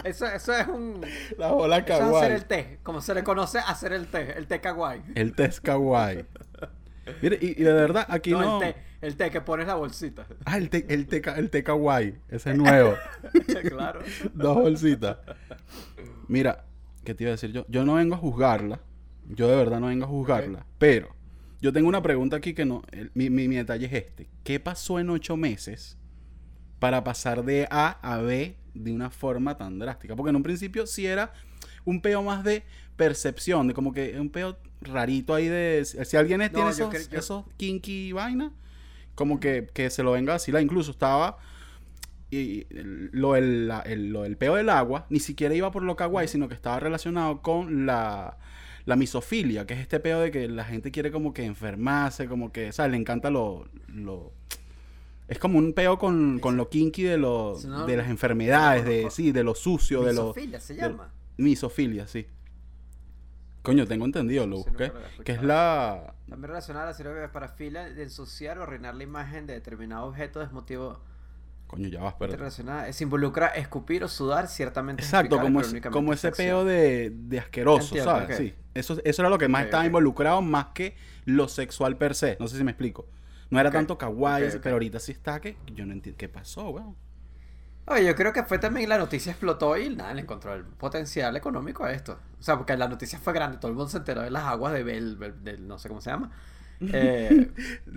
Eso, 0.04 0.26
eso 0.26 0.52
es 0.52 0.66
un... 0.66 1.00
Las 1.38 1.52
bolas 1.52 1.84
Eso 1.86 1.92
es 1.94 2.00
hacer 2.00 2.10
kawaii. 2.10 2.32
el 2.32 2.44
té, 2.46 2.78
como 2.82 3.00
se 3.00 3.14
le 3.14 3.22
conoce 3.22 3.60
hacer 3.60 3.92
el 3.92 4.08
té, 4.08 4.36
el 4.36 4.48
té 4.48 4.60
kawaii. 4.60 5.00
El 5.14 5.32
test 5.32 5.60
kawaii. 5.64 6.24
Mire, 7.20 7.38
y, 7.40 7.50
y 7.60 7.64
de 7.64 7.72
verdad, 7.72 8.04
aquí 8.08 8.32
no. 8.32 8.40
No, 8.40 8.62
el 8.62 8.74
té, 8.74 8.80
el 9.02 9.16
té 9.16 9.30
que 9.30 9.40
pones 9.40 9.66
la 9.66 9.74
bolsita. 9.74 10.26
Ah, 10.44 10.56
el 10.56 10.70
té, 10.70 10.86
el 10.88 11.06
té, 11.06 11.22
el 11.36 11.50
té 11.50 11.62
kawaii. 11.62 12.14
Ese 12.28 12.52
es 12.52 12.56
nuevo. 12.56 12.94
claro. 13.68 14.00
Dos 14.32 14.56
bolsitas. 14.56 15.18
Mira, 16.28 16.64
¿qué 17.04 17.14
te 17.14 17.24
iba 17.24 17.30
a 17.30 17.32
decir 17.32 17.52
yo? 17.52 17.66
Yo 17.68 17.84
no 17.84 17.94
vengo 17.94 18.14
a 18.14 18.18
juzgarla. 18.18 18.80
Yo 19.28 19.48
de 19.48 19.56
verdad 19.56 19.80
no 19.80 19.86
vengo 19.88 20.04
a 20.04 20.08
juzgarla. 20.08 20.66
Pero 20.78 21.14
yo 21.60 21.72
tengo 21.72 21.88
una 21.88 22.02
pregunta 22.02 22.36
aquí 22.36 22.54
que 22.54 22.64
no. 22.64 22.82
el- 22.92 23.10
mi, 23.14 23.30
mi- 23.30 23.48
mi 23.48 23.56
detalle 23.56 23.86
es 23.86 23.92
este. 23.92 24.28
¿Qué 24.44 24.58
pasó 24.60 24.98
en 24.98 25.10
ocho 25.10 25.36
meses 25.36 25.98
para 26.78 27.04
pasar 27.04 27.44
de 27.44 27.66
A 27.70 27.98
a 28.02 28.18
B 28.20 28.56
de 28.74 28.92
una 28.92 29.10
forma 29.10 29.56
tan 29.56 29.78
drástica? 29.78 30.16
Porque 30.16 30.30
en 30.30 30.36
un 30.36 30.42
principio 30.42 30.86
sí 30.86 31.06
era 31.06 31.32
un 31.84 32.00
peo 32.00 32.22
más 32.22 32.44
de 32.44 32.62
percepción, 32.96 33.68
de 33.68 33.74
como 33.74 33.92
que 33.92 34.18
un 34.18 34.30
peo 34.30 34.56
rarito 34.80 35.34
ahí 35.34 35.48
de. 35.48 35.84
Si 35.84 36.16
alguien 36.16 36.40
es- 36.42 36.52
No, 36.52 36.56
tiene 36.56 36.70
esos, 36.70 36.92
cre- 36.92 37.08
yo- 37.08 37.18
esos 37.18 37.44
kinky 37.56 38.12
vaina, 38.12 38.52
como 39.14 39.40
que, 39.40 39.68
que 39.72 39.90
se 39.90 40.02
lo 40.02 40.12
venga 40.12 40.32
a 40.32 40.36
vacilar. 40.36 40.62
Incluso 40.62 40.90
estaba 40.90 41.38
y 42.30 42.66
lo 42.70 43.34
del, 43.34 43.68
la- 43.68 43.80
el- 43.80 44.10
lo 44.10 44.22
del 44.22 44.36
peo 44.38 44.54
del 44.54 44.70
agua 44.70 45.06
ni 45.10 45.20
siquiera 45.20 45.54
iba 45.54 45.70
por 45.70 45.82
lo 45.82 45.96
kawaii, 45.96 46.28
sino 46.28 46.48
que 46.48 46.54
estaba 46.54 46.80
relacionado 46.80 47.42
con 47.42 47.84
la, 47.86 48.38
la 48.86 48.96
misofilia, 48.96 49.66
que 49.66 49.74
es 49.74 49.80
este 49.80 50.00
peo 50.00 50.18
de 50.20 50.30
que 50.30 50.48
la 50.48 50.64
gente 50.64 50.90
quiere 50.90 51.10
como 51.12 51.34
que 51.34 51.44
enfermarse, 51.44 52.26
como 52.28 52.50
que, 52.50 52.70
o 52.70 52.72
sea, 52.72 52.88
le 52.88 52.96
encanta 52.96 53.30
lo... 53.30 53.68
lo 53.88 54.32
es 55.28 55.38
como 55.38 55.58
un 55.58 55.72
peo 55.72 55.98
con, 55.98 56.40
con 56.40 56.56
lo 56.56 56.68
kinky 56.68 57.04
de, 57.04 57.16
lo, 57.16 57.56
no, 57.66 57.86
de 57.86 57.96
las 57.96 58.08
enfermedades, 58.10 58.84
no 58.84 58.90
de, 58.90 59.10
sí, 59.10 59.32
de 59.32 59.44
lo 59.44 59.54
sucio, 59.54 60.02
de 60.02 60.12
lo... 60.12 60.22
Misofilia 60.24 60.60
se 60.60 60.74
de- 60.74 60.80
llama. 60.82 61.10
misofilia, 61.38 62.06
sí. 62.06 62.26
Coño, 63.62 63.86
tengo 63.86 64.04
entendido, 64.04 64.46
lo 64.46 64.56
busqué. 64.58 64.90
que 65.24 65.32
es 65.32 65.42
la... 65.42 66.14
También 66.32 66.48
relacionada 66.48 66.86
a 66.86 66.88
la 66.90 66.94
cirugía 66.94 67.30
para 67.30 67.48
fila 67.48 67.88
de 67.88 68.02
ensuciar 68.02 68.58
o 68.58 68.64
arruinar 68.64 68.94
la 68.94 69.04
imagen 69.04 69.46
de 69.46 69.54
determinado 69.54 70.06
objeto 70.06 70.42
es 70.42 70.50
motivo 70.52 71.00
Coño, 71.66 71.88
ya 71.88 72.02
vas, 72.02 72.14
perdón. 72.14 72.38
relacionada. 72.38 72.92
Se 72.92 73.04
involucra 73.04 73.46
escupir 73.48 74.04
o 74.04 74.08
sudar 74.08 74.46
ciertamente. 74.48 75.02
Exacto, 75.02 75.38
como, 75.40 75.60
pero 75.60 75.76
es- 75.78 75.86
como 75.90 76.12
ese 76.12 76.30
peo 76.32 76.64
de, 76.64 77.10
de 77.14 77.38
asqueroso, 77.38 77.94
Entiendo, 77.96 78.10
¿sabes? 78.10 78.36
Sí. 78.36 78.54
Eso, 78.74 78.98
eso 79.04 79.22
era 79.22 79.28
lo 79.30 79.38
que 79.38 79.48
más 79.48 79.64
estaba 79.64 79.86
involucrado, 79.86 80.42
más 80.42 80.66
que 80.74 80.96
lo 81.24 81.48
sexual 81.48 81.96
per 81.96 82.14
se. 82.14 82.36
No 82.40 82.46
sé 82.48 82.58
si 82.58 82.64
me 82.64 82.72
explico. 82.72 83.06
No 83.50 83.60
era 83.60 83.70
tanto 83.70 83.96
kawaii, 83.98 84.50
pero 84.62 84.74
ahorita 84.76 84.98
sí 84.98 85.12
está 85.12 85.40
que 85.40 85.56
yo 85.74 85.84
no 85.86 85.92
entiendo 85.92 86.16
qué 86.18 86.28
pasó, 86.28 86.70
weón. 86.70 86.96
Oye, 87.86 88.04
yo 88.06 88.14
creo 88.14 88.32
que 88.32 88.44
fue 88.44 88.58
también 88.58 88.88
la 88.88 88.96
noticia 88.98 89.32
explotó 89.32 89.76
y 89.76 89.90
nada, 89.94 90.14
le 90.14 90.22
encontró 90.22 90.54
el 90.54 90.64
potencial 90.64 91.36
económico 91.36 91.84
a 91.84 91.92
esto. 91.92 92.18
O 92.38 92.42
sea, 92.42 92.56
porque 92.56 92.76
la 92.76 92.88
noticia 92.88 93.18
fue 93.18 93.32
grande, 93.32 93.58
todo 93.58 93.70
el 93.70 93.76
mundo 93.76 93.90
se 93.90 93.98
enteró 93.98 94.22
de 94.22 94.30
las 94.30 94.44
aguas 94.44 94.72
de 94.72 94.84
del- 94.84 95.66
no 95.66 95.78
sé 95.78 95.88
cómo 95.88 96.00
se 96.00 96.10
llama. 96.10 96.30
Eh, 96.90 97.52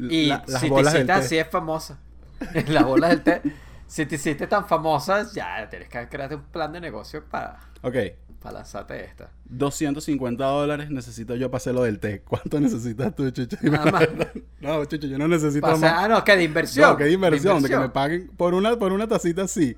y 0.10 0.28
La- 0.28 0.44
las 0.48 0.62
si 0.62 0.72
te 0.72 0.82
hiciste 0.82 1.12
así 1.12 1.38
es 1.38 1.48
famosa. 1.50 2.00
las 2.68 2.84
bolas 2.86 3.10
del 3.12 3.24
té. 3.24 3.42
Si 3.88 4.06
te 4.06 4.16
hiciste 4.16 4.48
tan 4.48 4.68
famosa, 4.68 5.24
ya 5.32 5.70
tienes 5.70 5.90
que 5.90 6.08
crearte 6.10 6.36
un 6.36 6.44
plan 6.44 6.72
de 6.74 6.82
negocio 6.82 7.24
para, 7.26 7.60
Ok, 7.84 7.96
para 8.42 8.56
lanzarte 8.60 9.04
esta. 9.04 9.30
250 9.46 10.44
dólares 10.46 10.90
necesito 10.92 11.36
yo 11.36 11.50
para 11.50 11.58
hacer 11.58 11.74
lo 11.76 11.84
del 11.84 12.00
té. 12.00 12.22
¿Cuánto 12.22 12.60
necesitas 12.60 13.16
tú, 13.16 13.30
Chucho? 13.32 13.58
Nada 13.62 13.92
la. 13.92 14.32
No, 14.62 14.84
Chucho, 14.86 15.08
yo 15.08 15.18
no 15.18 15.28
necesito 15.28 15.66
más. 15.68 15.84
ah, 15.84 16.08
no, 16.08 16.24
que 16.24 16.36
de 16.36 16.44
inversión. 16.44 16.92
No, 16.92 16.98
que 16.98 17.04
de 17.06 17.12
inversión, 17.12 17.62
de 17.62 17.70
que 17.70 17.78
me 17.78 17.90
paguen 17.90 18.30
por 18.38 18.54
una, 18.54 18.78
por 18.78 18.92
una 18.94 19.08
tacita 19.08 19.44
así. 19.44 19.78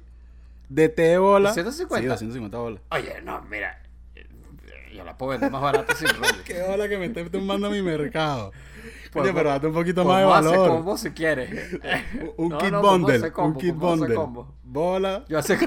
De 0.70 0.90
té 0.90 1.18
bola. 1.18 1.50
250. 1.50 2.02
Sí, 2.02 2.08
250 2.08 2.58
bolas. 2.58 2.82
Oye, 2.92 3.22
no, 3.24 3.42
mira. 3.44 3.82
eh, 4.16 4.26
Yo 4.94 5.04
la 5.06 5.18
puedo 5.18 5.32
vender 5.32 5.50
más 5.52 5.62
barata 5.62 5.96
sin 5.96 6.08
rollo. 6.10 6.32
Qué 6.46 6.62
bola 6.64 6.88
que 6.90 6.98
me 6.98 7.06
estés 7.06 7.32
tumbando 7.32 7.68
a 7.68 7.70
mi 7.70 7.82
mercado. 7.82 8.52
Pues, 9.10 9.24
Oye, 9.24 9.34
pero 9.34 9.50
date 9.50 9.68
un 9.68 9.74
poquito 9.74 10.04
más 10.04 10.20
de 10.20 10.26
valor. 10.26 10.68
combo 10.70 10.98
si 10.98 11.12
quieres. 11.12 11.50
Un- 12.14 12.34
Un 12.38 12.50
No, 12.50 12.58
kit 12.58 12.72
no, 12.72 12.82
bundle. 12.82 13.32
combo, 13.32 13.56
un 13.56 13.58
kit 13.58 13.74
bundle. 13.74 14.14
combo. 14.14 14.54
Bola. 14.64 15.24
Yo 15.30 15.40
hace 15.40 15.58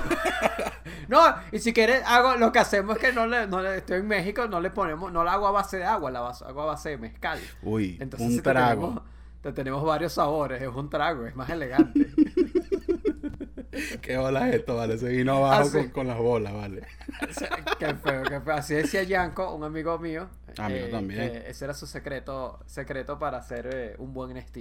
No, 1.10 1.20
y 1.50 1.58
si 1.58 1.72
quieres, 1.72 2.02
hago 2.06 2.36
lo 2.36 2.52
que 2.52 2.60
hacemos 2.60 2.96
es 2.96 3.02
que 3.02 3.12
no 3.12 3.26
le, 3.26 3.46
no 3.48 3.60
le 3.60 3.78
estoy 3.78 3.98
en 3.98 4.06
México, 4.06 4.46
no 4.46 4.60
le 4.60 4.70
ponemos, 4.70 5.12
no 5.12 5.24
la 5.24 5.32
hago 5.32 5.48
a 5.48 5.50
base 5.50 5.76
de 5.78 5.84
agua, 5.84 6.10
la 6.10 6.20
bas- 6.22 6.42
hago 6.42 6.62
a 6.62 6.66
base 6.66 6.90
de 6.90 6.98
mezcal. 6.98 7.38
Uy, 7.62 7.98
Entonces 8.00 8.28
un 8.28 8.42
trago. 8.42 8.82
tenemos, 8.86 9.02
te 9.42 9.52
tenemos 9.52 9.84
varios 9.84 10.12
sabores, 10.12 10.62
es 10.62 10.68
un 10.68 10.88
trago, 10.88 11.26
es 11.26 11.34
más 11.34 11.50
elegante. 11.50 12.06
¿Qué 14.02 14.16
bola 14.16 14.48
es 14.48 14.56
esto, 14.56 14.76
vale? 14.76 14.98
Se 14.98 15.08
vino 15.08 15.36
abajo 15.44 15.70
con, 15.72 15.88
con 15.90 16.06
las 16.08 16.18
bolas, 16.18 16.52
vale. 16.52 16.82
Qué 17.78 17.94
feo, 17.94 18.22
qué 18.24 18.40
feo. 18.40 18.54
Así 18.54 18.74
decía 18.74 19.02
Yanko, 19.04 19.54
un 19.54 19.64
amigo 19.64 19.98
mío. 19.98 20.28
Ah, 20.58 20.68
mío 20.68 20.88
también. 20.90 21.42
ese 21.46 21.64
era 21.64 21.74
su 21.74 21.86
secreto, 21.86 22.58
secreto 22.66 23.18
para 23.18 23.38
hacer 23.38 23.68
eh, 23.72 23.94
un 23.98 24.12
buen 24.12 24.36
NST. 24.36 24.58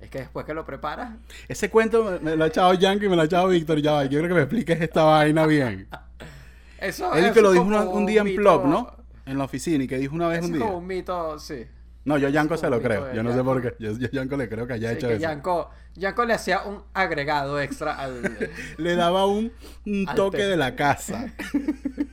Es 0.00 0.10
que 0.10 0.18
después 0.20 0.46
que 0.46 0.54
lo 0.54 0.64
preparas, 0.64 1.10
Ese 1.48 1.70
cuento 1.70 2.04
me, 2.04 2.18
me 2.20 2.36
lo 2.36 2.44
ha 2.44 2.46
echado 2.46 2.72
Yankee 2.74 3.06
y 3.06 3.08
me 3.08 3.16
lo 3.16 3.22
ha 3.22 3.24
echado 3.24 3.48
Víctor. 3.48 3.80
Ya 3.80 3.92
va, 3.92 4.04
yo 4.04 4.18
creo 4.20 4.28
que 4.28 4.34
me 4.34 4.40
expliques 4.42 4.80
esta 4.80 5.02
vaina 5.04 5.44
bien. 5.46 5.88
eso 6.80 7.12
Él 7.14 7.32
que 7.32 7.42
lo 7.42 7.48
es 7.48 7.54
dijo 7.54 7.64
una- 7.66 7.82
un 7.82 8.06
día 8.06 8.20
en 8.20 8.28
mito- 8.28 8.36
Plop, 8.36 8.64
¿no? 8.66 8.96
En 9.26 9.36
la 9.38 9.44
oficina 9.44 9.82
y 9.84 9.88
que 9.88 9.98
dijo 9.98 10.14
una 10.14 10.28
vez 10.28 10.38
Eso 10.38 10.46
un 10.48 10.52
es 10.54 10.58
día. 10.58 10.66
como 10.66 10.78
un 10.78 10.86
mito, 10.86 11.38
sí. 11.38 11.66
No, 12.04 12.16
yo 12.16 12.28
a 12.28 12.30
Yanko 12.30 12.54
es 12.54 12.60
se 12.60 12.70
lo 12.70 12.80
creo. 12.80 13.12
Yo 13.12 13.22
no 13.22 13.34
sé 13.34 13.42
por 13.44 13.60
qué. 13.60 13.74
Yo, 13.78 13.92
yo 13.98 14.06
a 14.06 14.10
Yanko 14.10 14.36
le 14.38 14.48
creo 14.48 14.66
que 14.66 14.72
haya 14.74 14.90
Sí, 14.90 14.94
hecho 14.96 15.08
que 15.08 15.14
eso. 15.14 15.22
Yanko, 15.22 15.70
Yanko 15.96 16.24
le 16.24 16.32
hacía 16.32 16.62
un 16.62 16.82
agregado 16.94 17.60
extra 17.60 17.96
al. 17.98 18.22
Le 18.78 18.94
daba 18.96 19.26
un, 19.26 19.52
un 19.84 20.04
Al 20.08 20.14
toque 20.16 20.44
de 20.44 20.56
la 20.56 20.74
casa. 20.74 21.26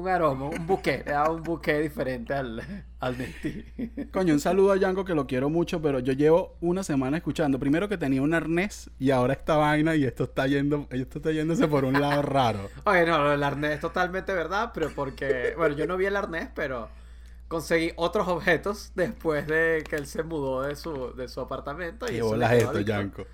un 0.00 0.08
aroma, 0.08 0.46
un 0.46 0.66
buque. 0.66 1.02
Le 1.04 1.12
daba 1.12 1.30
un 1.30 1.42
buque 1.42 1.78
diferente 1.80 2.34
al, 2.34 2.62
al 2.98 3.18
Nestí. 3.18 3.64
Coño, 4.12 4.34
un 4.34 4.40
saludo 4.40 4.72
a 4.72 4.76
Yanko 4.76 5.04
que 5.04 5.14
lo 5.14 5.26
quiero 5.26 5.48
mucho, 5.48 5.80
pero 5.80 6.00
yo 6.00 6.12
llevo 6.12 6.56
una 6.60 6.82
semana 6.82 7.18
escuchando. 7.18 7.58
Primero 7.58 7.88
que 7.88 7.98
tenía 7.98 8.22
un 8.22 8.34
arnés 8.34 8.90
y 8.98 9.10
ahora 9.10 9.34
esta 9.34 9.56
vaina 9.56 9.94
y 9.96 10.04
esto 10.04 10.24
está 10.24 10.46
yendo, 10.46 10.86
esto 10.90 11.18
está 11.18 11.32
yéndose 11.32 11.68
por 11.68 11.84
un 11.84 12.00
lado 12.00 12.22
raro. 12.22 12.68
Oye, 12.84 13.06
no, 13.06 13.28
del 13.28 13.42
arnés 13.42 13.72
es 13.72 13.80
totalmente 13.80 14.32
verdad, 14.32 14.72
pero 14.74 14.90
porque. 14.94 15.54
Bueno, 15.56 15.76
yo 15.76 15.86
no 15.86 15.96
vi 15.96 16.06
el 16.06 16.16
arnés, 16.16 16.48
pero 16.54 16.88
conseguí 17.48 17.92
otros 17.96 18.28
objetos 18.28 18.92
después 18.94 19.46
de 19.46 19.84
que 19.88 19.96
él 19.96 20.06
se 20.06 20.22
mudó 20.22 20.62
de 20.62 20.76
su, 20.76 21.14
de 21.14 21.28
su 21.28 21.40
apartamento. 21.40 22.06
Y 22.06 22.10
¿Qué 22.10 22.16
eso 22.18 22.36
le 22.36 22.46
bolas 22.46 22.52
esto. 22.52 22.80
Yanko? 22.80 23.26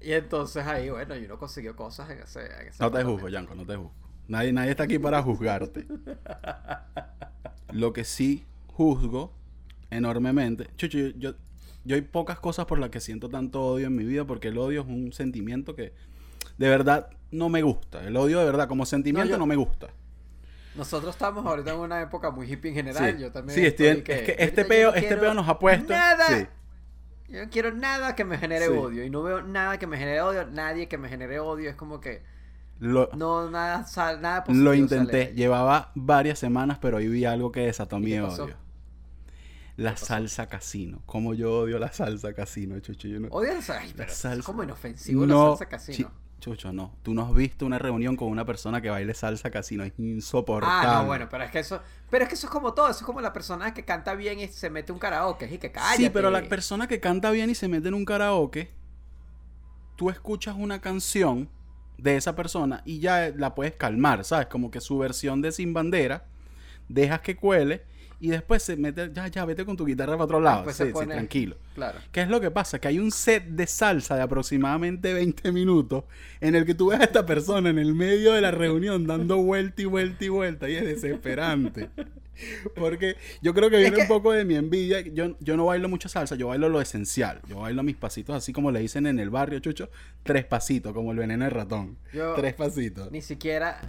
Y 0.00 0.12
entonces 0.12 0.66
ahí, 0.66 0.90
bueno, 0.90 1.16
y 1.16 1.24
uno 1.24 1.38
consiguió 1.38 1.76
cosas 1.76 2.10
en 2.10 2.18
ese. 2.18 2.44
En 2.46 2.68
ese 2.68 2.82
No 2.82 2.90
te 2.90 3.04
juzgo, 3.04 3.28
Yanko, 3.28 3.54
no 3.54 3.64
te 3.64 3.76
juzgo. 3.76 4.01
Nadie, 4.32 4.50
nadie 4.52 4.70
está 4.70 4.84
aquí 4.84 4.98
para 4.98 5.22
juzgarte. 5.22 5.86
Lo 7.70 7.92
que 7.92 8.04
sí 8.04 8.44
juzgo 8.68 9.32
enormemente. 9.90 10.68
Chucho, 10.76 10.98
yo, 10.98 11.08
yo, 11.18 11.34
yo 11.84 11.96
hay 11.96 12.00
pocas 12.00 12.38
cosas 12.40 12.64
por 12.64 12.78
las 12.78 12.88
que 12.88 13.00
siento 13.00 13.28
tanto 13.28 13.62
odio 13.62 13.88
en 13.88 13.94
mi 13.94 14.04
vida 14.04 14.24
porque 14.24 14.48
el 14.48 14.56
odio 14.56 14.80
es 14.80 14.86
un 14.86 15.12
sentimiento 15.12 15.74
que 15.76 15.92
de 16.56 16.68
verdad 16.68 17.10
no 17.30 17.50
me 17.50 17.60
gusta. 17.60 18.06
El 18.06 18.16
odio 18.16 18.38
de 18.40 18.46
verdad 18.46 18.68
como 18.68 18.86
sentimiento 18.86 19.32
yo- 19.32 19.38
no 19.38 19.44
me 19.46 19.56
gusta. 19.56 19.88
Nosotros 20.76 21.14
estamos 21.14 21.44
ahorita 21.44 21.74
en 21.74 21.80
una 21.80 22.00
época 22.00 22.30
muy 22.30 22.50
hippie 22.50 22.70
en 22.70 22.74
general. 22.76 23.14
Sí, 23.14 23.20
Yo 23.22 23.30
también. 23.32 23.58
sí 23.58 23.66
estoy 23.66 23.88
estoy 23.88 24.14
es 24.14 24.22
que 24.22 24.36
este 24.38 24.64
peo, 24.64 24.92
no 24.92 24.96
este 24.96 25.16
peo 25.18 25.34
nos 25.34 25.46
ha 25.46 25.58
puesto. 25.58 25.92
Nada. 25.92 26.26
Sí. 26.28 26.46
Yo 27.28 27.44
no 27.44 27.50
quiero 27.50 27.74
nada 27.74 28.14
que 28.14 28.24
me 28.24 28.38
genere 28.38 28.66
Sí. 28.68 28.72
odio. 28.72 29.04
Y 29.04 29.10
no 29.10 29.22
veo 29.22 29.42
nada 29.42 29.78
que 29.78 29.86
me 29.86 29.98
genere 29.98 30.22
odio. 30.22 30.46
Nadie 30.46 30.88
que 30.88 30.96
me 30.96 31.10
genere 31.10 31.38
odio. 31.40 31.68
Es 31.68 31.76
como 31.76 32.00
que. 32.00 32.22
Lo, 32.84 33.08
No, 33.14 33.48
nada, 33.48 33.86
sal- 33.86 34.20
nada 34.20 34.42
positivo. 34.42 34.64
lo 34.64 34.74
intenté. 34.74 35.32
Llevaba 35.36 35.92
varias 35.94 36.38
semanas, 36.40 36.78
pero 36.80 36.96
hoy 36.96 37.06
vi 37.06 37.24
algo 37.24 37.52
que 37.52 37.60
desató 37.60 37.98
¿Y 37.98 38.00
mi 38.00 38.18
odio. 38.18 38.56
La 39.76 39.96
salsa 39.96 40.48
casino. 40.48 41.00
Como 41.06 41.32
yo 41.32 41.60
odio 41.60 41.78
la 41.78 41.92
salsa 41.92 42.34
casino, 42.34 42.78
chucho. 42.80 43.06
Yo 43.06 43.20
no... 43.20 43.28
Ay, 43.40 43.92
pero 43.96 44.10
salsa. 44.12 44.34
es 44.34 44.42
como 44.44 44.64
inofensivo 44.64 45.24
No, 45.26 45.44
la 45.44 45.48
salsa 45.56 45.66
casino. 45.66 45.96
chi- 46.10 46.14
Chucho, 46.40 46.72
no. 46.72 46.96
Tú 47.04 47.14
no 47.14 47.22
has 47.24 47.32
visto 47.32 47.64
una 47.64 47.78
reunión 47.78 48.16
con 48.16 48.26
una 48.26 48.44
persona 48.44 48.80
que 48.82 48.90
baile 48.90 49.14
salsa 49.14 49.48
casino. 49.52 49.84
Es 49.84 49.92
insoportable. 49.98 50.88
Ah, 50.88 50.98
no, 51.02 51.06
bueno, 51.06 51.28
pero 51.30 51.44
es 51.44 51.52
que 51.52 51.60
eso. 51.60 51.80
Pero 52.10 52.24
es 52.24 52.28
que 52.28 52.34
eso 52.34 52.48
es 52.48 52.50
como 52.52 52.74
todo. 52.74 52.88
Eso 52.90 52.98
es 52.98 53.06
como 53.06 53.20
la 53.20 53.32
persona 53.32 53.72
que 53.72 53.84
canta 53.84 54.16
bien 54.16 54.40
y 54.40 54.48
se 54.48 54.68
mete 54.68 54.90
un 54.90 54.98
karaoke. 54.98 55.46
Y 55.54 55.58
que 55.58 55.70
cállate. 55.70 56.02
Sí, 56.02 56.10
pero 56.10 56.30
la 56.32 56.42
persona 56.48 56.88
que 56.88 56.98
canta 56.98 57.30
bien 57.30 57.48
y 57.48 57.54
se 57.54 57.68
mete 57.68 57.86
en 57.86 57.94
un 57.94 58.04
karaoke, 58.04 58.72
tú 59.94 60.10
escuchas 60.10 60.56
una 60.58 60.80
canción 60.80 61.48
de 62.02 62.16
esa 62.16 62.34
persona 62.34 62.82
y 62.84 62.98
ya 62.98 63.32
la 63.36 63.54
puedes 63.54 63.74
calmar, 63.74 64.24
¿sabes? 64.24 64.46
Como 64.46 64.70
que 64.70 64.80
su 64.80 64.98
versión 64.98 65.40
de 65.40 65.52
Sin 65.52 65.72
Bandera, 65.72 66.24
dejas 66.88 67.20
que 67.20 67.36
cuele 67.36 67.82
y 68.18 68.28
después 68.28 68.62
se 68.62 68.76
mete, 68.76 69.10
ya, 69.12 69.26
ya, 69.26 69.44
vete 69.44 69.64
con 69.64 69.76
tu 69.76 69.84
guitarra 69.84 70.12
para 70.12 70.24
otro 70.24 70.40
lado. 70.40 70.72
Sí, 70.72 70.84
sí, 70.94 71.06
tranquilo. 71.06 71.56
Claro. 71.74 71.98
¿Qué 72.12 72.22
es 72.22 72.28
lo 72.28 72.40
que 72.40 72.50
pasa? 72.52 72.78
Que 72.78 72.88
hay 72.88 72.98
un 72.98 73.10
set 73.10 73.44
de 73.46 73.66
salsa 73.66 74.14
de 74.14 74.22
aproximadamente 74.22 75.12
20 75.12 75.50
minutos 75.50 76.04
en 76.40 76.54
el 76.54 76.64
que 76.64 76.74
tú 76.74 76.90
ves 76.90 77.00
a 77.00 77.04
esta 77.04 77.26
persona 77.26 77.70
en 77.70 77.78
el 77.78 77.94
medio 77.94 78.32
de 78.32 78.40
la 78.40 78.52
reunión 78.52 79.06
dando 79.06 79.38
vuelta 79.38 79.82
y 79.82 79.86
vuelta 79.86 80.24
y 80.24 80.28
vuelta 80.28 80.68
y 80.68 80.76
es 80.76 80.84
desesperante. 80.84 81.90
Porque 82.74 83.16
yo 83.40 83.54
creo 83.54 83.70
que 83.70 83.76
viene 83.78 83.94
que- 83.96 84.02
un 84.02 84.08
poco 84.08 84.32
de 84.32 84.44
mi 84.44 84.56
envidia. 84.56 85.00
Yo, 85.00 85.36
yo 85.40 85.56
no 85.56 85.66
bailo 85.66 85.88
mucho 85.88 86.08
salsa, 86.08 86.34
yo 86.34 86.48
bailo 86.48 86.68
lo 86.68 86.80
esencial. 86.80 87.40
Yo 87.46 87.60
bailo 87.60 87.82
mis 87.82 87.96
pasitos 87.96 88.34
así 88.36 88.52
como 88.52 88.70
le 88.70 88.80
dicen 88.80 89.06
en 89.06 89.18
el 89.18 89.30
barrio, 89.30 89.58
chucho, 89.60 89.90
tres 90.22 90.44
pasitos, 90.44 90.92
como 90.92 91.12
el 91.12 91.18
veneno 91.18 91.44
del 91.44 91.52
ratón. 91.52 91.98
Yo- 92.12 92.34
Tres 92.34 92.54
pasitos. 92.54 93.10
Ni 93.10 93.22
siquiera. 93.22 93.80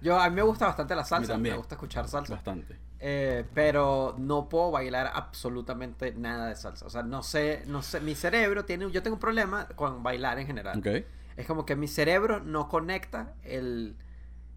Yo, 0.00 0.18
a 0.20 0.28
mí 0.30 0.36
me 0.36 0.42
gusta 0.42 0.66
bastante 0.66 0.94
la 0.94 1.04
salsa. 1.04 1.36
Me 1.38 1.52
gusta 1.56 1.74
escuchar 1.74 2.08
salsa. 2.08 2.34
Bastante. 2.34 2.76
Eh, 3.00 3.44
pero 3.54 4.14
no 4.18 4.48
puedo 4.48 4.70
bailar 4.70 5.10
absolutamente 5.14 6.12
nada 6.14 6.48
de 6.48 6.56
salsa. 6.56 6.86
O 6.86 6.90
sea, 6.90 7.02
no 7.02 7.22
sé, 7.22 7.62
no 7.66 7.82
sé. 7.82 8.00
Mi 8.00 8.14
cerebro 8.14 8.64
tiene. 8.64 8.90
Yo 8.92 9.02
tengo 9.02 9.14
un 9.16 9.20
problema 9.20 9.66
con 9.74 10.02
bailar 10.02 10.38
en 10.38 10.46
general. 10.46 10.78
¿Ok? 10.78 11.04
Es 11.36 11.46
como 11.46 11.64
que 11.66 11.76
mi 11.76 11.86
cerebro 11.88 12.40
no 12.40 12.68
conecta 12.68 13.34
el, 13.42 13.96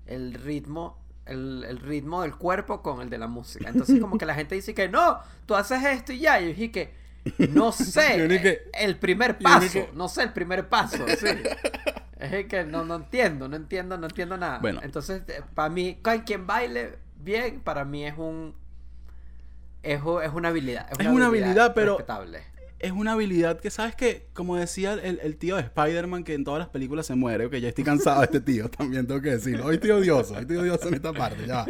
el 0.06 0.34
ritmo. 0.36 1.01
El, 1.26 1.64
el 1.68 1.80
ritmo 1.80 2.24
del 2.24 2.36
cuerpo 2.36 2.82
con 2.82 3.02
el 3.02 3.10
de 3.10 3.18
la 3.18 3.28
música. 3.28 3.70
Entonces, 3.70 4.00
como 4.02 4.18
que 4.18 4.26
la 4.26 4.34
gente 4.36 4.56
dice 4.56 4.74
que 4.74 4.90
no, 4.90 5.20
tú 5.46 5.56
haces 5.56 5.84
esto 5.84 6.12
y 6.14 6.20
ya. 6.20 6.40
Y 6.42 6.44
yo 6.44 6.48
dije 6.56 6.72
que 6.72 6.94
no 7.50 7.72
sé. 7.72 8.28
Que- 8.28 8.50
eh, 8.50 8.62
el 8.74 8.98
primer 8.98 9.38
paso. 9.38 9.72
que- 9.72 9.90
No 9.94 10.10
sé 10.10 10.24
el 10.24 10.34
primer 10.34 10.68
paso. 10.68 11.06
Sí. 11.08 11.28
Es 12.20 12.46
que 12.48 12.64
no, 12.66 12.84
no 12.86 12.96
entiendo, 12.96 13.48
no 13.48 13.56
entiendo, 13.56 13.98
no 13.98 14.08
entiendo 14.08 14.38
nada. 14.38 14.60
Bueno. 14.60 14.80
Entonces, 14.84 15.22
para 15.56 15.70
mí, 15.70 16.00
quien 16.26 16.46
baile 16.48 16.98
bien, 17.18 17.62
para 17.62 17.86
mí 17.86 18.06
es 18.06 18.18
un. 18.18 18.56
Es, 19.84 20.00
es 20.00 20.32
una 20.34 20.50
habilidad. 20.50 20.88
Es 21.00 21.08
una 21.08 21.28
habilidad, 21.28 21.74
pero- 21.74 21.98
Respetable. 21.98 22.44
Es 22.82 22.92
una 22.92 23.12
habilidad 23.14 23.60
que, 23.60 23.70
¿sabes 23.70 23.96
que 23.96 24.28
Como 24.34 24.56
decía 24.56 24.94
el, 24.94 25.20
el 25.22 25.38
tío 25.38 25.56
de 25.56 25.62
Spider-Man, 25.62 26.24
que 26.24 26.34
en 26.34 26.44
todas 26.44 26.60
las 26.60 26.70
películas 26.70 27.06
se 27.06 27.16
muere, 27.16 27.50
que 27.50 27.62
ya 27.62 27.70
estoy 27.70 27.84
cansado 27.84 28.20
de 28.22 28.26
este 28.26 28.40
tío, 28.42 28.70
también 28.78 29.06
tengo 29.08 29.22
que 29.22 29.32
decirlo. 29.32 29.66
Hoy 29.66 29.76
estoy 29.76 29.92
odioso, 29.92 30.34
hoy 30.34 30.42
estoy 30.42 30.58
odioso 30.58 30.88
en 30.88 30.94
esta 30.96 31.14
parte, 31.14 31.46
ya. 31.48 31.66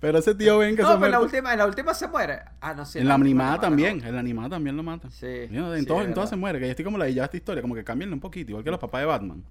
Pero 0.00 0.18
ese 0.18 0.34
tío 0.34 0.58
ven 0.58 0.76
que 0.76 0.82
No, 0.82 0.88
se 0.92 0.94
pero 0.94 1.06
en 1.06 1.10
la, 1.12 1.18
muere- 1.18 1.24
última, 1.24 1.52
en 1.52 1.58
la 1.58 1.66
última 1.66 1.94
se 1.94 2.08
muere. 2.08 2.38
Ah, 2.60 2.74
no, 2.74 2.84
sí. 2.86 2.98
En 2.98 3.08
la 3.08 3.14
animada 3.14 3.60
también, 3.60 3.98
¿no? 3.98 4.06
en 4.06 4.14
la 4.14 4.20
animada 4.20 4.50
también 4.50 4.76
lo 4.76 4.82
matan. 4.82 5.10
Sí. 5.10 5.26
Mira, 5.50 5.72
en, 5.74 5.80
sí, 5.80 5.86
todo- 5.86 6.02
en 6.02 6.14
todas 6.14 6.30
se 6.30 6.36
muere, 6.36 6.58
que 6.60 6.66
ya 6.66 6.70
estoy 6.70 6.84
como 6.84 6.98
la 6.98 7.06
de 7.06 7.12
esta 7.20 7.36
historia, 7.36 7.60
como 7.62 7.74
que 7.74 7.82
cámbienle 7.84 8.14
un 8.14 8.20
poquito, 8.20 8.50
igual 8.52 8.64
que 8.64 8.70
los 8.70 8.80
papás 8.80 9.00
de 9.02 9.06
Batman. 9.06 9.42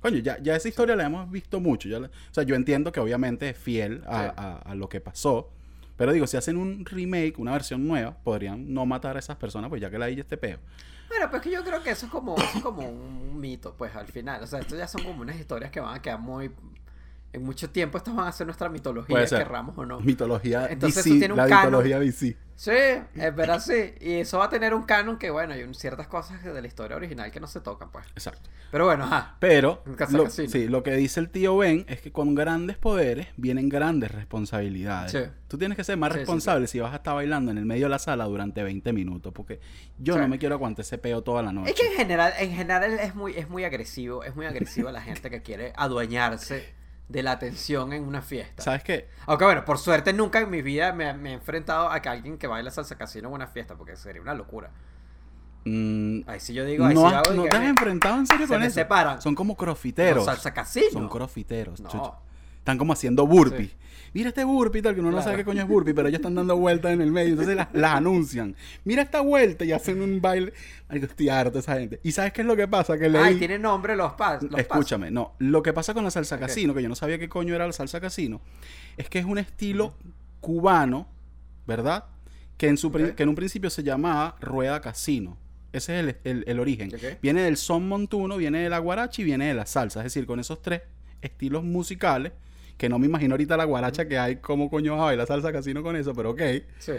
Coño, 0.00 0.18
ya, 0.18 0.38
ya 0.42 0.54
esa 0.54 0.68
historia 0.68 0.94
la 0.96 1.04
hemos 1.06 1.30
visto 1.30 1.60
mucho. 1.60 1.88
Ya 1.88 1.98
la- 1.98 2.06
o 2.08 2.10
sea, 2.34 2.44
yo 2.44 2.54
entiendo 2.54 2.92
que 2.92 3.00
obviamente 3.00 3.48
es 3.48 3.56
fiel 3.56 4.02
a- 4.06 4.60
a 4.64 4.74
lo 4.74 4.88
que 4.88 5.00
pasó. 5.00 5.50
Pero 5.96 6.12
digo, 6.12 6.26
si 6.26 6.36
hacen 6.36 6.56
un 6.56 6.84
remake, 6.84 7.38
una 7.38 7.52
versión 7.52 7.86
nueva, 7.86 8.16
podrían 8.24 8.72
no 8.72 8.84
matar 8.86 9.16
a 9.16 9.18
esas 9.20 9.36
personas, 9.36 9.68
pues 9.68 9.80
ya 9.80 9.90
que 9.90 9.98
la 9.98 10.06
hay 10.06 10.18
este 10.18 10.36
peo. 10.36 10.58
Bueno, 11.08 11.30
pues 11.30 11.42
que 11.42 11.50
yo 11.50 11.62
creo 11.62 11.82
que 11.82 11.90
eso 11.90 12.06
es 12.06 12.12
como, 12.12 12.36
eso 12.36 12.56
es 12.58 12.62
como 12.62 12.88
un 12.88 13.38
mito, 13.38 13.74
pues 13.76 13.94
al 13.94 14.06
final. 14.06 14.42
O 14.42 14.46
sea, 14.46 14.58
esto 14.60 14.76
ya 14.76 14.88
son 14.88 15.04
como 15.04 15.22
unas 15.22 15.36
historias 15.36 15.70
que 15.70 15.80
van 15.80 15.94
a 15.94 16.02
quedar 16.02 16.18
muy. 16.18 16.50
En 17.32 17.42
mucho 17.42 17.68
tiempo, 17.68 17.98
estas 17.98 18.14
van 18.14 18.28
a 18.28 18.32
ser 18.32 18.46
nuestra 18.46 18.68
mitología, 18.68 19.24
querramos 19.26 19.76
o 19.76 19.84
no. 19.84 19.98
Mitología 20.00 20.66
Entonces, 20.70 21.04
DC, 21.04 21.10
eso 21.10 21.18
tiene 21.18 21.34
un 21.34 21.38
la 21.38 21.48
canon. 21.48 21.66
mitología 21.66 21.98
DC. 21.98 22.36
Sí, 22.56 22.70
es 22.70 23.36
verdad, 23.36 23.60
sí. 23.60 23.94
Y 24.00 24.12
eso 24.20 24.38
va 24.38 24.44
a 24.44 24.48
tener 24.48 24.74
un 24.74 24.84
canon 24.84 25.18
que, 25.18 25.30
bueno, 25.30 25.54
hay 25.54 25.74
ciertas 25.74 26.06
cosas 26.06 26.42
de 26.42 26.60
la 26.60 26.66
historia 26.66 26.96
original 26.96 27.30
que 27.30 27.40
no 27.40 27.46
se 27.46 27.60
tocan, 27.60 27.90
pues. 27.90 28.06
Exacto. 28.14 28.48
Pero 28.70 28.86
bueno, 28.86 29.04
ajá. 29.04 29.36
Pero, 29.40 29.82
lo, 30.10 30.30
sí, 30.30 30.68
lo 30.68 30.82
que 30.82 30.92
dice 30.94 31.20
el 31.20 31.30
tío 31.30 31.56
Ben 31.56 31.84
es 31.88 32.00
que 32.00 32.12
con 32.12 32.34
grandes 32.34 32.76
poderes 32.76 33.28
vienen 33.36 33.68
grandes 33.68 34.10
responsabilidades. 34.12 35.12
Sí. 35.12 35.30
Tú 35.48 35.58
tienes 35.58 35.76
que 35.76 35.84
ser 35.84 35.96
más 35.96 36.10
Sí, 36.10 36.14
sí, 36.14 36.18
responsable 36.20 36.66
si 36.66 36.80
vas 36.80 36.92
a 36.92 36.96
estar 36.96 37.14
bailando 37.14 37.50
en 37.50 37.58
el 37.58 37.64
medio 37.64 37.86
de 37.86 37.90
la 37.90 37.98
sala 37.98 38.24
durante 38.24 38.62
20 38.62 38.92
minutos, 38.92 39.32
porque 39.32 39.60
yo 39.98 40.16
no 40.16 40.28
me 40.28 40.38
quiero 40.38 40.54
aguantar 40.54 40.84
ese 40.84 40.98
peo 40.98 41.22
toda 41.22 41.42
la 41.42 41.52
noche. 41.52 41.70
Es 41.70 41.80
que 41.80 41.86
en 41.86 41.96
general, 41.96 42.32
en 42.38 42.52
general 42.52 42.84
es 42.84 43.14
muy, 43.14 43.36
es 43.36 43.48
muy 43.48 43.64
agresivo, 43.64 44.24
es 44.24 44.34
muy 44.34 44.46
agresivo 44.46 44.90
la 44.90 45.00
gente 45.00 45.30
que 45.30 45.42
quiere 45.42 45.72
adueñarse 45.76 46.83
de 47.08 47.22
la 47.22 47.32
atención 47.32 47.92
en 47.92 48.04
una 48.04 48.22
fiesta. 48.22 48.62
¿Sabes 48.62 48.82
qué? 48.82 49.08
Aunque 49.26 49.44
bueno, 49.44 49.64
por 49.64 49.78
suerte 49.78 50.12
nunca 50.12 50.40
en 50.40 50.50
mi 50.50 50.62
vida 50.62 50.92
me, 50.92 51.12
me 51.14 51.30
he 51.30 51.34
enfrentado 51.34 51.90
a 51.90 52.00
que 52.00 52.08
alguien 52.08 52.38
que 52.38 52.46
baila 52.46 52.70
salsa 52.70 52.96
casino 52.96 53.28
en 53.28 53.34
una 53.34 53.46
fiesta, 53.46 53.74
porque 53.76 53.96
sería 53.96 54.22
una 54.22 54.34
locura. 54.34 54.70
Mm, 55.66 56.20
Ahí 56.26 56.40
sí 56.40 56.52
yo 56.52 56.64
digo, 56.64 56.84
ahí 56.84 56.94
no, 56.94 57.08
sí 57.08 57.14
hago 57.14 57.42
te 57.48 57.56
has 57.56 57.62
enfrentado 57.64 58.18
en 58.18 58.26
serio 58.26 58.46
se 58.46 58.52
con 58.52 58.60
me 58.60 58.66
eso. 58.66 58.74
separan. 58.74 59.20
Son 59.22 59.34
como 59.34 59.56
crofiteros. 59.56 60.16
Los 60.16 60.24
salsa 60.26 60.52
casino. 60.52 60.90
Son 60.92 61.08
crofiteros. 61.08 61.80
No. 61.80 62.18
Están 62.58 62.78
como 62.78 62.92
haciendo 62.92 63.26
burpee. 63.26 63.68
Sí. 63.68 63.76
Mira 64.14 64.28
este 64.30 64.44
burpee, 64.44 64.80
tal, 64.80 64.94
que 64.94 65.00
uno 65.00 65.10
no 65.10 65.16
Claro. 65.16 65.24
sabe 65.24 65.36
qué 65.38 65.44
coño 65.44 65.60
es 65.62 65.68
burpee, 65.68 65.92
pero 65.92 66.08
ellos 66.08 66.20
están 66.20 66.34
dando 66.36 66.56
vueltas 66.56 66.92
en 66.92 67.00
el 67.02 67.10
medio. 67.10 67.30
Entonces 67.32 67.56
las, 67.56 67.68
las 67.74 67.94
anuncian. 67.96 68.54
Mira 68.84 69.02
esta 69.02 69.20
vuelta 69.20 69.64
y 69.64 69.72
hacen 69.72 70.00
un 70.00 70.20
baile. 70.22 70.52
Marico, 70.88 71.06
estoy 71.06 71.28
harto 71.28 71.58
esa 71.58 71.76
gente. 71.78 72.00
¿Y 72.02 72.12
sabes 72.12 72.32
qué 72.32 72.42
es 72.42 72.46
lo 72.46 72.54
que 72.56 72.66
pasa? 72.68 72.96
Que 72.96 73.08
leí... 73.10 73.20
Ay, 73.22 73.34
tiene 73.38 73.58
nombre 73.58 73.96
los 73.96 74.12
pas. 74.14 74.42
Los 74.42 74.58
Escúchame, 74.58 75.10
no. 75.10 75.34
Lo 75.40 75.62
que 75.62 75.72
pasa 75.72 75.92
con 75.94 76.04
la 76.04 76.10
salsa 76.10 76.38
casino, 76.38 76.72
que 76.74 76.82
yo 76.82 76.88
no 76.88 76.94
sabía 76.94 77.18
qué 77.18 77.28
coño 77.28 77.54
era 77.54 77.66
la 77.66 77.72
salsa 77.72 78.00
casino, 78.00 78.40
es 78.96 79.08
que 79.08 79.18
es 79.18 79.24
un 79.24 79.36
estilo 79.38 79.94
cubano, 80.40 81.08
¿verdad? 81.66 82.04
Que 82.56 82.68
en, 82.68 82.76
su 82.76 82.92
que 82.92 83.14
en 83.22 83.28
un 83.28 83.34
principio 83.34 83.68
se 83.70 83.82
llamaba 83.82 84.36
rueda 84.40 84.80
casino. 84.80 85.36
Ese 85.72 85.98
es 85.98 86.06
el, 86.06 86.16
el- 86.22 86.44
el 86.46 86.60
origen. 86.60 86.92
Viene 87.20 87.42
del 87.42 87.56
son 87.56 87.88
montuno, 87.88 88.36
viene 88.36 88.60
de 88.62 88.70
la 88.70 88.78
guaracha 88.78 89.22
y 89.22 89.24
viene 89.24 89.48
de 89.48 89.54
la 89.54 89.66
salsa. 89.66 90.00
Es 90.00 90.04
decir, 90.04 90.24
con 90.24 90.38
esos 90.38 90.62
tres 90.62 90.82
estilos 91.20 91.64
musicales, 91.64 92.32
que 92.76 92.88
no 92.88 92.98
me 92.98 93.06
imagino 93.06 93.34
ahorita 93.34 93.56
la 93.56 93.64
guaracha 93.64 94.06
que 94.08 94.18
hay, 94.18 94.36
cómo 94.36 94.68
coño 94.68 94.92
vas 94.92 95.02
a 95.02 95.04
bailar 95.04 95.26
salsa 95.26 95.52
casino 95.52 95.82
con 95.82 95.94
eso, 95.96 96.12
pero 96.14 96.30
ok. 96.30 96.42
Sí. 96.78 96.92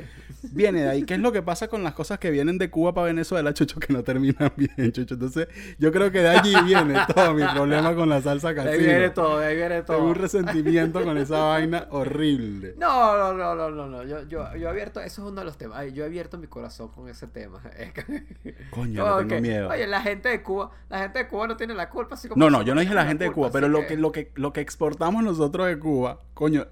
Viene 0.53 0.81
de 0.83 0.89
ahí. 0.89 1.03
¿Qué 1.03 1.15
es 1.15 1.19
lo 1.19 1.31
que 1.31 1.41
pasa 1.41 1.67
con 1.67 1.83
las 1.83 1.93
cosas 1.93 2.17
que 2.19 2.31
vienen 2.31 2.57
de 2.57 2.69
Cuba 2.69 2.93
para 2.93 3.07
Venezuela, 3.07 3.53
Chucho? 3.53 3.79
Que 3.79 3.91
no 3.91 4.03
terminan 4.03 4.51
bien, 4.57 4.91
Chucho. 4.91 5.15
Entonces, 5.15 5.47
yo 5.77 5.91
creo 5.91 6.11
que 6.11 6.19
de 6.19 6.29
allí 6.29 6.53
viene 6.65 6.97
todo 7.13 7.33
mi 7.33 7.43
problema 7.43 7.93
con 7.95 8.07
la 8.09 8.21
salsa 8.21 8.49
De 8.49 8.55
casino. 8.55 8.71
ahí 8.73 8.79
viene 8.85 9.09
todo, 9.09 9.39
de 9.39 9.47
ahí 9.47 9.55
viene 9.55 9.81
Tengo 9.81 9.99
todo. 9.99 10.07
un 10.09 10.15
resentimiento 10.15 11.03
con 11.03 11.17
esa 11.17 11.39
vaina 11.43 11.87
horrible. 11.89 12.75
No, 12.77 13.17
no, 13.17 13.33
no, 13.33 13.55
no, 13.55 13.69
no, 13.71 13.87
no. 13.87 14.03
Yo, 14.03 14.23
yo, 14.27 14.55
yo 14.55 14.67
he 14.67 14.69
abierto, 14.69 15.01
eso 15.01 15.21
es 15.23 15.27
uno 15.31 15.41
de 15.41 15.45
los 15.45 15.57
temas. 15.57 15.91
Yo 15.93 16.03
he 16.03 16.07
abierto 16.07 16.37
mi 16.37 16.47
corazón 16.47 16.87
con 16.89 17.09
ese 17.09 17.27
tema. 17.27 17.59
Coño, 18.69 19.03
Como 19.03 19.17
tengo 19.27 19.41
miedo. 19.41 19.69
Oye, 19.69 19.87
la 19.87 20.01
gente 20.01 20.29
de 20.29 20.41
Cuba, 20.41 20.71
la 20.89 20.99
gente 20.99 21.19
de 21.19 21.27
Cuba 21.27 21.47
no 21.47 21.57
tiene 21.57 21.73
la 21.73 21.89
culpa, 21.89 22.15
así 22.15 22.27
como 22.27 22.43
No, 22.43 22.49
no, 22.49 22.61
yo 22.63 22.73
no 22.75 22.81
dije 22.81 22.93
la 22.93 23.05
gente 23.05 23.25
de 23.25 23.31
culpa, 23.31 23.49
Cuba, 23.49 23.51
pero 23.51 23.67
lo 23.67 23.85
que, 23.87 23.97
lo 23.97 24.11
que 24.11 24.31
lo 24.35 24.53
que 24.53 24.61
exportamos 24.61 25.23
nosotros 25.23 25.64
de 25.65 25.77
Cuba, 25.79 26.19
coño, 26.33 26.65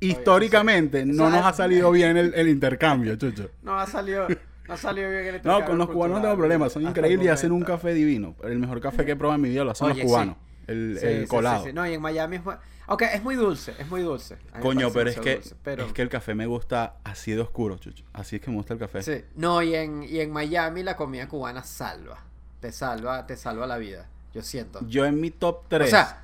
históricamente 0.00 0.98
eso- 1.00 1.06
no 1.12 1.28
eso 1.28 1.36
nos 1.36 1.46
ha 1.46 1.52
salido 1.52 1.90
bien 1.90 2.16
el, 2.16 2.34
el 2.34 2.48
intercambio, 2.48 3.16
Chucho. 3.16 3.50
No 3.62 3.78
ha 3.78 3.86
salido, 3.86 4.26
no 4.66 4.74
ha 4.74 4.76
salido 4.76 5.10
bien 5.10 5.22
el 5.22 5.30
No, 5.32 5.36
intercambio 5.36 5.66
con 5.66 5.78
los 5.78 5.88
cubanos 5.90 6.16
no 6.18 6.22
tengo 6.22 6.36
problemas, 6.36 6.72
son 6.72 6.82
increíbles 6.84 7.26
y 7.26 7.28
hacen 7.30 7.52
un 7.52 7.62
café 7.62 7.92
divino. 7.94 8.34
El 8.42 8.58
mejor 8.58 8.80
café 8.80 9.04
que 9.04 9.12
he 9.12 9.16
probado 9.16 9.36
en 9.36 9.42
mi 9.42 9.48
vida 9.50 9.64
lo 9.64 9.70
hacen 9.72 9.86
Oye, 9.86 9.94
los 9.94 10.02
sí. 10.02 10.06
cubanos. 10.06 10.36
El, 10.66 10.98
Sí, 11.00 11.06
el 11.06 11.14
sí, 11.16 11.20
sí, 11.22 11.26
colado. 11.28 11.64
sí. 11.64 11.72
No, 11.72 11.86
y 11.86 11.94
en 11.94 12.00
Miami 12.02 12.36
es. 12.36 12.42
Aunque 12.86 13.04
es 13.06 13.22
muy 13.22 13.34
dulce, 13.36 13.74
es 13.78 13.86
muy 13.88 14.00
dulce. 14.02 14.36
Coño, 14.60 14.90
pero 14.92 15.10
es 15.10 15.18
que, 15.20 15.34
dulce, 15.36 15.54
pero- 15.62 15.84
es 15.86 15.92
que 15.92 16.02
el 16.02 16.08
café 16.08 16.34
me 16.34 16.46
gusta 16.46 16.96
así 17.04 17.32
de 17.32 17.40
oscuro, 17.40 17.76
Chucho. 17.78 18.04
Así 18.14 18.36
es 18.36 18.42
que 18.42 18.50
me 18.50 18.56
gusta 18.56 18.74
el 18.74 18.80
café. 18.80 19.02
Sí. 19.02 19.24
No, 19.36 19.62
y 19.62 19.74
en, 19.74 20.02
y 20.04 20.20
en 20.20 20.30
Miami 20.30 20.82
la 20.82 20.96
comida 20.96 21.26
cubana 21.28 21.62
salva. 21.64 22.18
Te 22.60 22.70
salva, 22.72 23.26
te 23.26 23.36
salva 23.36 23.66
la 23.66 23.78
vida. 23.78 24.08
Yo 24.34 24.42
siento. 24.42 24.80
Yo 24.88 25.04
en 25.06 25.20
mi 25.20 25.30
top 25.30 25.64
3 25.68 25.86
o 25.86 25.90
sea, 25.90 26.22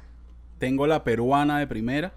tengo 0.58 0.86
la 0.86 1.04
peruana 1.04 1.58
de 1.58 1.66
primera. 1.66 2.12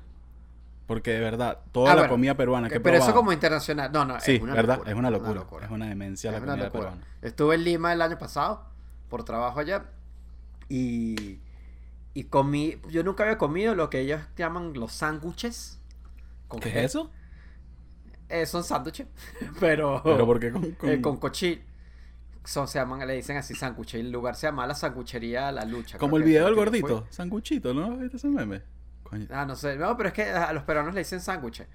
Porque 0.88 1.12
de 1.12 1.20
verdad, 1.20 1.60
toda 1.74 1.92
Ah, 1.92 1.96
la 1.96 2.02
bueno, 2.04 2.14
comida 2.14 2.36
peruana 2.38 2.70
que 2.70 2.76
he 2.76 2.80
pero 2.80 2.96
eso 2.96 3.08
probado- 3.08 3.16
como 3.20 3.34
internacional. 3.34 3.92
No, 3.92 4.06
no, 4.06 4.20
Sí, 4.22 4.36
es 4.36 4.42
una 4.42 4.54
¿verdad? 4.54 4.76
locura, 4.76 4.92
es 4.92 4.98
una 4.98 5.10
locura. 5.12 5.66
Es 5.66 5.70
una 5.72 5.86
demencia 5.88 6.32
la 6.32 6.38
una 6.38 6.48
comida 6.48 6.66
locura. 6.66 6.84
peruana. 6.92 7.08
Estuve 7.22 7.56
en 7.56 7.64
Lima 7.66 7.92
el 7.92 8.02
año 8.02 8.18
pasado 8.18 8.64
por 9.10 9.26
trabajo 9.26 9.60
allá 9.60 9.84
y, 10.70 11.40
y 12.14 12.24
comí, 12.26 12.78
yo 12.90 13.04
nunca 13.04 13.24
había 13.24 13.38
comido 13.38 13.76
lo 13.76 13.90
que 13.90 14.00
ellos 14.00 14.22
llaman 14.38 14.74
los 14.76 14.94
sándwiches. 14.94 15.78
¿Con 16.48 16.62
¿Qué 16.62 16.72
qué? 16.72 16.80
es 16.80 16.86
eso? 16.86 17.12
Eh, 18.30 18.46
son 18.46 18.64
sándwiches, 18.64 19.08
pero, 19.60 20.02
Pero 20.06 20.26
¿por 20.26 20.40
qué 20.40 20.52
con, 20.52 20.72
con- 20.72 20.90
eh, 20.90 21.02
con 21.02 21.18
cochil. 21.18 21.64
Son, 22.48 22.68
se 22.68 22.80
llaman, 22.80 23.06
le 23.06 23.14
dicen 23.16 23.36
así 23.38 23.54
sándwiches. 23.56 24.00
El 24.00 24.12
lugar 24.12 24.36
se 24.36 24.48
llama 24.48 24.66
la 24.66 24.74
sanguchería 24.74 25.52
La 25.52 25.66
Lucha. 25.66 25.98
Como 25.98 26.16
el 26.18 26.24
video 26.24 26.46
del 26.46 26.54
que 26.56 26.62
fue. 26.62 26.66
gordito? 26.82 27.08
Sanguchito, 27.10 27.74
¿no? 27.74 27.98
¿Viste 27.98 28.18
ese 28.18 28.28
meme? 28.30 28.62
Coño. 29.04 29.28
Ah, 29.32 29.46
no 29.46 29.56
sé. 29.56 29.76
No, 29.76 29.96
pero 29.98 30.10
es 30.10 30.14
que 30.16 30.24
a 30.24 30.54
los 30.54 30.64
peruanos 30.64 30.94
le 30.94 31.02
dicen 31.02 31.20
sándwiches. 31.20 31.68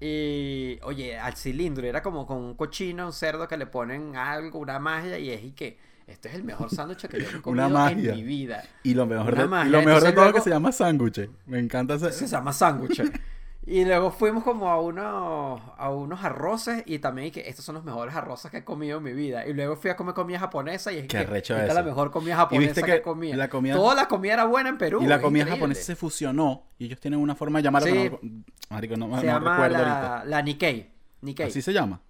Y, 0.00 0.78
oye, 0.82 1.18
al 1.18 1.34
cilindro 1.34 1.86
era 1.86 2.02
como 2.02 2.26
con 2.26 2.38
un 2.38 2.54
cochino, 2.54 3.06
un 3.06 3.12
cerdo 3.12 3.48
que 3.48 3.56
le 3.56 3.66
ponen 3.66 4.16
algo, 4.16 4.60
una 4.60 4.78
magia, 4.78 5.18
y 5.18 5.30
es 5.30 5.42
y 5.44 5.50
que 5.52 5.78
este 6.06 6.28
es 6.28 6.34
el 6.36 6.44
mejor 6.44 6.70
sándwich 6.70 7.06
que 7.08 7.20
yo 7.20 7.26
he 7.26 7.28
Una 7.34 7.42
comido 7.42 7.68
magia. 7.70 8.10
en 8.12 8.16
mi 8.16 8.22
vida. 8.22 8.62
Y 8.84 8.94
lo 8.94 9.06
mejor 9.06 9.32
Una 9.34 9.42
de, 9.42 9.46
y 9.46 9.48
magia. 9.50 9.70
lo 9.72 9.82
mejor 9.82 10.02
de 10.02 10.12
todo 10.12 10.24
es 10.24 10.26
que 10.26 10.30
luego- 10.32 10.44
se 10.44 10.50
llama 10.50 10.72
sándwich. 10.72 11.30
Me 11.46 11.58
encanta 11.58 11.94
ese. 11.94 12.12
Se 12.12 12.26
llama 12.26 12.52
sándwich. 12.52 13.02
Y 13.70 13.84
luego 13.84 14.10
fuimos 14.10 14.44
como 14.44 14.70
a 14.70 14.80
unos, 14.80 15.60
a 15.76 15.90
unos 15.90 16.24
arroces 16.24 16.82
y 16.86 17.00
también 17.00 17.28
y 17.28 17.30
que 17.30 17.46
estos 17.50 17.66
son 17.66 17.74
los 17.74 17.84
mejores 17.84 18.14
arroces 18.14 18.50
que 18.50 18.56
he 18.58 18.64
comido 18.64 18.96
en 18.96 19.04
mi 19.04 19.12
vida. 19.12 19.46
Y 19.46 19.52
luego 19.52 19.76
fui 19.76 19.90
a 19.90 19.96
comer 19.96 20.14
comida 20.14 20.38
japonesa 20.38 20.90
y 20.90 20.96
es 20.96 21.02
Qué 21.02 21.26
que 21.26 21.36
esta 21.38 21.66
es 21.66 21.74
la 21.74 21.82
mejor 21.82 22.10
comida 22.10 22.32
Y 22.32 22.36
japonesa 22.36 22.66
viste 22.72 22.82
que, 22.82 22.92
que 22.92 23.02
comido. 23.02 23.36
la 23.36 23.50
comida- 23.50 23.74
Toda 23.74 23.94
la 23.94 24.08
comida 24.08 24.32
era 24.32 24.44
buena 24.46 24.70
en 24.70 24.78
Perú. 24.78 25.02
y 25.02 25.06
la 25.06 25.20
comida 25.20 25.42
increíble. 25.42 25.50
japonesa 25.60 25.82
se 25.82 25.96
fusionó. 25.96 26.62
Y 26.78 26.86
ellos 26.86 26.98
tienen 26.98 27.20
una 27.20 27.34
forma 27.34 27.58
de 27.58 27.64
llamarlo. 27.64 27.88
Sí. 27.88 27.92
que 27.94 28.10
no- 28.10 28.44
marico, 28.70 28.96
no, 28.96 29.06
Se 29.20 29.26
no 29.26 29.32
llama 29.32 29.50
recuerdo 29.52 29.84
la, 29.84 30.08
ahorita. 30.12 30.24
la 30.30 30.42
Nikkei. 30.42 30.90
Nikkei. 31.20 31.46
Así 31.48 31.60
se 31.60 31.72
llama. 31.74 32.00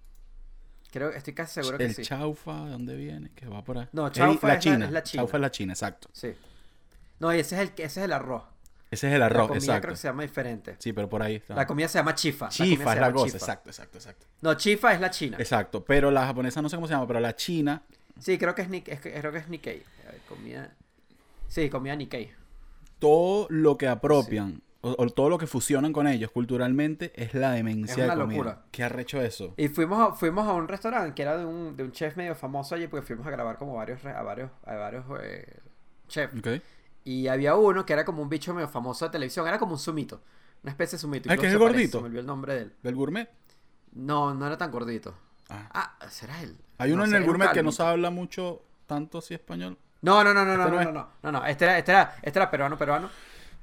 Creo, 0.91 1.09
estoy 1.09 1.33
casi 1.33 1.55
seguro 1.55 1.77
que 1.77 1.85
el 1.85 1.93
sí. 1.93 2.03
chaufa, 2.03 2.63
¿de 2.65 2.71
dónde 2.71 2.95
viene? 2.95 3.31
Que 3.35 3.47
va 3.47 3.63
por 3.65 3.77
ahí. 3.79 3.87
No, 3.91 4.09
chaufa 4.09 4.47
es 4.47 4.53
la- 4.53 4.59
China. 4.59 4.85
es 4.85 4.91
la 4.93 5.03
China. 5.03 5.21
Chaufa 5.23 5.37
es 5.37 5.41
la 5.41 5.51
China, 5.51 5.73
exacto. 5.73 6.07
Sí. 6.13 6.33
No, 7.19 7.33
y 7.35 7.39
ese 7.39 7.55
es 7.55 7.61
el, 7.63 7.67
ese 7.75 7.83
es 7.83 7.97
el 7.97 8.13
arroz. 8.13 8.43
Ese 8.91 9.07
es 9.07 9.13
el 9.13 9.19
La 9.19 9.27
arroz, 9.27 9.47
comida 9.49 9.57
exacto. 9.59 9.81
creo 9.81 9.93
que 9.93 9.97
se 9.97 10.07
llama 10.07 10.23
diferente. 10.23 10.75
Sí, 10.79 10.93
pero 10.93 11.07
por 11.09 11.21
ahí 11.21 11.35
está. 11.35 11.53
La 11.55 11.67
comida 11.67 11.87
se 11.87 11.99
llama 11.99 12.15
chifa. 12.15 12.45
la 12.45 12.51
comida 12.51 12.65
Chifa 12.77 12.89
se 12.89 12.95
es 12.95 13.01
la 13.01 13.11
cosa, 13.11 13.25
chifa. 13.25 13.37
exacto, 13.37 13.69
exacto, 13.69 13.97
exacto. 13.99 14.25
No, 14.41 14.53
chifa 14.55 14.93
es 14.93 14.99
la 15.01 15.09
china. 15.11 15.37
Exacto, 15.39 15.83
pero 15.85 16.09
la 16.11 16.25
japonesa 16.25 16.61
no 16.61 16.69
sé 16.69 16.75
cómo 16.75 16.87
se 16.87 16.93
llama, 16.93 17.07
pero 17.07 17.19
la 17.19 17.35
china, 17.35 17.83
Sí, 18.19 18.37
creo 18.37 18.53
que 18.55 18.63
es, 18.63 18.69
Nik- 18.69 18.87
es 18.89 18.99
que- 18.99 19.13
creo 19.13 19.31
que 19.31 19.37
es 19.37 19.47
Nikkei. 19.47 19.83
A 20.07 20.11
ver, 20.11 20.21
Comida... 20.27 20.71
Sí, 21.47 21.69
comida 21.69 21.95
Nikkei. 21.95 22.31
todo 22.99 23.47
lo 23.49 23.77
que 23.77 23.87
apropian 23.87 24.61
o, 24.81 24.95
o 24.97 25.09
todo 25.09 25.29
lo 25.29 25.37
que 25.37 25.47
fusionan 25.47 25.91
con 25.93 26.07
ellos 26.07 26.31
culturalmente 26.31 27.11
es 27.15 27.33
la 27.33 27.51
demencia 27.51 27.91
Es 27.91 27.97
de 27.97 28.03
una 28.05 28.15
comida. 28.15 28.37
locura. 28.37 28.61
¿Qué 28.71 28.83
arrecho 28.83 29.21
eso? 29.21 29.53
Y 29.57 29.67
fuimos 29.69 29.99
a, 29.99 30.13
fuimos 30.15 30.47
a 30.47 30.53
un 30.53 30.67
restaurante 30.67 31.13
que 31.15 31.21
era 31.21 31.37
de 31.37 31.45
un, 31.45 31.75
de 31.77 31.83
un 31.83 31.91
chef 31.91 32.15
medio 32.17 32.35
famoso 32.35 32.75
allí, 32.75 32.87
porque 32.87 33.05
fuimos 33.05 33.25
a 33.27 33.31
grabar 33.31 33.57
como 33.57 33.75
varios, 33.75 34.03
a 34.05 34.21
varios, 34.21 34.51
a 34.65 34.75
varios 34.75 35.05
eh, 35.21 35.57
chefs. 36.07 36.37
Ok. 36.37 36.61
Y 37.03 37.27
había 37.27 37.55
uno 37.55 37.85
que 37.85 37.93
era 37.93 38.05
como 38.05 38.21
un 38.21 38.29
bicho 38.29 38.53
medio 38.53 38.67
famoso 38.67 39.05
de 39.05 39.11
televisión, 39.11 39.47
era 39.47 39.57
como 39.57 39.73
un 39.73 39.79
sumito. 39.79 40.21
Una 40.63 40.71
especie 40.71 40.97
de 40.97 41.01
sumito. 41.01 41.29
Ah, 41.31 41.37
que 41.37 41.47
es 41.47 41.53
el 41.53 41.59
parece, 41.59 41.73
gordito. 41.73 41.97
Se 41.97 42.01
me 42.01 42.07
olvidó 42.07 42.21
el 42.21 42.27
nombre 42.27 42.53
de 42.53 42.61
él. 42.61 42.73
¿Del 42.83 42.95
gourmet? 42.95 43.29
No, 43.93 44.33
no 44.33 44.45
era 44.45 44.57
tan 44.57 44.71
gordito. 44.71 45.15
Ah. 45.49 45.69
Ah, 45.73 46.09
¿será 46.09 46.41
él? 46.41 46.57
Hay 46.77 46.91
uno 46.91 47.05
No 47.05 47.09
en 47.09 47.21
el 47.21 47.25
gourmet 47.25 47.51
que 47.51 47.63
no 47.63 47.71
se 47.71 47.83
habla 47.83 48.09
mucho 48.09 48.63
tanto 48.85 49.19
así 49.19 49.33
español. 49.33 49.77
No, 50.01 50.23
no, 50.23 50.33
no, 50.33 50.45
no, 50.45 50.55
no, 50.55 50.63
Este 50.63 50.71
no, 50.71 50.83
no 50.83 50.91
no, 50.91 50.91
no, 50.91 51.09
no, 51.23 51.31
no, 51.39 51.45
este 51.45 51.65
era, 51.65 51.77
este 51.77 51.91
era, 51.91 52.15
este 52.21 52.39
era 52.39 52.49
peruano, 52.49 52.77
peruano. 52.77 53.09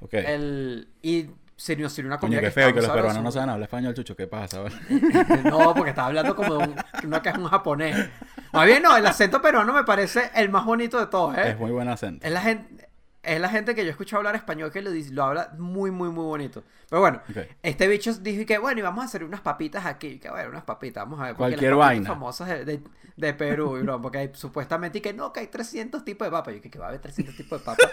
Ok. 0.01 0.15
El, 0.15 0.89
y 1.01 1.31
sirvió, 1.57 1.89
sirvió 1.89 2.11
una 2.11 2.19
Coño, 2.19 2.29
comida 2.29 2.41
qué 2.41 2.47
que 2.47 2.53
feo 2.53 2.69
estaba 2.69 2.81
que 2.81 2.87
los 2.87 2.97
peruanos 2.97 3.23
no 3.23 3.33
saben 3.33 3.51
hablar 3.51 3.67
español, 3.67 3.95
chucho. 3.95 4.15
¿Qué 4.17 4.27
pasa? 4.27 4.65
No, 5.45 5.75
porque 5.75 5.91
estaba 5.91 6.09
hablando 6.09 6.37
como 6.37 6.55
de 6.55 6.69
un, 6.69 7.21
que 7.21 7.29
es 7.29 7.39
un 7.39 7.47
japonés. 7.47 8.11
Más 8.53 8.67
bien, 8.67 8.83
no, 8.83 8.97
el 8.97 9.07
acento 9.07 9.41
peruano 9.41 9.73
me 9.73 9.85
parece 9.85 10.31
el 10.35 10.51
más 10.51 10.65
bonito 10.65 10.99
de 10.99 11.07
todos, 11.07 11.37
¿eh? 11.39 11.51
es 11.51 11.59
muy 11.59 11.71
buen 11.71 11.89
acento. 11.89 12.27
Es 12.27 12.33
la 12.33 12.41
gente, 12.41 12.86
es 13.27 13.41
la 13.41 13.49
gente 13.49 13.75
que 13.75 13.85
yo 13.85 13.91
escucho 13.91 14.17
hablar 14.17 14.35
español 14.37 14.71
que 14.71 14.81
lo, 14.83 14.91
dice- 14.91 15.13
lo 15.13 15.25
habla 15.25 15.51
muy, 15.59 15.91
muy, 15.91 16.09
muy 16.11 16.25
bonito. 16.25 16.65
Pero 16.89 17.01
bueno, 17.01 17.21
Ok. 17.29 17.39
este 17.63 17.89
bicho 17.89 18.13
dijo 18.15 18.47
que 18.47 18.59
bueno, 18.59 18.79
y 18.81 18.83
vamos 18.83 19.03
a 19.03 19.07
hacer 19.07 19.25
unas 19.25 19.41
papitas 19.41 19.85
aquí. 19.85 20.19
Que 20.19 20.31
bueno, 20.31 20.51
unas 20.51 20.65
papitas, 20.65 21.05
vamos 21.05 21.21
a 21.21 21.25
ver. 21.27 21.35
Cualquier 21.35 21.71
las 21.73 21.79
vaina. 21.79 22.09
famosas 22.09 22.49
de, 22.49 22.65
de, 22.65 22.83
de 23.17 23.35
Perú, 23.35 23.79
bro, 23.83 24.01
porque 24.01 24.19
hay, 24.19 24.31
supuestamente 24.35 24.99
y 24.99 25.01
que 25.01 25.13
no, 25.13 25.33
que 25.33 25.41
hay 25.41 25.49
300 25.49 26.05
tipos 26.05 26.27
de 26.27 26.31
papas. 26.33 26.55
Yo 26.55 26.61
que, 26.63 26.71
que 26.71 26.79
va 26.79 26.87
a 26.87 26.89
haber 26.89 27.01
300 27.01 27.35
tipos 27.37 27.59
de 27.61 27.65
papas. 27.65 27.91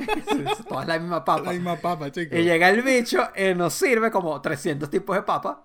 Todas 0.68 0.86
la 0.86 0.98
misma 0.98 1.24
papa. 1.24 1.52
misma 1.52 1.76
papa, 1.76 2.10
chicos. 2.10 2.38
Y 2.38 2.42
llega 2.42 2.68
el 2.70 2.82
bicho 2.82 3.28
y 3.36 3.54
nos 3.54 3.74
sirve 3.74 4.10
como 4.10 4.40
300 4.40 4.88
tipos 4.90 5.16
de 5.16 5.22
papas. 5.22 5.58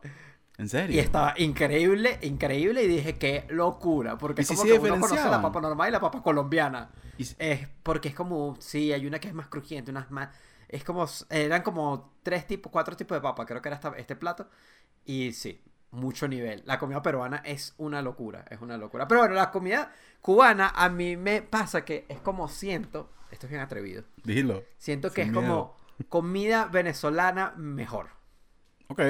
¿En 0.57 0.69
serio? 0.69 0.95
Y 0.95 0.99
estaba 0.99 1.33
increíble, 1.37 2.17
increíble. 2.21 2.83
Y 2.83 2.87
dije, 2.87 3.17
qué 3.17 3.45
locura. 3.49 4.17
Porque 4.17 4.41
¿Y 4.41 4.43
es 4.43 4.47
como 4.49 4.61
se 4.61 4.67
que 4.67 4.79
uno 4.79 4.99
conoce 4.99 5.15
la 5.29 5.41
papa 5.41 5.59
normal 5.61 5.89
y 5.89 5.91
la 5.91 5.99
papa 5.99 6.21
colombiana. 6.23 6.91
Si- 7.17 7.35
Es 7.39 7.67
porque 7.83 8.09
es 8.09 8.15
como, 8.15 8.55
sí, 8.59 8.93
hay 8.93 9.05
una 9.05 9.19
que 9.19 9.27
es 9.27 9.33
más 9.33 9.47
crujiente, 9.47 9.91
unas 9.91 10.09
más... 10.11 10.29
Es 10.69 10.83
como, 10.83 11.05
eran 11.29 11.61
como 11.61 12.13
tres 12.23 12.47
tipos, 12.47 12.71
cuatro 12.71 12.95
tipos 12.95 13.15
de 13.17 13.21
papa, 13.21 13.45
creo 13.45 13.61
que 13.61 13.69
era 13.69 13.75
esta- 13.75 13.93
este 13.97 14.15
plato. 14.15 14.47
Y 15.05 15.33
sí, 15.33 15.61
mucho 15.91 16.27
nivel. 16.27 16.63
La 16.65 16.79
comida 16.79 17.01
peruana 17.01 17.37
es 17.45 17.73
una 17.77 18.01
locura, 18.01 18.45
es 18.49 18.61
una 18.61 18.77
locura. 18.77 19.07
Pero 19.07 19.21
bueno, 19.21 19.35
la 19.35 19.51
comida 19.51 19.91
cubana 20.21 20.69
a 20.75 20.89
mí 20.89 21.17
me 21.17 21.41
pasa 21.41 21.83
que 21.85 22.05
es 22.09 22.19
como 22.21 22.47
siento, 22.47 23.11
esto 23.29 23.45
es 23.45 23.51
bien 23.51 23.61
atrevido, 23.61 24.03
Dilo. 24.23 24.63
siento 24.77 25.11
que 25.11 25.21
es 25.23 25.27
miedo. 25.31 25.41
como 25.41 25.77
comida 26.09 26.65
venezolana 26.65 27.53
mejor. 27.57 28.09
Ok. 28.87 29.01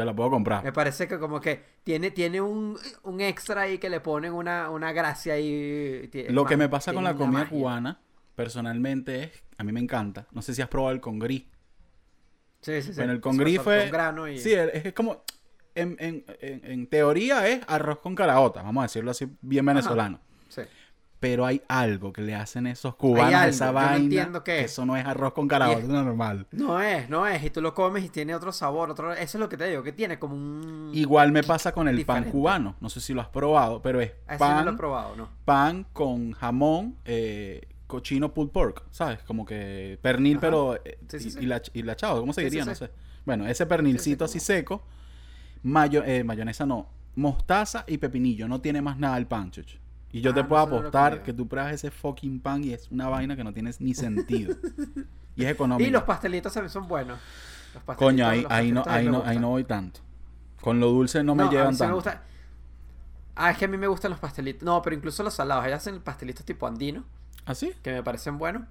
Te 0.00 0.06
la 0.06 0.14
puedo 0.16 0.30
comprar. 0.30 0.64
Me 0.64 0.72
parece 0.72 1.06
que 1.06 1.18
como 1.18 1.42
que 1.42 1.62
tiene, 1.84 2.10
tiene 2.10 2.40
un, 2.40 2.78
un 3.02 3.20
extra 3.20 3.60
ahí 3.62 3.76
que 3.76 3.90
le 3.90 4.00
ponen 4.00 4.32
una, 4.32 4.70
una 4.70 4.92
gracia 4.92 5.34
ahí. 5.34 6.08
tie- 6.10 6.30
Lo 6.30 6.46
que 6.46 6.56
me 6.56 6.70
pasa 6.70 6.94
con 6.94 7.02
tiene 7.02 7.12
la 7.12 7.18
comida 7.18 7.40
magia. 7.40 7.50
cubana, 7.50 8.00
personalmente, 8.34 9.24
es... 9.24 9.44
A 9.58 9.62
mí 9.62 9.72
me 9.72 9.80
encanta. 9.80 10.26
No 10.32 10.40
sé 10.40 10.54
si 10.54 10.62
has 10.62 10.68
probado 10.68 10.94
el 10.94 11.02
congrí. 11.02 11.50
Sí, 12.62 12.80
sí, 12.80 12.92
sí. 12.92 12.96
Bueno, 12.96 13.12
el 13.12 13.20
congrí 13.20 13.56
con- 13.56 13.64
fue... 13.64 13.80
con 13.82 13.90
grano 13.90 14.26
y... 14.26 14.38
Sí, 14.38 14.54
es 14.54 14.86
es 14.86 14.92
como... 14.94 15.22
En, 15.74 15.96
en- 16.00 16.24
en- 16.40 16.64
en 16.64 16.86
teoría 16.86 17.46
es 17.46 17.60
arroz 17.68 17.98
con 17.98 18.14
caraota, 18.14 18.62
vamos 18.62 18.80
a 18.80 18.84
decirlo 18.86 19.10
así 19.10 19.28
bien 19.42 19.66
venezolano. 19.66 20.18
Pero 21.20 21.44
hay 21.44 21.60
algo 21.68 22.14
que 22.14 22.22
le 22.22 22.34
hacen 22.34 22.66
esos 22.66 22.94
cubanos 22.96 23.34
a 23.34 23.40
algo, 23.42 23.50
esa 23.50 23.66
no 23.66 23.72
vaina. 23.74 23.96
entiendo 23.96 24.42
qué 24.42 24.60
es. 24.60 24.72
Eso 24.72 24.86
no 24.86 24.96
es 24.96 25.04
arroz 25.04 25.34
con 25.34 25.46
caraota, 25.46 25.78
Y 25.78 25.82
es- 25.82 25.88
normal. 25.88 26.46
No 26.50 26.80
es, 26.80 27.10
no 27.10 27.26
es. 27.26 27.44
Y 27.44 27.50
tú 27.50 27.60
lo 27.60 27.74
comes 27.74 28.02
y 28.04 28.08
tiene 28.08 28.34
otro 28.34 28.52
sabor, 28.52 28.90
otro... 28.90 29.12
Eso 29.12 29.36
es 29.36 29.40
lo 29.40 29.48
que 29.50 29.58
te 29.58 29.66
digo, 29.68 29.82
que 29.82 29.92
tiene 29.92 30.18
como 30.18 30.34
un... 30.34 30.90
Igual 30.94 31.30
me 31.30 31.42
pasa 31.42 31.72
con 31.72 31.88
el 31.88 32.06
pan 32.06 32.24
cubano. 32.24 32.74
No 32.80 32.88
sé 32.88 33.02
si 33.02 33.12
lo 33.12 33.20
has 33.20 33.28
probado, 33.28 33.82
pero 33.82 34.00
es 34.00 34.12
Ese 34.28 34.38
no 34.38 34.54
lo 34.54 34.60
he 34.60 34.64
pan, 34.64 34.76
probado, 34.78 35.14
¿no? 35.16 35.28
pan 35.44 35.86
con 35.92 36.32
jamón, 36.32 36.96
eh, 37.04 37.68
cochino 37.86 38.32
pulled 38.32 38.50
pork, 38.52 38.84
¿sabes? 38.90 39.18
Como 39.24 39.44
que 39.44 39.98
pernil, 40.00 40.38
Ajá. 40.38 40.40
pero 40.40 40.76
eh, 40.84 40.98
Sí, 41.08 41.20
sí, 41.20 41.38
y- 41.38 41.44
hila- 41.44 41.70
hilachado, 41.74 42.20
¿cómo 42.20 42.32
se 42.32 42.40
diría? 42.44 42.64
No 42.64 42.74
sé. 42.74 42.90
Bueno, 43.26 43.46
ese 43.46 43.66
pernilcito 43.66 44.26
Sí, 44.26 44.32
sí, 44.32 44.38
así 44.38 44.46
seco, 44.46 44.82
mayo, 45.64 46.02
eh, 46.02 46.24
mayonesa 46.24 46.64
no, 46.64 46.86
mostaza 47.16 47.84
y 47.86 47.98
pepinillo, 47.98 48.48
no 48.48 48.62
tiene 48.62 48.80
más 48.80 48.96
nada 48.96 49.18
el 49.18 49.26
pan, 49.26 49.50
chucho. 49.50 49.78
Y 50.12 50.20
yo 50.22 50.32
Ah, 50.32 50.34
te 50.34 50.44
puedo 50.44 50.66
no 50.66 50.76
apostar 50.78 51.22
que 51.22 51.32
tú 51.32 51.46
pruebas 51.46 51.72
ese 51.72 51.90
fucking 51.90 52.40
pan 52.40 52.64
y 52.64 52.72
es 52.72 52.90
una 52.90 53.08
vaina 53.08 53.36
que 53.36 53.44
no 53.44 53.52
tienes 53.52 53.80
ni 53.80 53.94
sentido. 53.94 54.56
y 55.36 55.44
es 55.44 55.50
económico. 55.52 55.88
Y 55.88 55.92
los 55.92 56.02
pastelitos 56.02 56.52
también 56.52 56.70
son 56.70 56.88
buenos. 56.88 57.18
Los 57.86 57.96
Coño, 57.96 58.26
ahí, 58.26 58.42
los 58.42 58.50
ahí, 58.50 58.72
no, 58.72 58.82
ahí, 58.86 59.06
no, 59.08 59.22
ahí 59.24 59.38
no 59.38 59.50
voy 59.50 59.64
tanto. 59.64 60.00
Con 60.60 60.80
lo 60.80 60.88
dulce 60.88 61.22
no 61.22 61.34
me 61.34 61.44
a 61.44 61.46
mí 61.46 61.52
llevan 61.52 61.72
me 61.72 61.78
tanto. 61.78 61.94
gusta- 61.94 62.22
Ah, 63.36 63.52
es 63.52 63.56
que 63.58 63.64
a 63.64 63.68
mí 63.68 63.76
me 63.78 63.86
gustan 63.86 64.10
los 64.10 64.20
pastelitos. 64.20 64.64
No, 64.64 64.82
pero 64.82 64.94
incluso 64.96 65.22
los 65.22 65.32
salados. 65.32 65.64
Ellos 65.64 65.76
hacen 65.78 66.00
pastelitos 66.00 66.44
tipo 66.44 66.66
andino, 66.66 67.04
¿Ah, 67.46 67.54
sí? 67.54 67.72
que 67.82 67.92
me 67.92 68.02
parecen 68.02 68.36
buenos. 68.36 68.62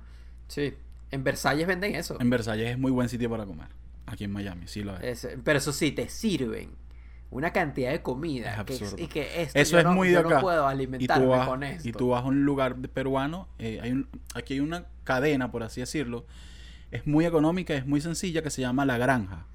Sí. 0.48 0.76
En 1.12 1.24
Versalles 1.24 1.66
venden 1.66 1.96
eso. 1.96 2.18
En 2.20 2.30
Versalles 2.30 2.70
es 2.72 2.78
muy 2.78 2.92
buen 2.92 3.10
sitio 3.10 3.30
para 3.30 3.46
comer. 3.46 3.68
Aquí 4.06 4.26
en 4.26 4.32
Miami, 4.32 4.68
sí 4.68 4.84
lo 4.84 4.96
es. 4.98 5.24
Es- 5.24 5.38
pero 5.44 5.58
eso 5.58 5.72
sí, 5.72 5.92
te 5.92 6.10
sirven 6.10 6.70
una 7.32 7.52
cantidad 7.54 7.92
de 7.92 8.02
comida. 8.02 8.56
Es 8.56 8.64
que 8.66 8.74
es- 8.86 8.96
y 8.98 9.08
que 9.08 9.42
esto 9.44 9.60
Eso 9.60 9.72
yo 9.74 9.78
es 9.80 9.84
no- 9.86 9.94
muy 9.94 10.08
de 10.08 10.16
yo 10.16 10.20
acá. 10.22 10.36
no 10.36 10.42
puedo 10.42 10.68
y, 10.68 10.72
alimentarme 10.72 11.24
tú 11.26 11.30
vas, 11.32 11.48
con 11.48 11.64
esto. 11.64 11.88
y 11.88 11.92
tú 11.92 12.10
vas 12.10 12.24
a 12.24 12.28
un 12.28 12.44
lugar 12.46 12.76
peruano, 12.76 13.48
eh, 13.60 13.80
hay 13.84 13.92
un, 13.92 14.08
aquí 14.34 14.56
hay 14.56 14.60
una 14.62 14.86
cadena, 15.04 15.52
por 15.52 15.64
así 15.64 15.80
decirlo. 15.82 16.26
Es 16.92 17.06
muy 17.06 17.26
económica, 17.26 17.74
es 17.76 17.86
muy 17.86 18.02
sencilla, 18.02 18.42
que 18.42 18.50
se 18.50 18.62
llama 18.62 18.84
La 18.86 18.98
Granja. 18.98 19.46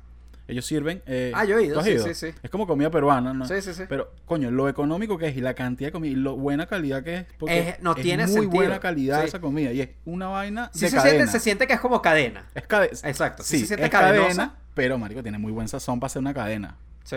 Ellos 0.46 0.66
sirven... 0.66 1.02
eh, 1.06 1.32
Ah, 1.34 1.46
yo 1.46 1.58
he 1.58 1.64
ido, 1.64 1.74
¿tú 1.74 1.80
has 1.80 1.86
sí, 1.86 1.92
ido? 1.92 2.04
sí, 2.06 2.14
sí. 2.14 2.26
Es 2.42 2.50
como 2.50 2.66
comida 2.66 2.90
peruana, 2.90 3.32
¿no? 3.32 3.48
Sí, 3.48 3.62
sí, 3.62 3.72
sí. 3.72 3.84
Pero, 3.88 4.12
coño, 4.26 4.50
lo 4.50 4.68
económico 4.68 5.16
que 5.16 5.28
es 5.28 5.36
y 5.36 5.40
la 5.40 5.54
cantidad 5.54 5.88
de 5.88 5.92
comida 5.92 6.10
y 6.12 6.16
lo 6.16 6.36
buena 6.36 6.66
calidad 6.66 7.02
que 7.02 7.14
es. 7.16 7.26
Porque 7.38 7.70
Es- 7.70 7.80
no 7.82 7.94
tiene 7.94 8.24
muy 8.26 8.32
sentido. 8.34 8.52
buena 8.52 8.78
calidad 8.78 9.22
Sí. 9.22 9.28
esa 9.28 9.40
comida 9.40 9.72
y 9.72 9.80
es 9.80 9.88
una 10.04 10.26
vaina 10.28 10.70
Sí 10.74 10.80
de 10.80 10.90
se, 10.90 10.96
cadena. 10.96 11.14
siente, 11.16 11.32
se 11.32 11.40
siente 11.40 11.66
que 11.66 11.72
es 11.72 11.80
como 11.80 12.02
cadena. 12.02 12.44
Es 12.54 12.66
cadena. 12.66 12.92
Exacto, 13.04 13.42
sí 13.42 13.60
se 13.60 13.66
siente 13.68 13.86
es 13.86 13.90
cadena, 13.90 14.54
pero, 14.74 14.98
marico, 14.98 15.22
tiene 15.22 15.38
muy 15.38 15.50
buen 15.50 15.66
sazón 15.66 15.98
para 15.98 16.06
hacer 16.08 16.20
una 16.20 16.34
cadena. 16.34 16.76
Sí. 17.04 17.16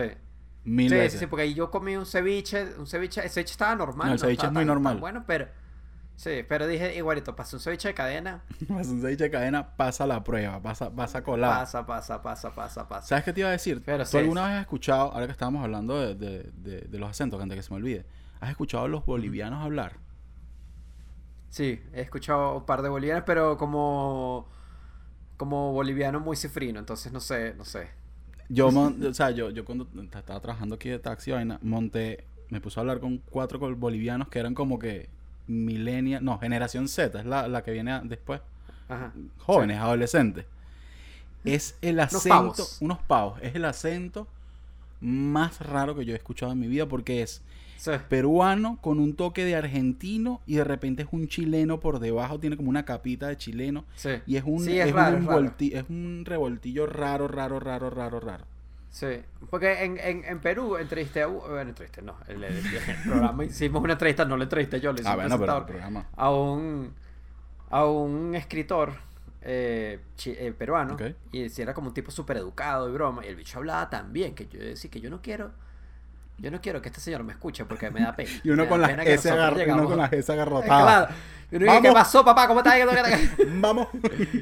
Mil 0.68 0.90
Sí, 0.90 1.10
sí, 1.10 1.10
veces. 1.10 1.20
sí, 1.20 1.26
porque 1.26 1.42
ahí 1.42 1.54
yo 1.54 1.70
comí 1.70 1.96
un 1.96 2.06
ceviche, 2.06 2.74
un 2.78 2.86
ceviche, 2.86 3.22
el 3.22 3.30
ceviche 3.30 3.52
estaba 3.52 3.74
normal. 3.76 4.08
No, 4.08 4.12
el 4.12 4.18
ceviche 4.18 4.46
es 4.46 4.52
muy 4.52 4.64
tan- 4.64 4.66
tan 4.66 4.66
normal. 4.66 4.98
Bueno, 4.98 5.24
pero 5.26 5.48
sí, 6.16 6.44
pero 6.48 6.66
dije 6.66 6.96
igualito, 6.96 7.36
pasé 7.36 7.56
un 7.56 7.62
ceviche 7.62 7.88
de 7.88 7.94
cadena, 7.94 8.44
Más 8.68 8.88
un 8.88 9.00
ceviche 9.00 9.24
de 9.24 9.30
cadena, 9.30 9.76
pasa 9.76 10.06
la 10.06 10.22
prueba, 10.24 10.60
pasa, 10.62 10.94
pasa 10.94 11.22
colar. 11.22 11.66
pasa, 11.66 11.84
pasa, 11.86 12.22
pasa, 12.22 12.54
pasa, 12.54 12.88
pasa. 12.88 13.08
¿Sabes 13.08 13.24
qué 13.24 13.32
te 13.32 13.40
iba 13.40 13.48
a 13.48 13.52
decir? 13.52 13.82
Pero 13.84 14.04
¿Tú 14.08 14.18
sí. 14.18 14.18
alguna 14.18 14.42
vez 14.46 14.52
has 14.56 14.60
escuchado, 14.62 15.12
ahora 15.12 15.26
que 15.26 15.32
estábamos 15.32 15.64
hablando 15.64 15.98
de, 16.00 16.14
de- 16.14 16.50
de- 16.54 16.80
de 16.82 16.98
los 16.98 17.10
acentos, 17.10 17.38
que 17.38 17.42
antes 17.42 17.56
que 17.56 17.62
se 17.62 17.70
me 17.70 17.76
olvide, 17.76 18.06
¿has 18.40 18.50
escuchado 18.50 18.84
a 18.84 18.88
los 18.88 19.04
bolivianos 19.06 19.62
hablar? 19.64 20.00
Sí, 21.50 21.82
he 21.92 22.02
escuchado 22.02 22.56
un 22.58 22.66
par 22.66 22.82
de 22.82 22.88
bolivianos, 22.88 23.24
pero 23.26 23.56
como 23.56 24.48
como 25.36 25.72
boliviano 25.72 26.20
muy 26.20 26.36
cifrino, 26.36 26.80
entonces 26.80 27.12
no 27.12 27.20
sé, 27.20 27.54
no 27.56 27.64
sé. 27.64 27.90
Yo, 28.48 28.70
mon- 28.70 29.04
o 29.04 29.14
sea, 29.14 29.30
yo, 29.30 29.50
yo 29.50 29.64
cuando 29.64 29.86
estaba 30.02 30.40
trabajando 30.40 30.76
aquí 30.76 30.88
de 30.88 30.98
taxi, 30.98 31.30
vaina, 31.30 31.58
monté, 31.62 32.24
me 32.50 32.60
puse 32.60 32.78
a 32.78 32.82
hablar 32.82 32.98
con 33.00 33.18
cuatro 33.30 33.58
bolivianos 33.76 34.28
que 34.28 34.38
eran 34.38 34.54
como 34.54 34.78
que 34.78 35.08
millennial, 35.46 36.24
no, 36.24 36.38
generación 36.38 36.88
Z, 36.88 37.20
es 37.20 37.26
la, 37.26 37.46
la 37.48 37.62
que 37.62 37.72
viene 37.72 37.92
a- 37.92 38.00
después, 38.00 38.40
Ajá. 38.88 39.12
jóvenes, 39.38 39.78
adolescentes. 39.78 40.46
Es 41.44 41.76
el 41.82 42.00
acento, 42.00 42.28
pavos. 42.28 42.78
unos 42.80 42.98
pavos, 43.00 43.38
es 43.42 43.54
el 43.54 43.64
acento 43.64 44.26
más 45.00 45.60
raro 45.60 45.94
que 45.94 46.04
yo 46.04 46.12
he 46.14 46.16
escuchado 46.16 46.52
en 46.52 46.58
mi 46.58 46.66
vida 46.66 46.86
porque 46.86 47.22
es 47.22 47.42
Sí. 47.78 47.92
peruano 48.08 48.76
con 48.80 48.98
un 48.98 49.14
toque 49.14 49.44
de 49.44 49.54
argentino 49.56 50.40
y 50.46 50.56
de 50.56 50.64
repente 50.64 51.02
es 51.04 51.08
un 51.12 51.28
chileno 51.28 51.78
por 51.80 52.00
debajo, 52.00 52.38
tiene 52.40 52.56
como 52.56 52.68
una 52.70 52.84
capita 52.84 53.28
de 53.28 53.36
chileno 53.36 53.84
Sí. 53.94 54.10
y 54.26 54.36
es 54.36 54.42
un, 54.44 54.60
Sí, 54.64 54.78
es 54.78 54.88
es 54.88 54.92
raro, 54.92 55.16
un 55.16 55.26
raro. 55.26 55.54
es 55.60 55.84
un 55.88 56.24
revoltillo 56.26 56.86
raro, 56.86 57.28
raro, 57.28 57.60
raro, 57.60 57.88
raro, 57.88 58.18
raro. 58.20 58.44
Sí, 58.90 59.06
porque 59.50 59.84
en, 59.84 59.98
en, 59.98 60.24
en 60.24 60.40
Perú 60.40 60.76
entrevisté 60.76 61.22
a... 61.22 61.28
u- 61.28 61.40
Bueno, 61.40 61.70
entrevisté, 61.70 62.02
no. 62.02 62.16
El, 62.26 62.42
el- 62.42 62.56
el 62.56 62.96
programa 63.06 63.44
hicimos 63.44 63.82
una 63.82 63.92
entrevista, 63.92 64.24
no 64.24 64.36
la 64.36 64.44
entrevisté 64.44 64.80
yo, 64.80 64.92
le 64.92 65.00
hice 65.02 65.08
Ah, 65.08 65.14
bueno, 65.14 65.38
pero 65.38 65.58
el 65.58 65.64
programa. 65.64 66.06
a 66.16 66.30
un, 66.32 66.92
a 67.70 67.84
un 67.84 68.34
escritor 68.34 68.94
eh, 69.42 70.00
eh, 70.26 70.54
peruano. 70.58 70.94
Ok. 70.94 71.02
Y 71.32 71.48
si 71.50 71.62
era 71.62 71.74
como 71.74 71.88
un 71.88 71.94
tipo 71.94 72.10
súper 72.10 72.38
educado 72.38 72.88
y 72.88 72.92
broma. 72.92 73.24
Y 73.24 73.28
el 73.28 73.36
bicho 73.36 73.58
hablaba 73.58 73.88
tan 73.88 74.12
bien 74.12 74.34
que 74.34 74.46
yo 74.48 74.58
decía 74.58 74.90
que 74.90 75.00
yo 75.00 75.10
no 75.10 75.20
quiero... 75.22 75.52
Yo 76.38 76.50
no 76.50 76.60
quiero 76.60 76.80
que 76.80 76.88
este 76.88 77.00
señor 77.00 77.24
me 77.24 77.32
escuche 77.32 77.64
porque 77.64 77.90
me 77.90 78.00
da 78.00 78.14
pena. 78.14 78.30
Y 78.44 78.50
uno 78.50 78.68
con 78.68 78.80
da 78.80 78.86
las 78.88 78.96
pena 78.96 79.02
S 79.10 79.30
agar- 79.30 79.54
uno 79.68 79.84
con 79.86 79.98
las 79.98 80.12
S 80.12 80.32
agarrotadas. 80.32 81.10
Y 81.50 81.56
uno 81.56 81.64
dice, 81.66 81.82
¿qué 81.82 81.92
pasó, 81.92 82.24
papá? 82.24 82.46
¿Cómo 82.46 82.60
estás? 82.60 82.74
Vamos. 83.60 83.88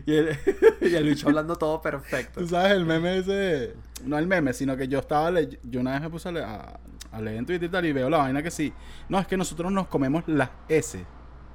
y, 0.07 0.15
el, 0.15 0.39
y 0.81 0.95
el 0.95 1.05
bicho 1.05 1.29
hablando 1.29 1.57
todo 1.57 1.81
perfecto. 1.81 2.41
Tú 2.41 2.49
sabes 2.49 2.73
el 2.73 2.85
meme 2.85 3.19
ese, 3.19 3.75
no 4.05 4.19
el 4.19 4.27
meme, 4.27 4.53
sino 4.53 4.77
que 4.77 4.89
yo 4.89 4.99
estaba, 4.99 5.31
le- 5.31 5.59
yo 5.63 5.81
una 5.81 5.93
vez 5.93 6.01
me 6.03 6.11
puse 6.11 6.29
a, 6.29 6.33
le- 6.33 6.45
a- 6.45 6.79
a 7.13 7.21
leer 7.21 7.39
en 7.39 7.47
Twitter 7.47 7.69
y 7.69 7.73
tal 7.73 7.87
y 7.87 7.93
veo 7.93 8.11
la 8.11 8.19
vaina 8.19 8.43
que 8.43 8.51
sí. 8.51 8.73
No, 9.09 9.19
es 9.19 9.27
que 9.27 9.37
nosotros 9.37 9.71
nos 9.73 9.87
comemos 9.87 10.25
las 10.27 10.51
S. 10.69 11.05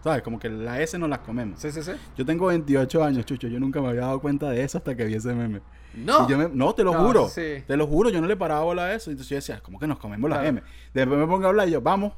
¿Sabes? 0.04 0.24
Como 0.24 0.40
que 0.40 0.50
las 0.50 0.80
S 0.80 0.98
nos 0.98 1.10
las 1.10 1.20
comemos. 1.20 1.60
Sí, 1.60 1.72
sí, 1.72 1.84
sí. 1.84 1.92
Yo 2.18 2.26
tengo 2.26 2.48
28 2.48 3.04
años, 3.04 3.26
chucho. 3.26 3.48
Yo 3.48 3.60
nunca 3.60 3.80
me 3.82 3.90
había 3.90 4.02
dado 4.02 4.20
cuenta 4.20 4.50
de 4.50 4.64
eso 4.64 4.80
hasta 4.80 4.96
que 4.96 5.06
vi 5.06 5.14
ese 5.14 5.34
meme. 5.34 5.62
No. 5.94 6.26
Y 6.26 6.32
yo 6.32 6.38
me- 6.38 6.50
no, 6.52 6.74
te 6.74 6.84
lo 6.84 6.94
No, 6.94 7.06
juro. 7.06 7.30
sí. 7.30 7.64
Te 7.68 7.78
lo 7.78 7.86
juro, 7.86 8.10
yo 8.10 8.20
no 8.22 8.28
le 8.28 8.36
paraba 8.36 8.62
bola 8.62 8.86
a 8.86 8.94
eso. 8.96 9.12
Entonces 9.12 9.30
yo 9.30 9.36
decía, 9.36 9.60
¿cómo 9.62 9.78
que 9.80 9.86
nos 9.88 10.00
comemos 10.00 10.30
las 10.30 10.40
Claro. 10.40 10.58
M? 10.58 10.64
Después 10.94 11.20
me 11.20 11.28
pongo 11.28 11.46
a 11.46 11.50
hablar 11.50 11.68
y 11.68 11.72
yo, 11.72 11.82
vamos. 11.82 12.14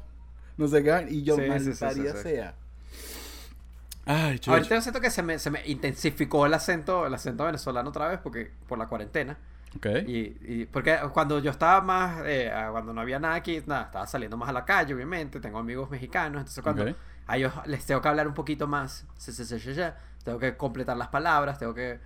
No 0.56 0.66
sé 0.68 0.82
qué. 0.82 1.06
Y 1.10 1.22
yo, 1.24 1.36
Sí, 1.36 1.42
sea. 1.74 2.54
Ay, 4.06 4.38
chucho. 4.38 4.52
Ahorita 4.52 4.74
yo 4.74 4.80
siento 4.82 5.00
que 5.00 5.10
se 5.10 5.22
me, 5.22 5.38
se 5.38 5.50
me 5.50 5.66
intensificó 5.66 6.46
el 6.46 6.54
acento, 6.54 7.06
el 7.06 7.14
acento 7.14 7.44
venezolano 7.44 7.88
otra 7.88 8.08
vez 8.08 8.18
porque 8.22 8.50
por 8.68 8.78
la 8.78 8.86
cuarentena. 8.86 9.36
Ok. 9.76 9.86
Y, 10.06 10.36
y 10.42 10.68
porque 10.70 10.98
cuando 11.12 11.38
yo 11.40 11.50
estaba 11.50 11.80
más, 11.80 12.22
eh, 12.24 12.50
ah, 12.54 12.68
cuando 12.70 12.92
no 12.92 13.00
había 13.00 13.18
nada 13.18 13.34
aquí, 13.34 13.62
nada, 13.66 13.84
estaba 13.84 14.06
saliendo 14.06 14.36
más 14.36 14.48
a 14.48 14.52
la 14.52 14.64
calle, 14.64 14.94
obviamente. 14.94 15.40
Tengo 15.40 15.58
amigos 15.58 15.90
mexicanos, 15.90 16.40
entonces 16.40 16.62
cuando 16.62 16.84
a 17.26 17.36
ellos 17.36 17.52
les 17.66 17.84
tengo 17.84 18.00
que 18.02 18.08
hablar 18.08 18.28
un 18.28 18.34
poquito 18.34 18.66
más, 18.66 19.06
tengo 20.24 20.38
que 20.38 20.56
completar 20.56 20.96
las 20.96 21.08
palabras, 21.08 21.58
tengo 21.58 21.74
que. 21.74 21.98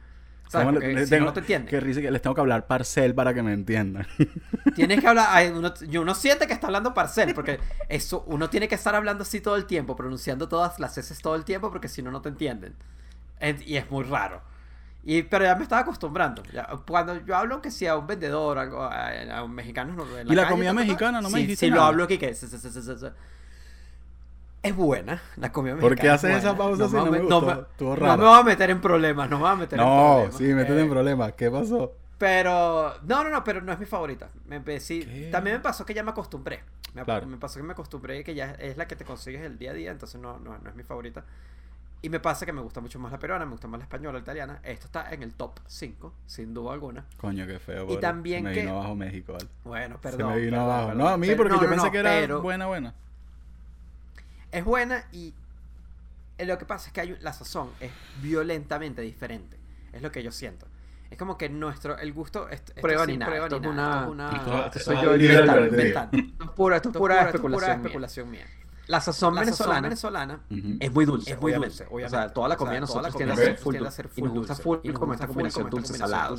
¿Sabes? 0.48 0.66
¿Cómo 0.66 0.78
le- 0.78 0.86
Porque 0.86 0.94
le 0.94 1.04
si 1.04 1.10
tengo- 1.10 1.26
no, 1.26 1.32
te 1.34 1.40
entienden. 1.40 1.68
Qué 1.68 1.78
risa 1.78 2.00
que 2.00 2.10
les 2.10 2.22
tengo 2.22 2.34
que 2.34 2.40
hablar 2.40 2.66
parcel 2.66 3.14
para 3.14 3.34
que 3.34 3.42
me 3.42 3.52
entiendan. 3.52 4.06
Tienes 4.74 4.98
que 5.00 5.06
hablar, 5.06 5.52
uno, 5.52 5.74
y 5.86 5.96
uno 5.98 6.14
siente 6.14 6.46
que 6.46 6.54
está 6.54 6.68
hablando 6.68 6.94
parcel, 6.94 7.34
porque 7.34 7.60
eso, 7.90 8.24
uno 8.26 8.48
tiene 8.48 8.66
que 8.66 8.74
estar 8.74 8.94
hablando 8.94 9.22
así 9.24 9.42
todo 9.42 9.56
el 9.56 9.66
tiempo, 9.66 9.94
pronunciando 9.94 10.48
todas 10.48 10.80
las 10.80 10.96
S 10.96 11.14
todo 11.22 11.34
el 11.34 11.44
tiempo, 11.44 11.70
porque 11.70 11.88
si 11.88 12.00
no, 12.02 12.10
no 12.10 12.22
te 12.22 12.30
entienden. 12.30 12.74
En- 13.40 13.62
y 13.62 13.76
es 13.76 13.90
muy 13.90 14.04
raro. 14.04 14.40
Y, 15.04 15.22
pero 15.22 15.44
ya 15.44 15.54
me 15.54 15.62
estaba 15.62 15.82
acostumbrando. 15.82 16.42
Ya, 16.52 16.68
cuando 16.86 17.16
yo 17.24 17.34
hablo 17.36 17.62
que 17.62 17.70
sea 17.70 17.96
un 17.96 18.06
vendedor, 18.06 18.58
algo, 18.58 18.82
a, 18.82 19.08
a 19.38 19.42
un 19.44 19.52
mexicano 19.54 19.92
en 20.18 20.26
¿Y 20.28 20.34
la 20.34 20.42
calle, 20.42 20.54
comida 20.54 20.72
mexicana? 20.74 21.20
No 21.20 21.30
me 21.30 21.36
sí, 21.36 21.42
dijiste 21.42 21.66
sí, 21.66 21.70
lo 21.70 21.76
nada. 21.76 21.88
hablo 21.88 22.04
aquí 22.04 22.18
que 22.18 22.34
se- 22.34 22.46
es 24.62 24.74
buena 24.74 25.22
la 25.36 25.52
comida 25.52 25.76
¿Por 25.76 25.90
mexicana. 25.92 26.00
qué 26.02 26.06
es 26.08 26.24
haces 26.24 26.36
esa 26.38 26.52
buena. 26.52 26.76
pausa 26.78 26.84
así? 26.86 26.94
me 27.10 27.18
No 27.28 27.40
me 27.40 27.52
a- 27.52 27.54
gustó. 27.56 27.84
No 27.84 27.96
raro. 27.96 28.18
me 28.22 28.28
voy 28.28 28.38
a 28.40 28.42
meter 28.42 28.70
en 28.70 28.80
problemas, 28.80 29.30
no 29.30 29.36
me 29.36 29.42
voy 29.44 29.52
a 29.52 29.56
meter 29.56 29.78
en 29.78 29.84
No, 29.86 30.10
problemas. 30.14 30.36
sí, 30.36 30.44
métete 30.44 30.78
Eh, 30.78 30.82
en 30.82 30.90
problemas. 30.90 31.32
¿Qué 31.34 31.50
pasó? 31.50 31.92
pero, 32.18 32.94
no, 33.04 33.22
no, 33.22 33.30
no, 33.30 33.44
pero 33.44 33.60
no 33.62 33.72
es 33.72 33.78
mi 33.78 33.86
favorita. 33.86 34.28
Me 34.46 34.60
¿Qué? 34.64 35.28
también 35.30 35.56
me 35.56 35.60
pasó 35.62 35.86
que 35.86 35.94
ya 35.94 36.02
me 36.02 36.10
acostumbré. 36.10 36.64
Me, 36.92 37.04
Claro. 37.04 37.26
me 37.26 37.36
pasó 37.36 37.60
que 37.60 37.62
me 37.62 37.72
acostumbré 37.72 38.24
que 38.24 38.34
ya 38.34 38.50
es 38.58 38.76
la 38.76 38.88
que 38.88 38.96
te 38.96 39.04
consigues 39.04 39.42
el 39.42 39.56
día 39.56 39.70
a 39.70 39.74
día, 39.74 39.92
entonces 39.92 40.20
no, 40.20 40.38
no, 40.40 40.58
no 40.58 40.68
es 40.68 40.74
mi 40.74 40.82
favorita. 40.82 41.24
Y 42.00 42.08
me 42.10 42.20
pasa 42.20 42.46
que 42.46 42.52
me 42.52 42.60
gusta 42.60 42.80
mucho 42.80 42.98
más 43.00 43.10
la 43.10 43.18
peruana, 43.18 43.44
me 43.44 43.50
gusta 43.52 43.66
más 43.66 43.78
la 43.78 43.84
española, 43.84 44.18
la 44.18 44.22
italiana. 44.22 44.60
Esto 44.62 44.86
está 44.86 45.12
en 45.12 45.22
el 45.24 45.34
top 45.34 45.58
5, 45.66 46.14
sin 46.26 46.54
duda 46.54 46.72
alguna. 46.72 47.04
Coño, 47.16 47.44
qué 47.46 47.58
feo. 47.58 47.86
Y 47.92 47.98
también 47.98 48.44
me 48.44 48.52
que- 48.52 48.60
vino 48.60 48.74
abajo 48.78 48.94
México, 48.94 49.32
¿vale? 49.32 49.46
Bueno, 49.64 49.96
Se 49.96 50.02
perdón. 50.02 50.30
me 50.34 50.40
vino 50.40 50.50
perdón, 50.52 50.64
abajo. 50.70 50.86
perdón. 50.88 50.98
No, 51.04 51.08
a 51.08 51.16
mí, 51.18 51.26
Pero- 51.26 51.36
porque 51.38 51.54
no, 51.54 51.56
yo 51.56 51.62
no, 51.66 51.70
pensé 51.70 51.86
no, 51.86 51.92
que 51.92 51.98
era 51.98 52.10
pero 52.10 52.40
buena, 52.42 52.66
buena. 52.66 52.94
Es 54.52 54.64
buena 54.64 55.04
y 55.12 55.34
lo 56.38 56.56
que 56.56 56.64
pasa 56.64 56.86
es 56.86 56.92
que 56.92 57.00
hay, 57.00 57.16
la 57.20 57.32
sazón 57.32 57.70
es 57.80 57.90
violentamente 58.22 59.02
diferente. 59.02 59.58
Es 59.92 60.00
lo 60.00 60.12
que 60.12 60.22
yo 60.22 60.30
siento. 60.30 60.66
Es 61.10 61.18
como 61.18 61.36
que 61.38 61.48
nuestro, 61.48 61.98
el 61.98 62.12
gusto... 62.12 62.48
Esto 62.48 62.74
Prueba 62.80 63.06
ni 63.06 63.16
nada, 63.16 63.34
esto 63.34 63.56
es 63.56 63.66
una- 63.66 64.00
esto 64.00 64.04
es 64.04 64.10
una- 64.10 64.72
soy 64.84 64.96
yo 65.02 65.14
es 65.14 65.22
es 65.22 65.30
es 65.30 65.38
es 65.38 65.94
esto 66.76 66.88
es 66.90 66.96
pura 66.96 67.22
especulación. 67.26 68.30
mía. 68.30 68.44
La 68.88 69.00
sazón 69.02 69.34
La 69.34 69.44
sazón 69.44 69.68
venezolana 69.68 69.88
venezolana 69.88 70.40
es 70.80 70.92
muy 70.92 71.04
dulce, 71.04 71.32
es 71.32 71.40
muy 71.40 71.52
obviamente. 71.52 71.84
dulce, 71.84 72.06
O 72.06 72.08
sea, 72.08 72.32
toda 72.32 72.48
la 72.48 72.54
O 72.54 72.58
sea, 72.58 72.64
comida 72.64 72.74
de 72.74 72.80
nosotros 72.80 73.12
comida 73.12 73.34
tiende 73.34 73.42
a 73.42 73.46
ser 73.46 73.58
full 73.58 73.76
dulce. 73.76 74.02
Y 74.16 74.22
nos 74.22 74.32
gusta 74.32 74.54
dulce. 74.54 74.62
full 74.62 74.78
Y 74.82 74.88
nos 74.88 74.98
como 74.98 75.12
esta 75.12 75.26
combinación 75.26 75.70
dulce 75.70 75.94
salado. 75.98 76.36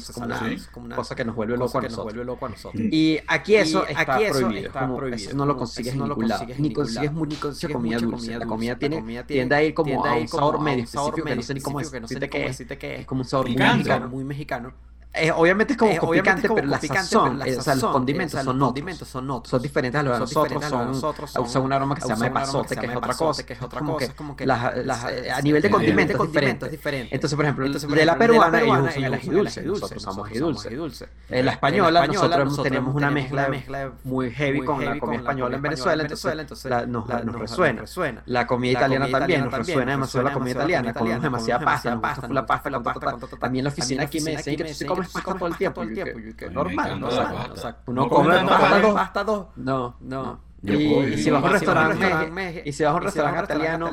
cosa 0.95 1.15
que 1.15 1.25
nos 1.25 1.35
vuelve 1.35 1.57
loco 1.57 1.77
a 1.77 2.49
nosotros. 2.49 2.81
Y 2.91 3.19
aquí 3.27 3.55
eso 3.55 3.85
Y 3.87 3.91
está 3.91 4.17
prohibido. 4.17 4.67
está 4.67 4.79
como 4.81 4.97
prohibido, 4.97 5.29
eso 5.29 5.37
no 5.37 5.45
lo 5.45 5.57
consigues 5.57 5.93
en 5.93 5.99
ningún 5.99 6.27
lado. 6.27 6.45
Ni 6.57 6.73
consigues 6.73 7.13
mucha 7.13 7.69
comida 7.69 7.99
dulce. 7.99 8.17
comida 8.17 8.39
La 8.39 8.45
comida 8.47 8.79
tiene 8.79 9.23
tiende 9.23 9.55
a 9.55 9.63
ir 9.63 9.73
como 9.73 10.05
a 10.05 10.15
un 10.15 10.27
sabor 10.27 10.59
medio 10.59 10.83
específico 10.83 11.23
que 11.23 11.35
no 11.35 11.43
sé 11.43 11.53
ni 11.53 11.61
cómo 11.61 11.79
es. 11.79 11.93
es. 11.93 13.05
Como 13.05 13.21
un 13.21 13.25
sabor 13.25 13.47
muy 14.09 14.23
mexicano. 14.23 14.73
Eh, 15.12 15.32
obviamente 15.32 15.74
es 15.74 15.80
como 15.80 15.91
Eh, 15.91 15.97
obviamente 16.01 16.22
picante, 16.22 16.47
como 16.47 16.55
pero 16.57 16.68
la 16.68 16.80
picante, 16.80 17.01
sazón, 17.03 17.24
pero 17.30 17.38
la 17.39 17.47
eh, 17.47 17.57
o 17.57 17.62
sea, 17.64 17.74
los 17.74 17.84
condimentos 17.86 18.34
o 18.34 18.38
sea, 18.38 18.43
son 18.43 18.60
los 18.60 18.62
otros. 18.62 18.68
condimentos 18.70 19.07
son 19.07 19.32
otros. 19.32 19.49
Son 19.49 19.62
diferentes 19.64 19.99
a 19.99 20.03
los 20.03 20.20
de 20.20 20.28
Son 20.28 20.43
nosotros. 20.43 20.70
Son, 20.70 20.88
nosotros, 20.88 21.32
son- 21.32 21.43
usan 21.45 21.62
un 21.64 21.74
aroma 21.74 21.95
que 21.95 22.01
se 22.01 22.07
llama 22.10 22.28
epazote, 22.28 22.76
que 22.76 22.82
que 22.82 22.86
es 22.88 22.95
otra 22.95 23.14
cosa. 23.16 23.45
que 23.45 23.53
es 23.53 23.62
otra 23.64 23.80
Como 23.80 23.93
cosa, 23.93 24.05
es 24.05 24.14
como 24.14 24.36
que 24.36 24.45
las- 24.45 24.78
las- 24.86 25.05
eh, 25.12 25.32
a 25.32 25.41
nivel 25.41 25.64
de 25.64 25.72
condimentos 25.72 26.16
es 26.16 26.28
diferente. 26.28 26.70
diferente. 26.70 27.16
Entonces, 27.16 27.36
por 27.36 27.43
ejemplo, 27.45 27.66
Entonces, 27.66 27.89
por 27.89 27.97
de 27.97 28.05
la 28.05 28.12
ejemplo, 28.12 28.28
peruana, 28.34 28.45
de 28.45 28.53
la 28.53 28.60
peruana, 28.60 28.80
ellos 28.82 28.91
usan 28.97 29.03
el 29.03 29.14
ají 29.16 29.30
dulce, 29.30 29.62
nosotros 29.64 29.97
usamos 30.03 30.28
ají 30.28 30.38
dulce. 30.76 31.10
En 31.30 31.45
la 31.45 31.51
española, 31.53 32.05
nosotros 32.05 32.62
tenemos 32.64 32.93
una 32.95 33.10
mezcla 33.10 33.49
muy 34.03 34.30
heavy 34.30 34.64
con 34.64 34.86
la 34.86 34.99
comida 34.99 35.18
española 35.22 35.55
en 35.55 35.62
Venezuela, 35.64 36.03
entonces 36.03 36.88
nos, 36.88 37.07
resuena. 37.34 38.22
La 38.28 38.45
comida 38.45 38.74
italiana 38.74 39.10
también 39.10 39.43
nos 39.45 39.53
resuena 39.53 39.91
demasiado 39.93 40.28
la 40.28 40.34
comida 40.34 40.51
italiana, 40.51 40.93
comemos 40.93 41.24
demasiada 41.24 41.66
pasta, 41.66 41.89
la 42.30 42.45
pasta, 42.45 42.70
la 42.70 42.84
pasta, 42.84 43.18
También 43.39 43.64
la 43.66 43.72
oficina 43.72 44.03
aquí 44.03 44.22
me 44.22 44.36
decían 44.38 44.55
que 44.55 44.98
comes 45.03 45.23
pasta 45.23 45.35
todo 45.35 45.45
el 45.47 45.57
tiempo. 45.57 46.19
yo, 46.19 46.35
que- 46.35 46.49
Normal, 46.49 46.87
encanta 46.87 47.07
o 47.07 47.11
sea, 47.11 47.23
pasta. 47.33 47.53
o 47.53 47.57
sea, 47.57 47.71
No 47.87 47.91
uno 48.03 48.09
come 48.09 48.23
come 48.23 48.35
tanta 48.35 48.51
pasta 48.51 48.69
pasta. 48.69 48.87
dos. 48.87 48.93
Pasta 48.95 49.23
dos. 49.23 49.47
No, 49.55 49.95
No. 49.99 50.48
Yo 50.62 50.74
Y, 50.74 50.89
puedo 50.93 51.07
y 51.07 51.18
si 51.18 51.30
vas 51.30 51.41
a 51.41 51.45
un 51.45 51.51
restaurante, 51.53 52.62
y 52.66 52.74
si 52.74 52.84
vas 52.84 52.91
a 52.91 52.95
un 52.95 53.03
restaurante 53.03 53.43
italiano, 53.53 53.91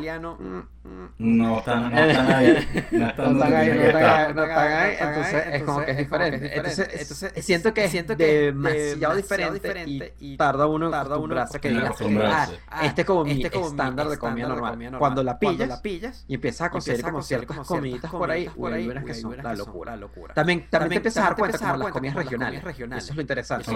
No 1.18 1.58
están, 1.58 1.90
no 1.92 1.98
están 1.98 2.30
ahí. 2.30 2.88
No 2.92 3.06
están 3.08 3.42
ahí, 3.54 3.68
no 3.68 3.74
que 3.74 3.86
están 3.86 4.04
ahí, 4.04 4.34
no 4.34 4.42
están 4.42 4.72
ahí, 4.72 4.96
entonces 5.00 5.44
es 5.52 5.62
como 5.62 5.84
que 5.84 5.90
es 5.92 5.96
diferente. 5.96 6.56
Entonces, 6.56 6.88
es- 7.34 7.44
siento 7.44 7.72
que 7.72 7.84
es 7.84 7.92
demasiado 8.16 9.14
diferente 9.16 10.14
y 10.20 10.36
tarda 10.36 10.66
uno 10.66 10.88
en 10.88 10.94
acostumbrarse 10.94 11.56
a 11.56 11.60
que 11.60 11.68
digas, 11.68 11.84
acostumbrarse. 11.86 12.58
ah, 12.68 12.86
este 12.86 13.00
es 13.02 13.06
como 13.06 13.24
mi 13.24 13.42
este 13.42 13.58
estándar 13.58 14.08
de 14.08 14.18
comida 14.18 14.48
normal. 14.48 14.96
Cuando 14.98 15.22
la 15.22 15.38
pillas 15.38 15.68
la 15.68 15.80
pillas 15.82 16.24
y 16.28 16.34
empiezas 16.34 16.62
a 16.62 16.70
conseguir 16.70 17.02
como 17.02 17.22
ciertas 17.22 17.58
comiditas 17.66 18.10
por 18.10 18.30
ahí, 18.30 18.48
por 18.48 18.72
ahí, 18.72 18.88
que 19.06 19.14
son 19.14 19.36
la 19.36 19.50
que 19.52 19.56
locura. 19.56 19.92
la 19.92 19.96
locura. 19.96 20.34
También, 20.34 20.66
también 20.68 20.90
te 20.90 20.96
empiezas 20.96 21.22
a 21.24 21.26
dar 21.28 21.36
cuenta 21.36 21.58
como 21.58 21.76
las 21.76 21.92
comidas 21.92 22.16
regionales. 22.16 22.62
Eso 22.64 23.10
es 23.10 23.16
lo 23.16 23.22
interesante. 23.22 23.70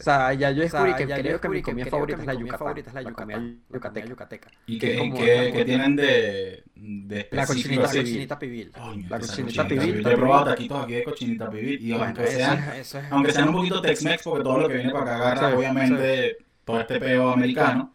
O 0.00 0.02
sea, 0.02 0.32
ya 0.32 0.50
yo 0.50 0.62
descubrí 0.62 0.94
que 0.94 1.06
creo 1.06 1.40
que 1.40 1.48
mi 1.48 1.62
comida 1.62 1.86
favorita 1.86 2.18
que 2.21 2.21
es 2.22 2.26
la 2.26 2.34
yucatán. 2.34 2.58
favorita 2.58 2.88
es 2.90 2.94
la 2.94 3.02
yucatán, 3.02 3.60
la 3.68 3.76
yucateca. 3.76 4.06
yucateca. 4.08 4.50
¿Y 4.66 4.78
que 4.78 4.90
qué, 4.92 4.98
como- 4.98 5.14
qué- 5.16 5.50
qué 5.54 5.64
tienen 5.64 5.96
de, 5.96 6.64
de 6.74 7.28
La 7.30 7.46
cochinita, 7.46 7.84
así? 7.84 7.98
cochinita 8.00 8.38
pibil. 8.38 8.72
La 8.72 9.18
cochinita 9.18 9.18
cochinita 9.18 9.68
pibil. 9.68 10.02
Yo 10.04 10.10
he 10.10 10.16
probado 10.16 10.44
taquitos 10.46 10.84
aquí 10.84 10.92
de 10.94 11.04
cochinita 11.04 11.50
pibil 11.50 11.78
y 11.80 11.90
Bueno, 11.90 12.04
aunque 12.06 12.22
eso 12.24 12.32
sean, 12.36 12.58
es- 12.58 12.78
eso 12.78 12.98
es- 12.98 13.04
aunque 13.12 13.32
sean 13.32 13.48
un 13.48 13.54
poquito 13.54 13.80
Tex-Mex 13.82 14.22
porque 14.24 14.42
todo 14.44 14.58
lo 14.60 14.68
que 14.68 14.74
viene 14.74 14.92
para 14.92 15.04
acá 15.04 15.16
agarra 15.32 15.50
Sí, 15.50 15.56
obviamente 15.56 16.36
todo 16.64 16.80
este 16.80 17.00
peo 17.00 17.30
americano, 17.30 17.94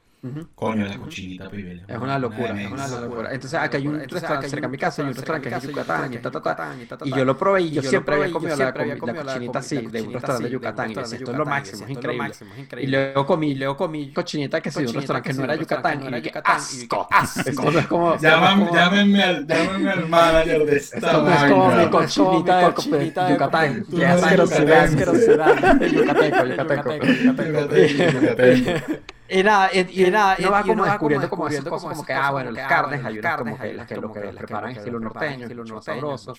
Coño, 0.56 0.86
la 0.86 0.98
cochinita 0.98 1.48
pibil. 1.48 1.84
Es 1.88 1.98
una 1.98 2.18
locura, 2.18 2.60
es 2.60 2.72
una 2.72 2.88
locura. 2.88 3.32
Entonces 3.32 3.60
acá 3.60 3.78
hay 3.78 3.88
un 3.88 4.00
restaurante 4.00 4.50
cerca 4.50 4.66
de 4.66 4.72
mi 4.72 4.78
casa, 4.78 5.02
hay 5.04 5.10
un 5.10 5.14
restaurante 5.14 5.50
que 5.50 5.56
es 5.56 5.64
Yucatán 5.64 6.14
y 6.14 6.18
ta, 6.18 6.32
ta, 6.32 6.42
ta. 6.42 6.76
Y 7.06 7.12
yo 7.12 7.24
lo 7.24 7.38
probé 7.38 7.62
y 7.62 7.72
yo 7.72 7.84
siempre 7.84 8.16
había 8.16 8.32
comido 8.32 8.56
la, 8.56 8.74
cochinita 8.74 9.60
así, 9.60 9.78
de 9.88 10.02
un 10.02 10.14
restaurante 10.14 10.46
de 10.46 10.52
Yucatán. 10.52 10.90
Y 10.90 10.94
esto 10.94 11.32
es 11.32 11.38
lo 11.38 11.46
máximo, 11.46 11.86
es 11.86 11.92
increíble. 11.92 12.34
Y 12.82 12.88
luego 12.88 13.26
comí, 13.26 13.54
luego 13.56 13.78
comí 13.78 14.12
cochinita 14.12 14.60
que 14.60 14.72
sí, 14.72 14.82
de 14.82 14.88
un 14.88 14.96
restaurante 14.96 15.30
que 15.30 15.36
no 15.36 15.44
era 15.44 15.56
Yucatán. 15.56 16.00
Y 16.00 16.04
no 16.04 16.08
era 16.08 16.20
dije, 16.20 16.42
asco. 16.44 17.08
asco. 17.12 17.70
Es 17.70 17.88
como... 17.88 18.18
Llámenme 18.20 19.24
al, 19.24 19.48
llámenme 19.48 19.92
al 19.92 20.10
manager 20.10 20.66
de 20.66 20.78
esta 20.78 20.98
Esto 20.98 21.22
no 21.22 21.34
es 21.34 21.44
como 21.44 21.68
vaina. 21.68 21.84
mi 21.84 21.92
cochinita 21.92 23.28
de 23.28 23.34
Yucatán. 23.34 23.86
Qué 23.96 24.06
asquerosidad, 24.06 24.84
asquerosidad. 24.84 25.82
Yucateco, 25.88 26.46
yucateco. 26.46 26.96
Yucateco, 26.96 28.20
yucateco. 28.20 29.17
Y 29.30 29.44
nada, 29.44 29.70
y, 29.74 30.04
y, 30.04 30.12
nada, 30.12 30.36
no 30.40 30.52
va 30.52 30.64
como 30.64 30.86
descubriendo 30.86 31.30
como 31.30 31.48
esas 31.48 31.66
cosas 31.66 31.90
como 31.92 32.06
que, 32.06 32.14
ah, 32.14 32.32
bueno, 32.32 32.52
las 32.52 32.68
carnes, 32.68 33.04
hay 33.04 33.20
unas 33.20 33.38
como 33.38 33.58
que 33.58 33.74
las 33.74 33.88
que 33.88 33.96
lo 33.96 34.12
que 34.12 34.20
preparan 34.22 34.72
estilo 34.72 35.00
norteño, 35.00 35.44
estilo 35.44 35.66
más 35.66 35.84
sabroso. 35.84 36.34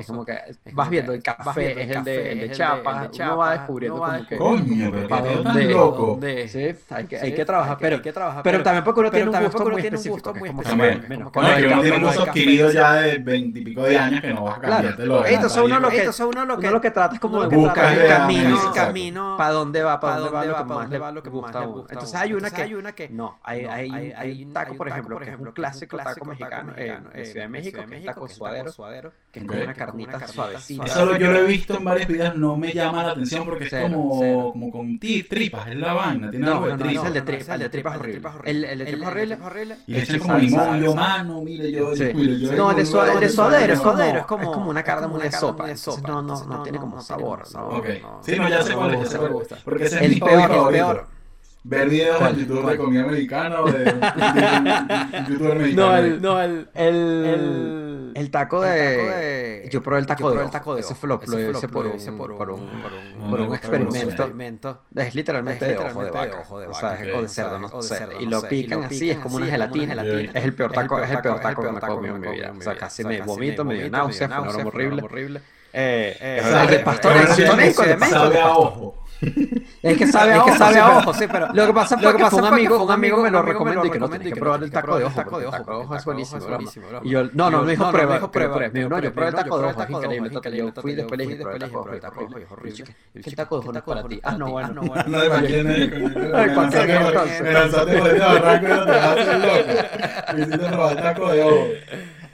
Es 0.00 0.06
como 0.06 0.24
que 0.24 0.38
vas 0.72 0.90
viendo 0.90 1.12
el 1.12 1.22
café, 1.22 1.82
es 1.82 1.96
el 1.96 2.04
de, 2.04 2.32
el 2.32 2.40
de 2.40 2.50
Chiapas, 2.50 3.10
uno 3.18 3.36
va 3.36 3.52
descubriendo 3.52 3.98
como 3.98 4.26
que... 4.26 4.36
Coño, 4.36 4.90
pero 4.92 5.08
para 5.08 5.34
dónde, 5.34 5.64
loco. 5.64 6.20
Sí, 6.46 6.74
hay 6.90 7.06
que, 7.06 7.18
hay 7.18 7.34
que 7.34 7.44
trabajar, 7.44 7.78
pero, 7.80 8.00
pero 8.42 8.62
también 8.62 8.84
porque 8.84 9.00
uno 9.00 9.10
tiene 9.10 9.30
un 9.30 9.44
gusto 9.44 9.64
muy 9.64 9.82
específico. 9.82 10.32
También, 10.62 11.30
con 11.32 11.44
el 11.46 11.56
que 11.56 11.66
uno 11.72 11.82
tiene 11.82 11.96
un 11.96 12.04
gusto 12.04 12.22
adquirido 12.22 12.70
ya 12.70 12.94
de 12.94 13.18
veintipico 13.18 13.82
de 13.82 13.98
años 13.98 14.20
que 14.20 14.34
no 14.34 14.44
vas 14.44 14.58
a 14.58 14.60
cambiarte 14.60 15.02
Entonces 15.02 15.62
uno 15.62 15.80
lo 15.80 15.88
que, 15.88 16.10
uno 16.24 16.44
lo 16.44 16.80
que 16.80 16.90
trata 16.90 17.14
es 17.14 17.20
como 17.20 17.46
de 17.46 17.56
buscar 17.56 17.98
el 17.98 18.08
camino, 18.08 18.72
camino, 18.74 19.36
para 19.36 19.50
dónde 19.50 19.82
va, 19.82 19.98
para 19.98 20.16
dónde 20.18 20.98
va, 20.98 21.10
lo 21.10 21.22
que 21.22 21.30
más 21.30 21.54
le 21.54 21.66
gusta. 21.66 21.92
Entonces 21.94 22.14
hay 22.14 22.33
una 22.34 22.92
que 22.92 23.08
no, 23.08 23.38
hay, 23.42 23.64
hay, 23.64 23.90
hay, 23.90 24.12
hay, 24.12 24.44
un 24.44 24.52
taco, 24.52 24.76
por 24.76 24.88
ejemplo, 24.88 25.18
que 25.18 25.30
es 25.30 25.38
un 25.38 25.52
clásico 25.52 25.96
taco 25.96 26.24
mexicano 26.24 26.72
en 26.76 27.24
Ciudad 27.24 27.44
de 27.44 27.48
México, 27.48 27.80
que 27.88 27.98
es 27.98 28.04
taco 28.04 28.28
suadero, 28.28 29.12
que 29.30 29.40
es 29.40 29.46
una 29.46 29.74
carnita 29.74 30.26
suavecita. 30.26 30.84
Eso 30.84 31.16
yo 31.16 31.32
lo 31.32 31.40
he 31.40 31.44
visto 31.44 31.76
en 31.76 31.84
varios 31.84 32.08
videos, 32.08 32.36
no 32.36 32.56
me 32.56 32.72
llama 32.72 33.02
la 33.02 33.10
atención 33.10 33.44
porque 33.44 33.64
es 33.64 33.74
como, 33.74 34.72
con 34.72 34.98
tripas, 34.98 35.68
es 35.68 35.76
la 35.76 35.92
vaina, 35.92 36.30
tiene 36.30 36.46
algo 36.46 36.66
de 36.66 36.76
tripas. 36.76 37.06
el 37.06 37.12
de 37.14 37.22
tripas, 37.22 37.54
el 37.54 37.60
de 37.60 37.68
tripas 37.68 37.96
horrible. 37.96 38.30
El 38.44 38.78
de 38.78 38.84
tripas 38.86 39.08
horrible, 39.08 39.38
horrible. 39.42 39.76
Y 39.86 39.96
echan 39.96 40.18
como 40.18 40.38
limón, 40.38 40.82
yo 40.82 40.94
mano, 40.94 41.42
mire, 41.42 41.70
yo... 41.70 41.92
No, 42.56 42.70
el 42.70 42.76
de 42.76 42.86
suadero, 43.28 43.74
es 43.74 44.26
como 44.26 44.70
una 44.70 44.82
carne 44.82 45.06
muy 45.06 45.22
de 45.22 45.32
sopa, 45.32 45.66
no, 46.06 46.22
no, 46.22 46.44
no 46.44 46.62
tiene 46.62 46.78
como 46.78 47.00
sabor. 47.00 47.46
Sí, 48.22 48.36
no, 48.36 48.48
ya 48.48 48.62
sé 48.62 48.74
cuál 48.74 48.94
es, 48.94 49.16
porque 49.64 49.84
ese 49.84 50.04
es 50.04 50.10
mi 50.10 50.20
peor 50.20 51.13
ver 51.64 51.88
videos 51.88 52.20
en 52.20 52.36
YouTube 52.36 52.70
de 52.70 52.76
comida 52.76 53.02
americana 53.04 53.62
o 53.62 53.70
de, 53.70 53.84
youtuber 55.28 55.58
mexicano. 55.58 55.88
No, 55.88 55.96
el, 55.96 56.22
no, 56.22 56.40
el, 56.40 56.68
el, 56.74 58.12
el, 58.14 58.30
taco 58.30 58.60
de, 58.60 59.66
Yo 59.72 59.82
probé 59.82 60.00
el 60.00 60.06
taco, 60.06 60.30
de, 60.30 60.44
el 60.44 60.50
taco 60.50 60.74
de 60.74 60.82
Ese 60.82 60.94
fue 60.94 61.08
lo, 61.08 61.20
hice 61.24 61.68
por, 61.68 61.86
un, 61.86 62.18
por, 62.18 62.30
un, 62.30 62.38
por 62.38 62.50
un, 62.50 63.30
por 63.30 63.40
un 63.40 63.54
experimento. 63.54 64.82
Es 64.94 65.14
literalmente 65.14 65.64
de 65.64 65.78
ojo 65.78 66.04
de 66.04 66.10
vaca. 66.10 66.44
O 66.50 66.74
sea, 66.74 66.98
o 67.16 67.22
de 67.22 67.28
cerdo, 67.28 67.58
no 67.58 67.82
sé. 67.82 68.06
Y 68.20 68.26
lo 68.26 68.42
pican 68.42 68.84
así, 68.84 69.10
es 69.10 69.18
como 69.18 69.36
una 69.36 69.46
gelatina. 69.46 70.02
Es 70.02 70.44
el 70.44 70.54
peor 70.54 70.72
taco, 70.72 71.02
es 71.02 71.10
el 71.10 71.20
peor 71.20 71.40
taco 71.40 71.62
que 71.62 71.72
me 71.72 71.78
he 71.78 71.80
comido 71.80 72.16
en 72.16 72.20
mi 72.20 72.28
vida. 72.28 72.52
O 72.56 72.60
sea, 72.60 72.76
casi 72.76 73.04
me 73.04 73.22
vomito, 73.22 73.64
me 73.64 73.74
dio 73.74 73.90
náuseas, 73.90 74.30
fue 74.52 74.64
horrible. 74.64 75.40
Eh, 75.76 76.16
eh, 76.20 76.40
el 76.62 76.70
de 76.70 76.78
pastor 76.78 77.16
en 77.16 77.56
México, 77.56 77.82
de 77.82 77.96
México. 77.96 79.03
Sabe 79.20 79.32
a 79.32 79.48
ojo. 79.54 79.64
Es 79.82 79.98
que 79.98 80.06
sabe 80.06 80.32
a 80.32 80.42
ojo, 80.42 80.56
sabe 80.56 80.78
a 80.78 80.98
ojo, 80.98 81.14
sí, 81.14 81.26
pero 81.30 81.48
lo 81.52 81.66
que 81.66 81.72
pasa 81.72 81.98
fue 81.98 82.16
que 82.16 82.24
un 82.24 82.44
amigo, 82.44 82.84
un 82.84 82.90
amigo 82.90 83.22
me 83.22 83.30
lo 83.30 83.42
recomendó 83.42 83.84
y 83.84 83.90
que 83.90 83.98
no 83.98 84.08
tenía 84.08 84.32
que 84.32 84.40
probar 84.40 84.62
el 84.62 84.70
taco 84.70 84.98
de 84.98 85.04
ojo, 85.04 85.14
taco 85.14 85.38
de 85.38 85.46
ojo 85.46 85.96
es 85.96 86.04
buenísimo, 86.04 86.42
Y 87.02 87.10
yo, 87.10 87.24
no, 87.32 87.50
no, 87.50 87.62
me 87.62 87.72
dijo 87.72 87.90
prueba, 87.90 88.30
prueba, 88.30 88.68
no, 88.68 88.98
yo 89.00 89.14
probé 89.14 89.28
el 89.28 89.34
taco 89.34 89.58
de 89.58 89.66
ojo, 89.66 89.82
es 89.82 89.90
increíble, 89.90 90.30
yo 90.56 90.72
fui 90.80 90.94
después 90.94 91.18
le 91.18 91.26
dije, 91.26 91.36
prueba 91.42 91.64
el 91.94 92.00
taco 92.00 92.20
de 92.20 92.26
ojo, 92.26 92.38
es 92.38 92.50
horrible. 92.50 92.84
¿Qué 93.22 93.30
taco 93.32 93.56
de 93.56 93.60
ojo 93.60 93.72
no 93.72 93.78
es 93.78 93.84
para 93.84 94.02
ti? 94.04 94.20
Ah, 94.22 94.36
no, 94.36 94.50
bueno, 94.50 94.72
no, 94.72 94.82
bueno. 94.82 95.04
No. 95.06 95.18
Me 97.44 97.52
lanzaste 97.52 97.98
por 97.98 98.08
el 98.08 98.18
barranco 98.20 98.66
y 98.66 98.70
no 98.70 98.84
te 98.84 98.92
haces 98.92 99.38
loco. 99.38 100.34
Me 100.34 100.40
hiciste 100.44 100.58
probar 100.58 100.96
el 100.96 101.02
taco 101.02 101.32
de 101.32 101.42
ojo. 101.42 101.66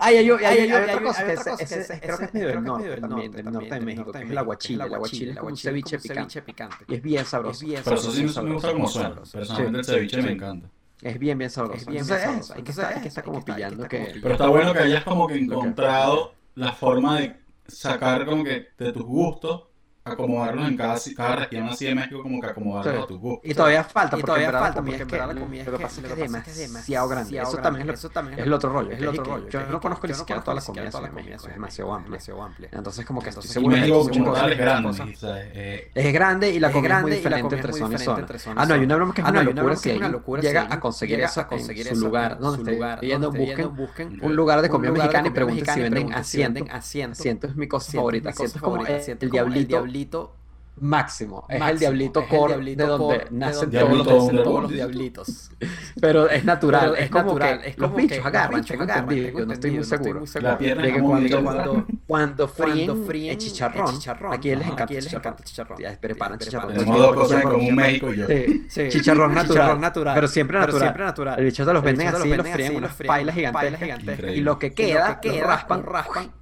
Ay, 0.00 0.16
hay, 0.16 0.30
hay, 0.30 0.44
hay, 0.44 0.58
hay, 0.58 0.72
otra 0.72 1.02
cosa 1.02 1.26
que 1.26 2.00
creo 2.00 2.18
que 2.18 2.24
es 2.24 2.34
medio 2.34 2.48
del 2.48 2.62
norte 2.62 2.96
también, 2.96 3.32
del 3.32 3.52
norte 3.52 3.74
de 3.74 3.80
México, 3.80 4.12
que 4.12 4.22
es 4.22 4.30
el 4.30 4.38
aguachile. 4.38 4.84
El 4.84 4.94
aguachile 4.94 5.30
es 5.32 5.36
como 5.36 5.50
un 5.50 5.56
ceviche 5.56 5.98
picante. 5.98 6.42
Y 6.88 6.94
es 6.94 7.02
bien 7.02 7.24
sabroso. 7.24 7.66
Pero 7.84 7.96
eso 7.96 8.12
sí 8.12 8.22
me 8.22 8.52
gusta 8.54 8.72
como 8.72 8.88
suena. 8.88 9.22
Personalmente 9.30 9.78
el 9.78 9.84
ceviche 9.84 10.22
me 10.22 10.32
encanta. 10.32 10.68
Es 11.02 11.18
bien, 11.18 11.38
bien 11.38 11.50
sabroso. 11.50 11.78
Es 11.78 11.86
bien, 11.86 12.04
sabroso. 12.04 12.54
Hay 12.54 12.62
que 12.62 13.08
estar 13.08 13.24
como 13.24 13.44
pillando 13.44 13.88
que... 13.88 14.18
Pero 14.20 14.32
está 14.32 14.48
bueno 14.48 14.72
que 14.72 14.80
hayas 14.80 15.04
como 15.04 15.26
que 15.26 15.36
encontrado 15.36 16.34
la 16.54 16.72
forma 16.72 17.20
de 17.20 17.36
sacar 17.66 18.26
como 18.26 18.44
que 18.44 18.68
de 18.78 18.92
tus 18.92 19.04
gustos 19.04 19.69
acomodarlos 20.04 20.68
en 20.68 20.76
cada, 20.76 20.98
cada 21.16 21.36
región 21.36 21.68
así 21.68 21.84
de 21.84 21.94
México 21.94 22.22
como 22.22 22.40
que 22.40 22.46
acomodarlos 22.46 23.04
a 23.04 23.06
tus 23.06 23.18
gustos. 23.18 23.50
Y 23.50 23.54
todavía 23.54 23.84
falta, 23.84 24.10
porque 24.12 24.26
todavía 24.26 24.52
falta, 24.52 24.82
porque 24.82 25.02
en 25.02 25.10
la 25.10 25.34
comida 25.34 25.64
lo 25.64 25.72
que 25.72 25.82
pasa 25.82 26.00
es 26.00 26.06
que 26.06 26.50
es 26.50 26.56
demasiado 26.56 27.08
grande. 27.08 27.38
Eso 27.38 27.58
también 27.58 27.90
es 27.90 28.46
el 28.46 28.52
otro 28.52 28.72
rollo. 28.72 28.90
Es 28.90 28.98
el 28.98 29.08
otro 29.08 29.24
rollo. 29.24 29.48
Yo 29.48 29.66
no 29.66 29.80
conozco 29.80 30.06
ni 30.06 30.14
siquiera 30.14 30.42
todas 30.42 30.56
las 30.56 30.64
comidas 30.64 30.92
de 30.92 31.10
México, 31.10 31.46
es 31.46 31.54
demasiado 31.54 31.92
amplio. 31.92 32.68
Entonces 32.72 33.04
como 33.04 33.22
que 33.22 33.30
estoy 33.30 33.44
seguro 33.44 33.76
es 33.76 34.58
grande. 34.58 35.16
Es 35.94 36.12
grande 36.12 36.50
y 36.50 36.60
la 36.60 36.72
comida 36.72 36.96
es 36.98 37.02
muy 37.02 37.10
diferente 37.12 37.56
entre 37.56 37.72
zona 37.72 37.96
y 37.96 37.98
zona. 37.98 38.26
Ah, 38.56 38.66
no, 38.66 38.74
hay 38.74 38.80
una 38.80 38.96
broma 38.96 39.14
que 39.14 39.22
es 39.22 39.28
una 39.28 39.42
locura 39.42 39.76
si 39.76 40.46
llega 40.46 40.66
a 40.70 40.80
conseguir 40.80 41.20
eso 41.20 41.46
en 41.50 41.96
su 41.96 42.04
lugar, 42.04 42.38
donde 42.38 42.72
esté 42.72 42.98
viendo, 43.00 43.30
busquen 43.30 44.18
un 44.22 44.36
lugar 44.36 44.62
de 44.62 44.68
comida 44.68 44.92
mexicana 44.92 45.28
y 45.28 45.30
pregunten 45.30 45.66
si 45.74 45.80
venden 45.80 46.12
asiento. 46.12 46.64
Asiento 46.70 47.46
es 47.46 47.56
mi 47.56 47.68
cosa 47.68 47.92
favorita. 47.92 48.30
Asiento 48.30 48.56
es 48.56 48.62
como 48.62 48.86
el 48.86 49.30
diablito 49.30 49.86
máximo. 50.80 51.46
Es 51.48 51.60
el 51.60 51.78
diablito 51.78 52.26
core 52.26 52.56
de 52.58 52.84
donde 52.84 53.26
nacen 53.30 53.70
todos, 53.70 54.32
los, 54.32 54.70
diablitos. 54.70 55.50
Pero 56.00 56.28
es 56.28 56.44
natural, 56.44 56.94
es, 56.98 57.10
como 57.10 57.36
que 57.38 57.60
es 57.64 57.78
los 57.78 57.94
bichos 57.94 58.24
agarran, 58.24 58.64
tengo 58.64 58.84
entendido, 58.84 59.38
yo 59.38 59.46
no 59.46 59.52
estoy 59.52 59.70
muy 59.72 59.84
seguro. 59.84 60.24
La 60.40 60.58
pierna 60.58 60.82
de 60.82 60.92
que 60.94 61.00
cuando, 61.00 61.86
cuando, 62.06 62.48
fríen, 62.48 63.30
el 63.30 63.38
chicharrón, 63.38 63.98
aquí 64.32 64.54
les 64.54 64.66
encanta 64.66 64.94
el 64.94 65.44
chicharrón. 65.44 65.78
Preparan 66.00 66.38
chicharrón. 66.38 66.74
Tenemos 66.74 66.98
dos 66.98 67.14
cosas 67.14 67.42
como 67.42 67.56
un 67.56 67.74
México 67.74 68.12
y 68.12 68.16
yo. 68.16 68.26
Chicharrón 68.88 69.34
natural, 69.34 69.78
pero 70.14 70.28
siempre 70.28 70.58
natural. 70.58 71.38
El 71.38 71.44
bicho 71.44 71.64
te 71.64 71.72
los 71.72 71.82
venden 71.82 72.08
así, 72.08 72.28
los 72.28 72.48
fríen 72.48 72.76
unas 72.76 72.94
pailas 72.94 73.34
gigantes. 73.34 74.34
Y 74.34 74.40
lo 74.40 74.58
que 74.58 74.72
queda, 74.72 75.20
raspan, 75.44 75.82
raspan 75.82 76.39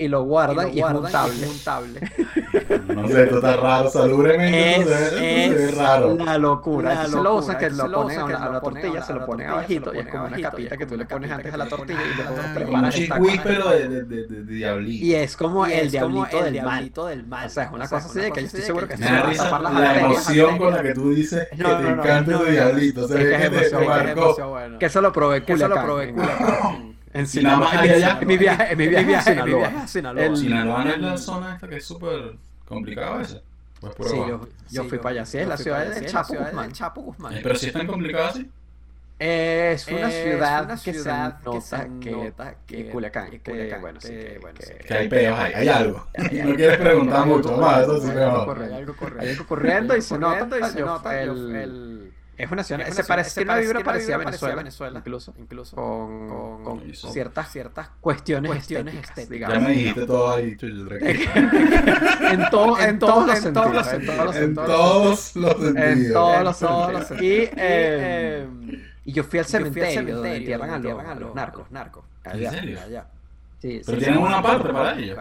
y 0.00 0.08
lo 0.08 0.22
guardan 0.22 0.72
y, 0.72 0.80
lo 0.80 1.00
guardan 1.00 1.30
y 1.36 1.42
es 1.42 1.48
untable. 1.50 2.00
no 2.94 3.06
sé, 3.06 3.24
esto 3.24 3.36
está 3.36 3.56
raro, 3.58 3.90
salubremente 3.90 4.80
es, 4.80 5.52
es 5.52 5.76
raro. 5.76 6.16
La 6.16 6.38
locura. 6.38 7.06
se 7.06 7.16
lo 7.16 7.34
usan 7.34 7.58
que 7.58 7.68
lo 7.68 7.92
ponen 7.92 8.18
a 8.18 8.48
la, 8.48 8.60
tortilla, 8.62 9.02
se 9.02 9.12
lo 9.12 9.26
ponen 9.26 9.50
abajito 9.50 9.94
y 9.94 9.98
es 9.98 10.08
como 10.08 10.24
una 10.24 10.40
capita 10.40 10.78
que 10.78 10.86
tú 10.86 10.96
le 10.96 11.04
pones 11.04 11.30
antes 11.30 11.52
a 11.52 11.56
la 11.58 11.66
tortilla 11.66 12.00
y 12.00 12.16
lo 12.16 12.54
preparas. 12.54 12.96
Un 12.96 13.02
chicuí, 13.02 13.40
pero 13.44 13.68
de, 13.68 13.88
de, 13.88 14.26
de, 14.26 14.42
diablito. 14.44 15.04
Y 15.04 15.14
es 15.14 15.36
como 15.36 15.66
el 15.66 15.90
diablito 15.90 17.06
del 17.06 17.26
mal. 17.26 17.46
O 17.46 17.50
sea, 17.50 17.64
es 17.64 17.72
una 17.72 17.86
cosa 17.86 18.06
así 18.06 18.20
de 18.20 18.32
que 18.32 18.40
yo 18.40 18.46
estoy 18.46 18.62
seguro 18.62 18.88
que 18.88 18.96
me 18.96 19.04
da 19.04 19.22
risa 19.24 19.58
la 19.58 20.00
emoción 20.00 20.56
con 20.56 20.72
la 20.72 20.82
que 20.82 20.94
tú 20.94 21.10
dices 21.10 21.46
que 21.50 21.62
te 21.62 21.88
encanta 21.88 22.40
el 22.40 22.52
diablito. 22.52 23.06
Se 23.06 23.14
ve 23.14 23.50
que 23.50 23.68
te 23.68 23.86
marcó. 23.86 24.36
Que 24.78 24.86
eso 24.86 25.02
lo 25.02 25.12
probé 25.12 25.44
Que 25.44 25.52
eso 25.52 25.68
lo 25.68 25.74
probé 25.82 26.14
en 27.12 27.26
Sinaloa. 27.26 27.70
En 28.20 28.26
mi 28.26 28.36
viaje, 28.36 28.72
en 28.72 28.78
mi 28.78 28.86
viaje, 28.88 29.16
a 29.16 29.22
Sinaloa. 29.22 29.86
Sinaloa. 29.86 30.36
Sinaloa 30.36 30.90
es 30.90 30.98
la 30.98 31.18
zona 31.18 31.54
esta 31.54 31.68
que 31.68 31.76
es 31.76 31.84
súper 31.84 32.36
complicada 32.64 33.14
a 33.14 33.18
veces. 33.18 33.42
Pues 33.80 34.10
sí, 34.10 34.16
yo, 34.16 34.46
yo 34.70 34.84
fui 34.84 34.98
para 34.98 35.10
allá. 35.10 35.26
Sí, 35.26 35.38
es 35.38 35.48
la 35.48 35.56
ciudad 35.56 35.86
de 35.86 36.06
Chapo 36.06 36.34
Guzmán. 36.34 36.72
Chapo 36.72 37.00
Guzmán. 37.00 37.34
Pero 37.42 37.54
si 37.54 37.66
es 37.66 37.72
tan 37.72 37.86
complicado 37.86 38.28
así. 38.28 38.50
Es 39.18 39.86
una 39.86 40.10
ciudad, 40.10 40.80
que, 40.82 40.94
se 40.94 41.10
nota 41.44 41.86
que, 42.00 42.32
que, 42.66 42.88
Culiacán, 42.88 43.38
que, 43.40 43.76
bueno, 43.78 44.00
sí, 44.00 44.08
que, 44.08 44.38
bueno, 44.40 44.58
que 44.58 44.94
hay 44.94 45.08
peos, 45.10 45.38
hay, 45.38 45.52
hay 45.52 45.68
algo. 45.68 46.06
no 46.16 46.54
quieres 46.54 46.78
preguntar 46.78 47.26
mucho 47.26 47.54
más, 47.58 47.82
eso 47.82 48.00
sí 48.00 48.08
Hay 48.08 48.72
algo 48.72 49.46
corriendo 49.46 49.94
y 49.94 50.00
se 50.00 50.18
nota, 50.18 50.58
y 50.58 50.72
se 50.72 50.80
nota 50.80 51.20
el 51.20 51.99
es 52.40 52.50
una 52.50 52.64
ciudad, 52.64 52.88
se 52.88 53.04
parece, 53.04 53.34
tiene 53.34 53.52
una 53.52 53.60
vibra 53.60 53.80
parecida 53.84 54.14
a 54.14 54.18
Venezuela, 54.18 54.54
Venezuela, 54.56 54.98
incluso, 54.98 55.34
incluso 55.38 55.76
con, 55.76 56.64
con, 56.64 56.94
ciertas, 56.94 57.52
ciertas 57.52 57.90
cuestiones, 58.00 58.50
cuestiones 58.50 58.94
estéticas. 58.94 59.52
Ya 59.52 59.60
me 59.60 59.70
dijiste 59.70 60.06
todo 60.06 60.34
ahí, 60.34 60.56
en, 60.60 62.48
todo, 62.50 62.80
en, 62.80 62.98
todos 62.98 63.26
los 63.26 63.38
sentidos. 63.38 63.92
En 63.92 64.04
todos 64.04 64.24
los 64.24 64.34
sentidos. 64.34 64.36
En 64.36 64.54
todos 64.54 65.36
los 65.36 65.56
sentidos. 65.56 65.76
En 65.76 66.12
todos 66.12 66.42
los 66.42 66.56
sentidos. 66.56 67.22
Y, 67.22 67.50
eh, 67.56 68.48
y 69.04 69.12
yo 69.12 69.24
fui 69.24 69.38
al 69.38 69.44
cementerio, 69.44 70.14
donde 70.14 70.36
entierran 70.36 70.70
a 70.70 71.14
los, 71.14 71.34
narcos. 71.34 71.70
narcos. 71.70 72.04
¿En 72.24 72.50
serio? 72.50 72.78
Sí, 73.60 73.82
Pero 73.84 73.98
tienen 73.98 74.18
una 74.18 74.42
parte 74.42 74.72
para 74.72 74.98
ellos. 74.98 75.18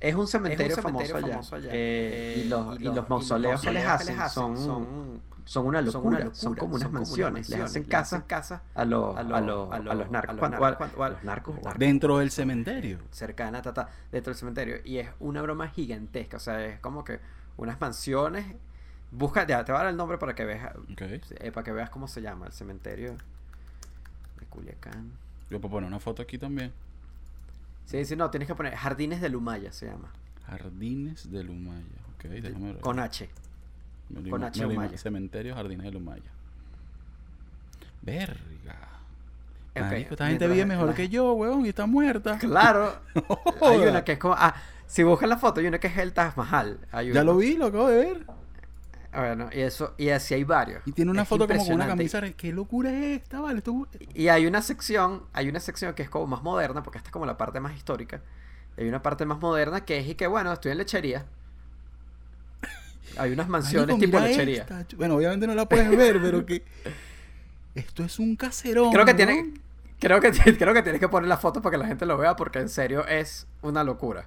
Es 0.00 0.14
un 0.16 0.26
cementerio, 0.26 0.76
famoso, 0.78 1.54
allá. 1.54 1.68
Eh, 1.72 2.42
y, 2.44 2.48
los, 2.48 2.80
y, 2.80 2.84
los, 2.84 3.08
mausoleos 3.08 3.60
que 3.60 3.70
les 3.70 3.86
hacen 3.86 4.16
son 4.28 5.20
son 5.44 5.66
una 5.66 5.80
locura, 5.80 6.30
son, 6.32 6.54
como 6.54 6.76
unas 6.76 6.90
mansiones, 6.90 7.48
les 7.48 7.60
hacen 7.60 7.84
casa, 7.84 8.26
casa 8.26 8.62
a, 8.74 8.84
los 8.84 9.16
a, 9.16 9.22
los, 9.22 9.72
a, 9.72 9.78
los 9.78 10.10
narcos, 10.10 10.36
los 10.36 11.24
narcos, 11.24 11.56
dentro 11.76 12.18
del 12.18 12.30
cementerio, 12.30 12.98
cercana, 13.10 13.62
tata, 13.62 13.88
dentro 14.10 14.32
del 14.32 14.38
cementerio, 14.38 14.76
y 14.84 14.98
es 14.98 15.08
una 15.20 15.42
broma 15.42 15.68
gigantesca, 15.68 16.36
o 16.36 16.40
sea, 16.40 16.64
es 16.64 16.78
como 16.80 17.04
que 17.04 17.20
unas 17.56 17.80
mansiones, 17.80 18.46
busca, 19.10 19.46
ya, 19.46 19.64
te 19.64 19.72
voy 19.72 19.80
a 19.80 19.84
dar 19.84 19.90
el 19.90 19.96
nombre 19.96 20.18
para 20.18 20.34
que 20.34 20.44
veas, 20.44 20.74
eh, 20.98 21.52
para 21.52 21.64
que 21.64 21.72
veas 21.72 21.90
cómo 21.90 22.08
se 22.08 22.22
llama 22.22 22.46
el 22.46 22.52
cementerio 22.52 23.16
de 24.38 24.46
Culiacán. 24.46 25.12
Yo 25.50 25.60
puedo 25.60 25.72
poner 25.72 25.88
una 25.88 26.00
foto 26.00 26.22
aquí 26.22 26.38
también. 26.38 26.72
Sí, 27.86 28.04
sí, 28.04 28.16
no, 28.16 28.30
tienes 28.30 28.46
que 28.46 28.54
poner 28.54 28.74
Jardines 28.74 29.20
de 29.20 29.28
Lumaya 29.28 29.72
se 29.72 29.86
llama. 29.86 30.10
Jardines 30.46 31.30
de 31.30 31.44
Lumaya, 31.44 31.84
ok, 32.14 32.24
déjame 32.24 32.72
ver. 32.72 32.80
Con 32.80 32.98
H. 32.98 33.28
Con 34.28 34.44
H 34.44 34.98
Cementerio 34.98 35.54
Jardines 35.54 35.84
de 35.84 35.92
Lumaya. 35.92 36.30
Verga. 38.02 39.00
esta 39.74 40.26
gente 40.26 40.48
vive 40.48 40.66
mejor 40.66 40.94
que 40.94 41.08
yo, 41.08 41.32
weón, 41.34 41.64
y 41.64 41.70
está 41.70 41.86
muerta. 41.86 42.38
Claro. 42.38 42.96
hay 43.62 43.78
una 43.78 44.04
que 44.04 44.12
es 44.12 44.18
como. 44.18 44.34
Ah, 44.36 44.54
si 44.86 45.02
buscan 45.02 45.28
la 45.28 45.38
foto, 45.38 45.60
hay 45.60 45.66
una 45.66 45.78
que 45.78 45.86
es 45.86 45.96
el 45.96 46.12
Taj 46.12 46.36
Mahal. 46.36 46.78
ya 47.12 47.24
lo 47.24 47.36
vi, 47.36 47.56
lo 47.56 47.66
acabo 47.66 47.88
de 47.88 47.96
ver. 47.96 48.26
Bueno, 49.14 49.50
y 49.52 49.60
eso, 49.60 49.94
y 49.98 50.08
así 50.08 50.34
hay 50.34 50.44
varios. 50.44 50.82
Y 50.86 50.92
tiene 50.92 51.10
una 51.10 51.24
foto 51.24 51.46
como 51.46 51.64
con 51.64 51.74
una 51.74 51.86
camisa. 51.86 52.20
¿Qué 52.32 52.52
locura 52.52 52.90
es 52.90 53.20
esta, 53.20 53.40
vale? 53.40 53.62
Y 54.14 54.28
hay 54.28 54.46
una 54.46 54.62
sección, 54.62 55.24
hay 55.32 55.48
una 55.48 55.60
sección 55.60 55.94
que 55.94 56.02
es 56.02 56.10
como 56.10 56.26
más 56.26 56.42
moderna, 56.42 56.82
porque 56.82 56.98
esta 56.98 57.08
es 57.08 57.12
como 57.12 57.26
la 57.26 57.36
parte 57.36 57.60
más 57.60 57.76
histórica. 57.76 58.22
Hay 58.78 58.88
una 58.88 59.02
parte 59.02 59.26
más 59.26 59.38
moderna 59.38 59.84
que 59.84 59.98
es 59.98 60.08
y 60.08 60.14
que 60.14 60.26
bueno, 60.26 60.52
estoy 60.52 60.72
en 60.72 60.78
lechería. 60.78 61.26
Hay 63.16 63.32
unas 63.32 63.48
mansiones 63.48 63.98
tipo 63.98 64.18
lechería. 64.18 64.66
Bueno, 64.96 65.16
obviamente 65.16 65.46
no 65.46 65.54
la 65.54 65.68
puedes 65.68 65.88
ver, 65.96 66.20
pero 66.20 66.44
que 66.44 66.62
esto 67.74 68.04
es 68.04 68.18
un 68.18 68.36
caserón. 68.36 68.92
Creo 68.92 69.04
que 69.04 69.14
tiene 69.14 69.54
creo 70.02 70.20
que 70.20 70.30
creo 70.58 70.74
que 70.74 70.82
tienes 70.82 71.00
que 71.00 71.08
poner 71.08 71.28
la 71.28 71.36
foto 71.36 71.62
para 71.62 71.72
que 71.72 71.78
la 71.78 71.86
gente 71.86 72.04
lo 72.06 72.18
vea 72.18 72.36
porque 72.36 72.58
en 72.58 72.68
serio 72.68 73.06
es 73.06 73.46
una 73.62 73.84
locura. 73.84 74.26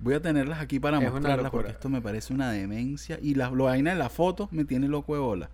Voy 0.00 0.14
a 0.14 0.20
tenerlas 0.20 0.60
aquí 0.60 0.80
para 0.80 0.98
mostrarlas 0.98 1.50
porque 1.50 1.70
esto 1.70 1.88
me 1.88 2.00
parece 2.00 2.34
una 2.34 2.50
demencia. 2.50 3.18
Y 3.22 3.34
la 3.34 3.50
vaina 3.50 3.92
en 3.92 3.98
la 4.00 4.08
foto 4.08 4.48
me 4.50 4.64
tiene 4.64 4.88
loco 4.88 5.14
de 5.14 5.20
bola. 5.20 5.50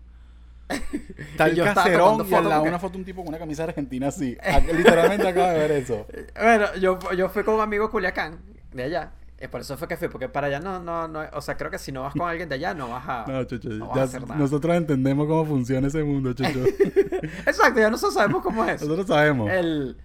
El 0.70 1.62
caserón 1.62 2.26
y 2.28 2.34
al 2.34 2.48
lado 2.48 2.62
una 2.62 2.78
foto 2.78 2.94
de 2.94 2.98
un 2.98 3.04
tipo 3.04 3.20
con 3.20 3.28
una 3.28 3.38
camisa 3.38 3.64
argentina 3.64 4.08
así. 4.08 4.36
Literalmente 4.74 5.28
acabo 5.28 5.48
de 5.48 5.58
ver 5.58 5.70
eso. 5.72 6.06
Bueno, 6.34 6.74
yo, 6.76 6.98
yo 7.12 7.28
fui 7.28 7.42
con 7.42 7.56
un 7.56 7.60
amigo 7.60 7.90
Culiacán, 7.90 8.38
de 8.72 8.82
allá. 8.84 9.12
Es 9.38 9.48
por 9.48 9.60
eso 9.60 9.76
fue 9.76 9.86
que 9.86 9.96
fui, 9.96 10.08
porque 10.08 10.28
para 10.28 10.48
allá 10.48 10.58
no, 10.58 10.80
no, 10.80 11.06
no, 11.06 11.20
o 11.32 11.40
sea, 11.40 11.56
creo 11.56 11.70
que 11.70 11.78
si 11.78 11.92
no 11.92 12.02
vas 12.02 12.12
con 12.12 12.22
alguien 12.28 12.48
de 12.48 12.56
allá 12.56 12.74
no 12.74 12.88
vas 12.88 13.04
a, 13.06 13.24
no, 13.28 13.44
chucho, 13.44 13.68
Nosotros 13.68 14.76
entendemos 14.76 15.26
cómo 15.28 15.44
funciona 15.44 15.86
ese 15.86 16.02
mundo, 16.02 16.32
chucho. 16.32 16.64
Exacto, 17.46 17.80
ya 17.80 17.90
nosotros 17.90 18.14
sabemos 18.14 18.42
cómo 18.42 18.64
es. 18.64 18.80
Nosotros 18.82 19.06
sabemos. 19.06 19.50
El, 19.50 19.96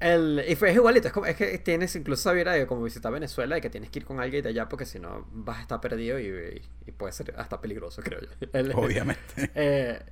el, 0.00 0.44
y 0.48 0.56
fue, 0.56 0.70
es 0.70 0.76
igualito, 0.76 1.08
es, 1.08 1.12
como, 1.12 1.26
es 1.26 1.36
que 1.36 1.58
tienes 1.58 1.94
incluso 1.94 2.32
esa 2.32 2.50
de 2.52 2.66
como 2.66 2.82
visitar 2.82 3.12
Venezuela 3.12 3.58
y 3.58 3.60
que 3.60 3.68
tienes 3.68 3.90
que 3.90 3.98
ir 3.98 4.06
con 4.06 4.18
alguien 4.18 4.42
de 4.42 4.48
allá 4.48 4.68
porque 4.68 4.86
si 4.86 4.98
no 4.98 5.26
vas 5.30 5.58
a 5.58 5.62
estar 5.62 5.80
perdido 5.80 6.18
y, 6.18 6.62
y, 6.86 6.92
puede 6.92 7.12
ser 7.12 7.34
hasta 7.36 7.60
peligroso, 7.60 8.02
creo 8.02 8.20
yo. 8.20 8.28
Obviamente. 8.78 9.50
Eh, 9.54 10.02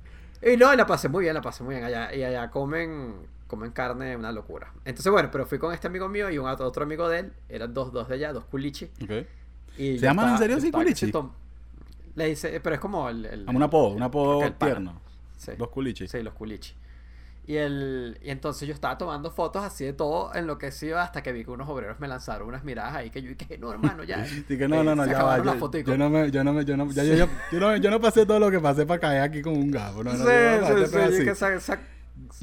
y 0.43 0.57
no, 0.57 0.75
la 0.75 0.85
pasé 0.85 1.09
muy 1.09 1.23
bien, 1.23 1.33
la 1.33 1.41
pasé 1.41 1.63
muy 1.63 1.75
bien 1.75 1.85
allá. 1.85 2.13
Y 2.13 2.23
allá 2.23 2.49
comen, 2.49 3.15
comen 3.53 3.71
carne, 3.71 4.15
una 4.17 4.31
locura. 4.31 4.73
Entonces, 4.83 5.11
bueno, 5.11 5.29
pero 5.31 5.45
fui 5.45 5.59
con 5.59 5.73
este 5.73 5.85
amigo 5.85 6.09
mío 6.09 6.27
y 6.31 6.39
un 6.39 6.47
otro 6.47 6.83
amigo 6.83 7.07
de 7.07 7.19
él, 7.19 7.33
eran 7.47 7.71
dos, 7.71 7.93
dos 7.93 8.07
de 8.07 8.15
allá, 8.15 8.33
dos 8.33 8.45
culichi. 8.45 8.89
Okay. 9.03 9.27
¿Se 9.77 9.97
llaman 9.99 10.31
en 10.31 10.37
serio 10.39 10.57
así 10.57 10.71
culichi? 10.71 11.11
Le 12.15 12.25
dice, 12.27 12.59
pero 12.61 12.75
es 12.75 12.81
como 12.81 13.09
el... 13.09 13.25
el 13.25 13.45
un 13.47 13.61
apodo, 13.61 13.89
un 13.89 14.01
apodo 14.01 14.51
tierno. 14.53 14.99
Sí. 15.37 15.51
Los 15.57 15.69
culichi. 15.69 16.07
Sí, 16.07 16.23
los 16.23 16.33
culichi. 16.33 16.73
Y, 17.45 17.57
el, 17.57 18.17
y 18.23 18.29
entonces 18.31 18.67
yo 18.67 18.73
estaba 18.73 18.97
tomando 18.97 19.29
fotos 19.29 19.63
así 19.63 19.83
de 19.83 19.93
todo 19.93 20.33
enloquecido 20.33 20.97
hasta 20.97 21.21
que 21.21 21.31
vi 21.31 21.43
que 21.43 21.51
unos 21.51 21.67
obreros 21.69 21.99
me 21.99 22.07
lanzaron 22.07 22.47
unas 22.47 22.63
miradas 22.63 22.95
ahí 22.95 23.09
que 23.09 23.21
yo 23.21 23.29
dije, 23.35 23.57
no, 23.59 23.71
hermano, 23.71 24.03
ya. 24.03 24.25
que 24.47 24.67
no, 24.67 24.83
no, 24.83 24.95
no, 24.95 25.05
ya 25.05 25.21
va. 25.21 25.37
Yo, 25.37 25.43
yo, 25.83 25.97
no 25.97 26.09
me, 26.09 26.31
yo 26.31 26.43
no 26.43 26.53
me, 26.53 26.65
yo 26.65 26.77
no, 26.77 26.89
ya, 26.91 27.03
yo, 27.03 27.15
yo, 27.15 27.27
yo, 27.51 27.59
no, 27.59 27.75
yo 27.75 27.91
no 27.91 28.01
pasé 28.01 28.25
todo 28.25 28.39
lo 28.39 28.49
que 28.49 28.59
pasé 28.59 28.85
para 28.85 28.99
caer 28.99 29.21
aquí 29.21 29.41
como 29.43 29.57
un 29.57 29.69
gabo. 29.69 30.03
No, 30.03 30.13
no, 30.13 30.17
sí, 30.87 31.25
sí, 31.27 31.35
sí, 31.59 31.73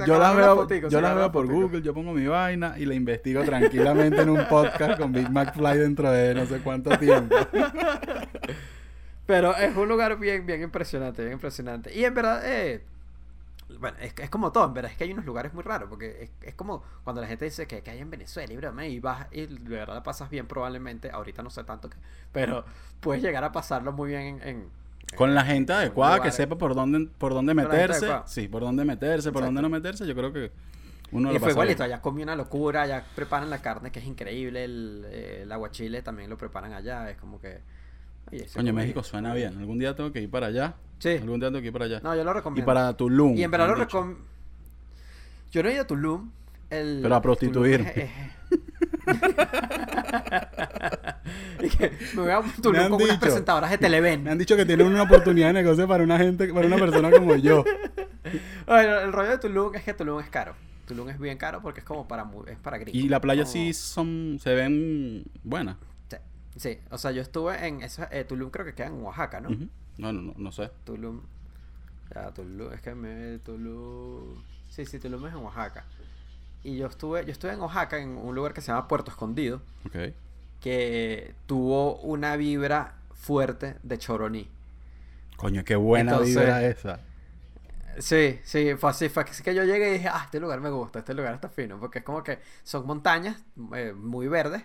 yo 0.07 0.19
las 0.19 0.37
veo, 0.37 0.69
yo 0.89 1.01
las 1.01 1.15
veo 1.15 1.33
por 1.33 1.47
Google, 1.47 1.83
yo 1.83 1.95
pongo 1.95 2.13
mi 2.13 2.27
vaina 2.27 2.75
y 2.79 2.85
la 2.85 2.95
investigo 2.95 3.45
tranquilamente 3.45 4.23
en 4.23 4.31
un 4.31 4.47
podcast 4.49 5.01
con 5.01 5.13
Big 5.13 5.31
Mac 5.31 5.55
Fly 5.55 5.79
dentro 5.79 6.11
de 6.11 6.35
no 6.35 6.47
sé 6.47 6.61
cuánto 6.61 6.97
tiempo. 6.99 7.37
Pero 9.27 9.57
es 9.57 9.77
un 9.77 9.89
lugar 9.89 10.19
bien, 10.19 10.45
bien 10.45 10.63
impresionante, 10.63 11.23
bien 11.23 11.35
impresionante. 11.35 11.95
Y 11.95 12.05
en 12.05 12.15
verdad, 12.15 12.43
eh, 12.45 12.83
bueno, 13.79 13.97
es, 14.01 14.13
es 14.19 14.31
como 14.31 14.51
todo, 14.51 14.67
en 14.67 14.75
verdad 14.75 14.91
es 14.91 14.99
que 14.99 15.05
hay 15.05 15.13
unos 15.13 15.25
lugares 15.25 15.55
muy 15.55 15.63
raros, 15.63 15.89
porque 15.89 16.23
es, 16.23 16.31
es 16.43 16.55
como 16.55 16.83
cuando 17.05 17.23
la 17.23 17.29
gente 17.29 17.45
dice 17.45 17.67
que, 17.67 17.83
que 17.83 17.91
hay 17.91 18.01
en 18.01 18.11
Venezuela 18.11 18.53
y 18.53 18.87
y 18.87 19.01
vas 19.01 19.27
y 19.31 19.47
de 19.47 19.69
verdad 19.69 19.95
la 19.95 20.03
pasas 20.03 20.31
bien 20.31 20.47
probablemente, 20.47 21.11
ahorita 21.11 21.43
no 21.43 21.51
sé 21.51 21.63
tanto, 21.65 21.89
que, 21.89 21.97
pero 22.33 22.65
puedes 23.01 23.23
llegar 23.23 23.45
a 23.45 23.53
pasarlo 23.53 23.93
muy 23.93 24.11
bien 24.11 24.41
en... 24.43 24.80
con 25.17 25.35
la 25.35 25.45
gente 25.45 25.73
adecuada, 25.73 26.23
que 26.23 26.31
sepa 26.31 26.57
por 26.57 26.75
dónde, 26.75 27.09
por 27.19 27.35
dónde 27.35 27.55
meterse, 27.55 28.09
sí, 28.27 28.49
por 28.49 28.63
dónde 28.63 28.85
meterse, 28.85 29.33
por 29.33 29.45
dónde 29.45 29.63
no 29.63 29.69
meterse, 29.69 30.07
yo 30.07 30.15
creo 30.15 30.33
que 30.33 30.53
uno 31.13 31.35
y 31.35 31.39
fue 31.39 31.51
igualito, 31.51 31.83
allá 31.83 32.01
comí 32.01 32.23
una 32.23 32.37
locura, 32.37 32.83
allá 32.83 33.05
preparan 33.15 33.51
la 33.51 33.61
carne 33.61 33.91
que 33.91 33.99
es 33.99 34.07
increíble, 34.07 34.65
el, 34.65 35.05
el 35.43 35.53
aguachile 35.53 36.03
también 36.03 36.31
lo 36.31 36.39
preparan 36.39 36.73
allá, 36.73 37.11
es 37.11 37.17
como 37.17 37.41
que... 37.41 37.61
Coño, 38.55 38.73
México 38.73 39.03
suena 39.03 39.35
bien. 39.35 39.59
Algún 39.59 39.81
día 39.81 39.97
tengo 39.97 40.13
que 40.13 40.21
ir 40.21 40.31
para 40.31 40.47
allá. 40.47 40.75
Sí. 41.01 41.17
Algún 41.17 41.41
día 41.41 41.49
tengo 41.49 41.61
que 41.61 41.67
ir 41.67 41.73
para 41.73 41.87
allá. 41.87 42.01
No, 42.01 42.15
yo 42.15 42.23
lo 42.23 42.33
recomiendo. 42.33 42.63
Y 42.63 42.65
para 42.65 42.93
Tulum. 42.97 43.37
Y 43.37 43.43
en 43.43 43.51
verdad 43.51 43.67
lo 43.69 43.75
recomiendo. 43.75 44.23
Yo 45.51 45.63
no 45.65 45.69
he 45.69 45.73
ido 45.73 45.83
a 45.83 45.87
Tulum. 45.87 46.31
El... 46.69 47.01
Pero 47.03 47.15
a 47.17 47.23
prostituir. 47.23 47.85
me 52.15 52.23
voy 52.23 52.31
a 52.31 52.43
Tulum 52.63 52.89
con 52.89 53.03
unas 53.03 53.19
presentadoras 53.19 53.71
de 53.71 53.79
Televen. 53.79 54.25
Me 54.25 54.31
han 54.31 54.39
dicho 54.39 54.57
que 54.57 54.65
tienen 54.65 54.87
una 54.87 55.03
oportunidad 55.03 55.49
de 55.49 55.55
negocio 55.55 55.87
para 55.87 56.05
una 56.05 56.19
gente, 56.19 56.53
para 56.53 56.67
una 56.67 56.77
persona 56.77 57.11
como 57.11 57.37
yo. 57.37 57.65
Bueno, 58.67 59.01
el 59.01 59.13
rollo 59.13 59.31
de 59.31 59.39
Tulum 59.39 59.75
es 59.75 59.83
que 59.83 59.95
Tulum 59.95 60.21
es 60.21 60.29
caro. 60.29 60.55
Tulum 60.87 61.09
es 61.09 61.19
bien 61.19 61.39
caro 61.39 61.61
porque 61.63 61.81
es 61.81 61.87
como 61.87 62.07
para 62.07 62.31
es 62.47 62.59
para 62.59 62.79
gringos. 62.79 63.03
Y 63.03 63.09
la 63.09 63.21
playa 63.21 63.45
sí 63.47 63.73
son 63.73 64.39
se 64.41 64.55
ven 64.55 65.25
buenas. 65.43 65.77
Sí, 66.57 66.79
o 66.91 66.99
sea, 66.99 67.11
yo 67.13 67.23
estuve 67.23 67.67
en 67.67 67.83
esa, 67.83 68.09
eh, 68.11 68.25
Tulum 68.25 68.51
creo 68.51 68.67
que 68.67 68.75
queda 68.75 68.89
en 68.89 69.03
Oaxaca, 69.03 69.41
¿no? 69.41 69.51
No, 69.99 70.13
no, 70.13 70.21
no, 70.21 70.35
no 70.37 70.53
sé. 70.53 70.71
Tulum. 70.85 71.23
Ya, 72.15 72.33
Tulum, 72.33 72.73
es 72.73 72.81
que 72.81 72.95
me 72.95 73.39
Tulum. 73.39 74.43
Sí, 74.69 74.85
sí, 74.85 74.99
Tulum 74.99 75.27
es 75.27 75.33
en 75.33 75.39
Oaxaca. 75.39 75.85
Y 76.63 76.77
yo 76.77 76.87
estuve, 76.87 77.25
yo 77.25 77.33
estuve 77.33 77.53
en 77.53 77.61
Oaxaca 77.61 77.99
en 77.99 78.11
un 78.11 78.35
lugar 78.35 78.53
que 78.53 78.61
se 78.61 78.69
llama 78.69 78.89
Puerto 78.89 79.11
Escondido. 79.11 79.63
Ok. 79.87 80.13
Que 80.61 81.35
tuvo 81.47 81.97
una 82.01 82.37
vibra 82.37 82.97
fuerte 83.15 83.77
de 83.83 83.99
Choroní. 83.99 84.49
Coño, 85.37 85.65
qué 85.65 85.77
buena 85.77 86.19
vibra 86.19 86.65
esa. 86.65 87.01
Sí, 87.99 88.41
sí, 88.45 88.75
fue 88.77 88.91
así, 88.91 89.09
fue 89.09 89.25
así 89.25 89.43
que 89.43 89.55
yo 89.55 89.65
llegué 89.65 89.91
y 89.91 89.93
dije, 89.95 90.09
ah, 90.09 90.23
este 90.25 90.39
lugar 90.41 90.61
me 90.61 90.71
gusta, 90.71 91.01
este 91.01 91.13
lugar 91.13 91.35
está 91.35 91.49
fino, 91.49 91.79
porque 91.79 91.99
es 91.99 92.05
como 92.05 92.23
que 92.23 92.39
son 92.63 92.87
montañas 92.87 93.43
eh, 93.75 93.93
muy 93.93 94.29
verdes, 94.29 94.63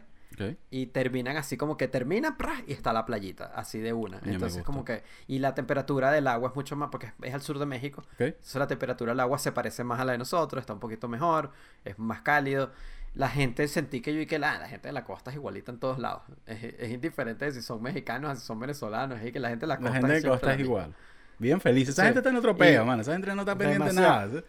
y 0.70 0.88
terminan 0.88 1.38
así 1.38 1.58
como 1.58 1.78
que 1.78 1.88
termina 1.88 2.36
y 2.68 2.74
está 2.74 2.94
la 2.94 3.06
playita, 3.06 3.52
así 3.56 3.80
de 3.80 3.94
una. 3.94 4.20
Entonces 4.26 4.64
como 4.64 4.84
que... 4.84 5.04
Y 5.28 5.40
la 5.40 5.56
temperatura 5.56 6.12
del 6.12 6.28
agua 6.28 6.50
es 6.50 6.56
mucho 6.56 6.76
más, 6.76 6.90
porque 6.90 7.14
es 7.22 7.34
al 7.34 7.42
sur 7.42 7.60
de 7.60 7.66
México. 7.66 8.04
Entonces 8.20 8.56
la 8.56 8.68
temperatura 8.68 9.12
del 9.12 9.20
agua 9.20 9.38
se 9.38 9.52
parece 9.52 9.84
más 9.84 10.00
a 10.00 10.06
la 10.06 10.12
de 10.12 10.18
nosotros, 10.18 10.62
está 10.62 10.74
un 10.74 10.80
poquito 10.80 11.08
mejor, 11.08 11.52
es 11.84 11.98
más 11.98 12.22
cálido. 12.22 12.72
La 13.16 13.30
gente 13.30 13.68
sentí 13.68 14.02
que 14.02 14.14
yo 14.14 14.20
y 14.20 14.26
que 14.26 14.40
la, 14.40 14.60
la 14.60 14.68
gente 14.68 14.90
de 14.90 14.94
la 14.94 15.04
costa 15.04 15.32
es 15.32 15.38
igualita 15.38 15.72
en 15.72 15.80
todos 15.80 16.00
lados. 16.00 16.24
Es, 16.46 16.92
indiferente 16.92 17.52
si 17.52 17.62
son 17.62 17.82
mexicanos, 17.82 18.40
si 18.40 18.46
son 18.46 18.60
venezolanos, 18.60 19.22
es 19.22 19.32
que 19.32 19.40
la 19.40 19.50
gente 19.50 19.66
de 19.66 19.68
la 19.68 19.78
costa, 19.78 19.90
la 19.90 19.96
gente 19.96 20.14
de 20.22 20.30
costa 20.30 20.54
es 20.54 20.60
igual. 20.60 20.94
Bien 21.40 21.60
feliz. 21.60 21.90
Esa 21.90 22.04
gente 22.06 22.20
está 22.20 22.30
en 22.30 22.38
otro 22.38 22.56
peo, 22.56 22.86
man. 22.86 23.00
Esa 23.00 23.14
gente 23.14 23.34
no 23.34 23.42
está 23.42 23.58
pendiente 23.58 23.88
de 23.88 23.94
nada. 23.94 24.44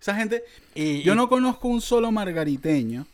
Esa 0.00 0.14
gente... 0.14 0.44
Y, 0.74 1.02
yo 1.02 1.14
no 1.14 1.28
conozco 1.28 1.68
un 1.68 1.80
solo 1.80 2.12
margariteño 2.12 3.06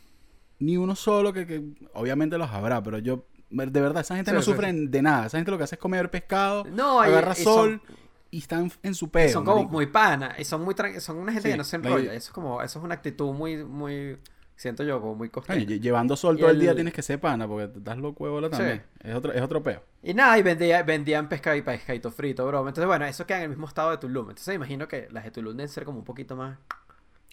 ni 0.59 0.77
uno 0.77 0.95
solo 0.95 1.33
que, 1.33 1.47
que 1.47 1.63
obviamente 1.93 2.37
los 2.37 2.49
habrá, 2.51 2.83
pero 2.83 2.99
yo 2.99 3.25
de 3.51 3.81
verdad, 3.81 4.01
esa 4.01 4.15
gente 4.15 4.31
no 4.31 4.41
sufre 4.41 4.71
de 4.71 5.01
nada. 5.01 5.27
Esa 5.27 5.37
gente 5.37 5.51
lo 5.51 5.57
que 5.57 5.65
hace 5.65 5.75
es 5.75 5.81
comer 5.81 6.09
pescado, 6.09 6.63
no, 6.65 7.01
agarra 7.01 7.35
sol 7.35 7.81
y 8.29 8.37
están 8.39 8.71
en 8.81 8.95
su 8.95 9.09
pedo. 9.09 9.29
son 9.29 9.45
como 9.45 9.65
muy 9.65 9.87
panas. 9.87 10.39
Y 10.39 10.45
son 10.45 10.63
muy 10.63 10.75
son 10.99 11.17
una 11.17 11.33
gente 11.33 11.49
que 11.49 11.57
no 11.57 11.63
se 11.63 11.75
enrolla. 11.75 12.13
Eso 12.13 12.29
es 12.29 12.31
como, 12.31 12.61
eso 12.61 12.79
es 12.79 12.85
una 12.85 12.95
actitud 12.95 13.33
muy, 13.33 13.63
muy, 13.63 14.17
siento 14.61 14.83
yo, 14.83 15.01
como 15.01 15.15
muy 15.15 15.29
costeña. 15.29 15.65
llevando 15.65 16.15
sol 16.15 16.37
todo 16.37 16.51
el... 16.51 16.59
día 16.59 16.75
tienes 16.75 16.93
que 16.93 17.01
ser 17.01 17.19
pana, 17.19 17.47
porque 17.47 17.67
te 17.67 17.79
das 17.79 17.97
los 17.97 18.13
huevos 18.17 18.49
también. 18.49 18.83
Es 19.03 19.15
otro, 19.15 19.33
es 19.33 19.41
otro 19.41 19.63
peo. 19.63 19.83
Y 20.03 20.13
nada, 20.13 20.37
y 20.37 20.43
vendía, 20.43 20.83
vendían 20.83 21.27
pescado 21.27 21.55
y 21.55 21.63
pescadito 21.63 22.11
frito, 22.11 22.45
bro. 22.45 22.59
Entonces, 22.59 22.85
bueno, 22.85 23.05
eso 23.05 23.25
queda 23.25 23.37
en 23.37 23.43
el 23.43 23.49
mismo 23.49 23.67
estado 23.67 23.89
de 23.91 23.97
Tulum. 23.97 24.29
Entonces, 24.29 24.53
imagino 24.53 24.87
que 24.87 25.07
las 25.11 25.23
de 25.23 25.31
Tulum 25.31 25.57
deben 25.57 25.69
ser 25.69 25.83
como 25.83 25.97
un 25.97 26.05
poquito 26.05 26.35
más, 26.35 26.59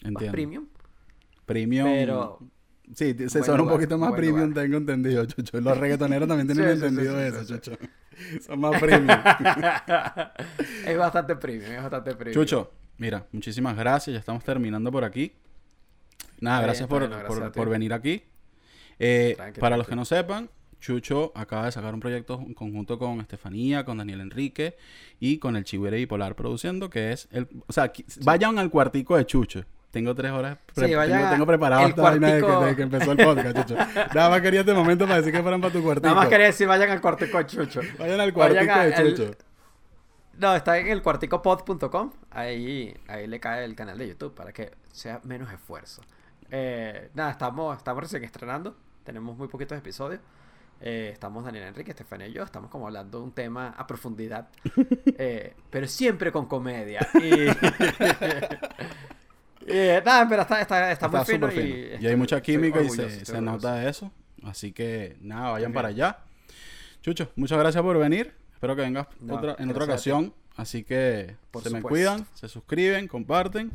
más 0.03 0.23
premium. 0.23 0.65
Premium. 1.45 1.85
Pero 1.85 2.39
Sí, 2.95 3.15
se 3.27 3.43
son 3.43 3.61
un 3.61 3.69
poquito 3.69 3.97
más 3.97 4.13
premium, 4.13 4.51
tengo 4.53 4.77
entendido, 4.77 5.23
Chucho. 5.25 5.61
Los 5.61 5.77
reggaetoneros 5.77 6.27
también 6.27 6.47
tienen 6.51 6.69
entendido 6.69 7.19
eso, 7.19 7.45
Chucho. 7.45 7.77
Son 8.41 8.59
más 8.59 8.79
premium. 8.79 9.09
es 10.85 10.97
bastante 10.97 11.35
premium, 11.35 11.71
es 11.71 11.81
bastante 11.83 12.15
premium. 12.15 12.33
Chucho, 12.33 12.71
mira, 12.97 13.27
muchísimas 13.31 13.77
gracias. 13.77 14.13
Ya 14.13 14.19
estamos 14.19 14.43
terminando 14.43 14.91
por 14.91 15.03
aquí. 15.03 15.33
Nada, 16.41 16.61
gracias, 16.61 16.87
por, 16.87 17.51
por, 17.51 17.69
venir 17.69 17.93
aquí. 17.93 18.23
Eh, 18.99 19.37
para 19.59 19.77
los 19.77 19.87
que 19.87 19.95
no 19.95 20.05
sepan, 20.05 20.49
Chucho 20.79 21.31
acaba 21.35 21.65
de 21.65 21.71
sacar 21.71 21.93
un 21.93 21.99
proyecto 21.99 22.41
en 22.45 22.53
conjunto 22.53 22.97
con 22.97 23.19
Estefanía, 23.19 23.83
con 23.83 23.97
Daniel 23.97 24.21
Enrique 24.21 24.77
y 25.19 25.37
con 25.37 25.55
el 25.55 25.63
Chihuire 25.63 25.97
Bipolar 25.97 26.35
produciendo, 26.35 26.89
que 26.89 27.11
es 27.11 27.27
el... 27.31 27.47
O 27.67 27.73
sea, 27.73 27.91
vayan 28.21 28.57
al 28.59 28.69
cuartico 28.69 29.17
de 29.17 29.25
Chucho. 29.25 29.63
Tengo 29.91 30.13
tres 30.13 30.31
horas. 30.31 30.59
sí, 30.75 30.81
tengo, 30.81 31.29
tengo, 31.31 31.45
preparado 31.47 31.87
esta 31.87 32.01
vaina 32.01 32.35
desde 32.35 32.75
que, 32.75 32.81
empezó 32.83 33.11
el 33.11 33.17
podcast, 33.17 33.57
Chucho. 33.57 33.75
Nada 34.13 34.29
más 34.29 34.41
quería 34.41 34.59
este 34.59 34.73
momento 34.73 35.05
para 35.05 35.17
decir 35.17 35.33
que 35.33 35.41
fueran 35.41 35.59
para 35.59 35.73
tu 35.73 35.81
cuartico. 35.81 36.07
Nada 36.07 36.21
más 36.21 36.29
quería 36.29 36.45
decir, 36.45 36.67
vayan 36.67 36.91
al 36.91 37.01
cuartico 37.01 37.37
de 37.39 37.45
Chucho. 37.47 37.81
Vayan 37.97 38.19
al 38.19 38.31
cuartico 38.31 38.79
de 38.79 38.93
Chucho. 38.93 39.31
No, 40.37 40.55
está 40.55 40.77
en 40.77 40.87
el 40.87 41.01
cuarticopod.com. 41.01 42.11
ahí, 42.29 42.95
ahí 43.07 43.27
le 43.27 43.39
cae 43.39 43.65
el 43.65 43.75
canal 43.75 43.97
de 43.97 44.07
YouTube 44.07 44.33
para 44.33 44.53
que 44.53 44.71
sea 44.91 45.19
menos 45.23 45.51
esfuerzo. 45.51 46.01
Eh, 46.51 47.09
nada, 47.13 47.31
estamos, 47.31 47.77
estamos 47.77 48.03
recién 48.03 48.23
estrenando. 48.23 48.75
Tenemos 49.03 49.37
muy 49.37 49.47
poquitos 49.47 49.77
episodios. 49.77 50.21
Eh, 50.81 51.09
estamos 51.11 51.43
Daniel 51.43 51.65
Enrique, 51.65 51.91
Estefania 51.91 52.27
y 52.27 52.33
yo. 52.33 52.43
Estamos 52.43 52.69
como 52.69 52.87
hablando 52.87 53.19
de 53.19 53.23
un 53.25 53.31
tema 53.31 53.73
a 53.77 53.85
profundidad. 53.87 54.49
Eh, 55.21 55.53
pero 55.69 55.85
siempre 55.85 56.31
con 56.31 56.45
comedia. 56.45 57.05
Y, 57.15 57.47
nada, 60.05 60.27
pero 60.29 60.43
está, 60.43 60.61
está, 60.61 60.91
está, 60.93 61.09
muy 61.09 61.25
fino, 61.25 61.51
Y, 61.51 62.07
hay 62.07 62.15
mucha 62.15 62.41
química 62.41 62.81
y 62.81 62.89
se, 62.89 63.25
se 63.25 63.41
nota 63.41 63.85
eso. 63.87 64.13
Así 64.43 64.71
que 64.71 65.17
nada, 65.19 65.51
vayan 65.51 65.73
para 65.73 65.89
allá. 65.89 66.19
Chucho, 67.01 67.31
muchas 67.35 67.59
gracias 67.59 67.83
por 67.83 67.97
venir. 67.97 68.33
Espero 68.53 68.75
que 68.77 68.81
vengas 68.81 69.07
otra, 69.29 69.55
en 69.59 69.69
otra 69.69 69.83
ocasión. 69.83 70.33
Así 70.55 70.83
que 70.83 71.35
se 71.63 71.69
me 71.69 71.81
cuidan, 71.81 72.25
se 72.33 72.47
suscriben, 72.49 73.07
comparten. 73.07 73.71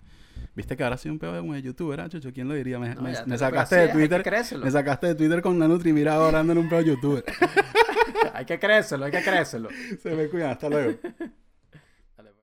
Viste 0.54 0.76
que 0.76 0.84
ahora 0.84 0.96
soy 0.96 1.10
un 1.10 1.18
peor 1.18 1.42
de 1.42 1.62
youtuber, 1.62 1.98
¿eh, 1.98 2.08
Chucho? 2.08 2.32
¿Quién 2.32 2.48
lo 2.48 2.54
diría? 2.54 2.78
Me, 2.78 2.94
me, 3.26 3.38
sacaste 3.38 3.76
de 3.76 3.88
Twitter. 3.88 4.22
Me 4.62 4.70
sacaste 4.70 5.08
de 5.08 5.14
Twitter 5.16 5.42
con 5.42 5.56
una 5.56 5.66
Nutri 5.66 5.92
mira 5.92 6.14
ahora 6.14 6.40
ando 6.40 6.52
en 6.52 6.58
un 6.58 6.68
peor 6.68 6.84
youtuber. 6.84 7.24
hay 8.34 8.44
que 8.44 8.58
creérselo, 8.58 9.04
hay 9.04 9.10
que 9.10 9.22
creérselo. 9.22 9.68
Se 10.02 10.14
me 10.14 10.28
cuidan, 10.28 10.50
hasta 10.50 10.68
luego. 10.68 10.98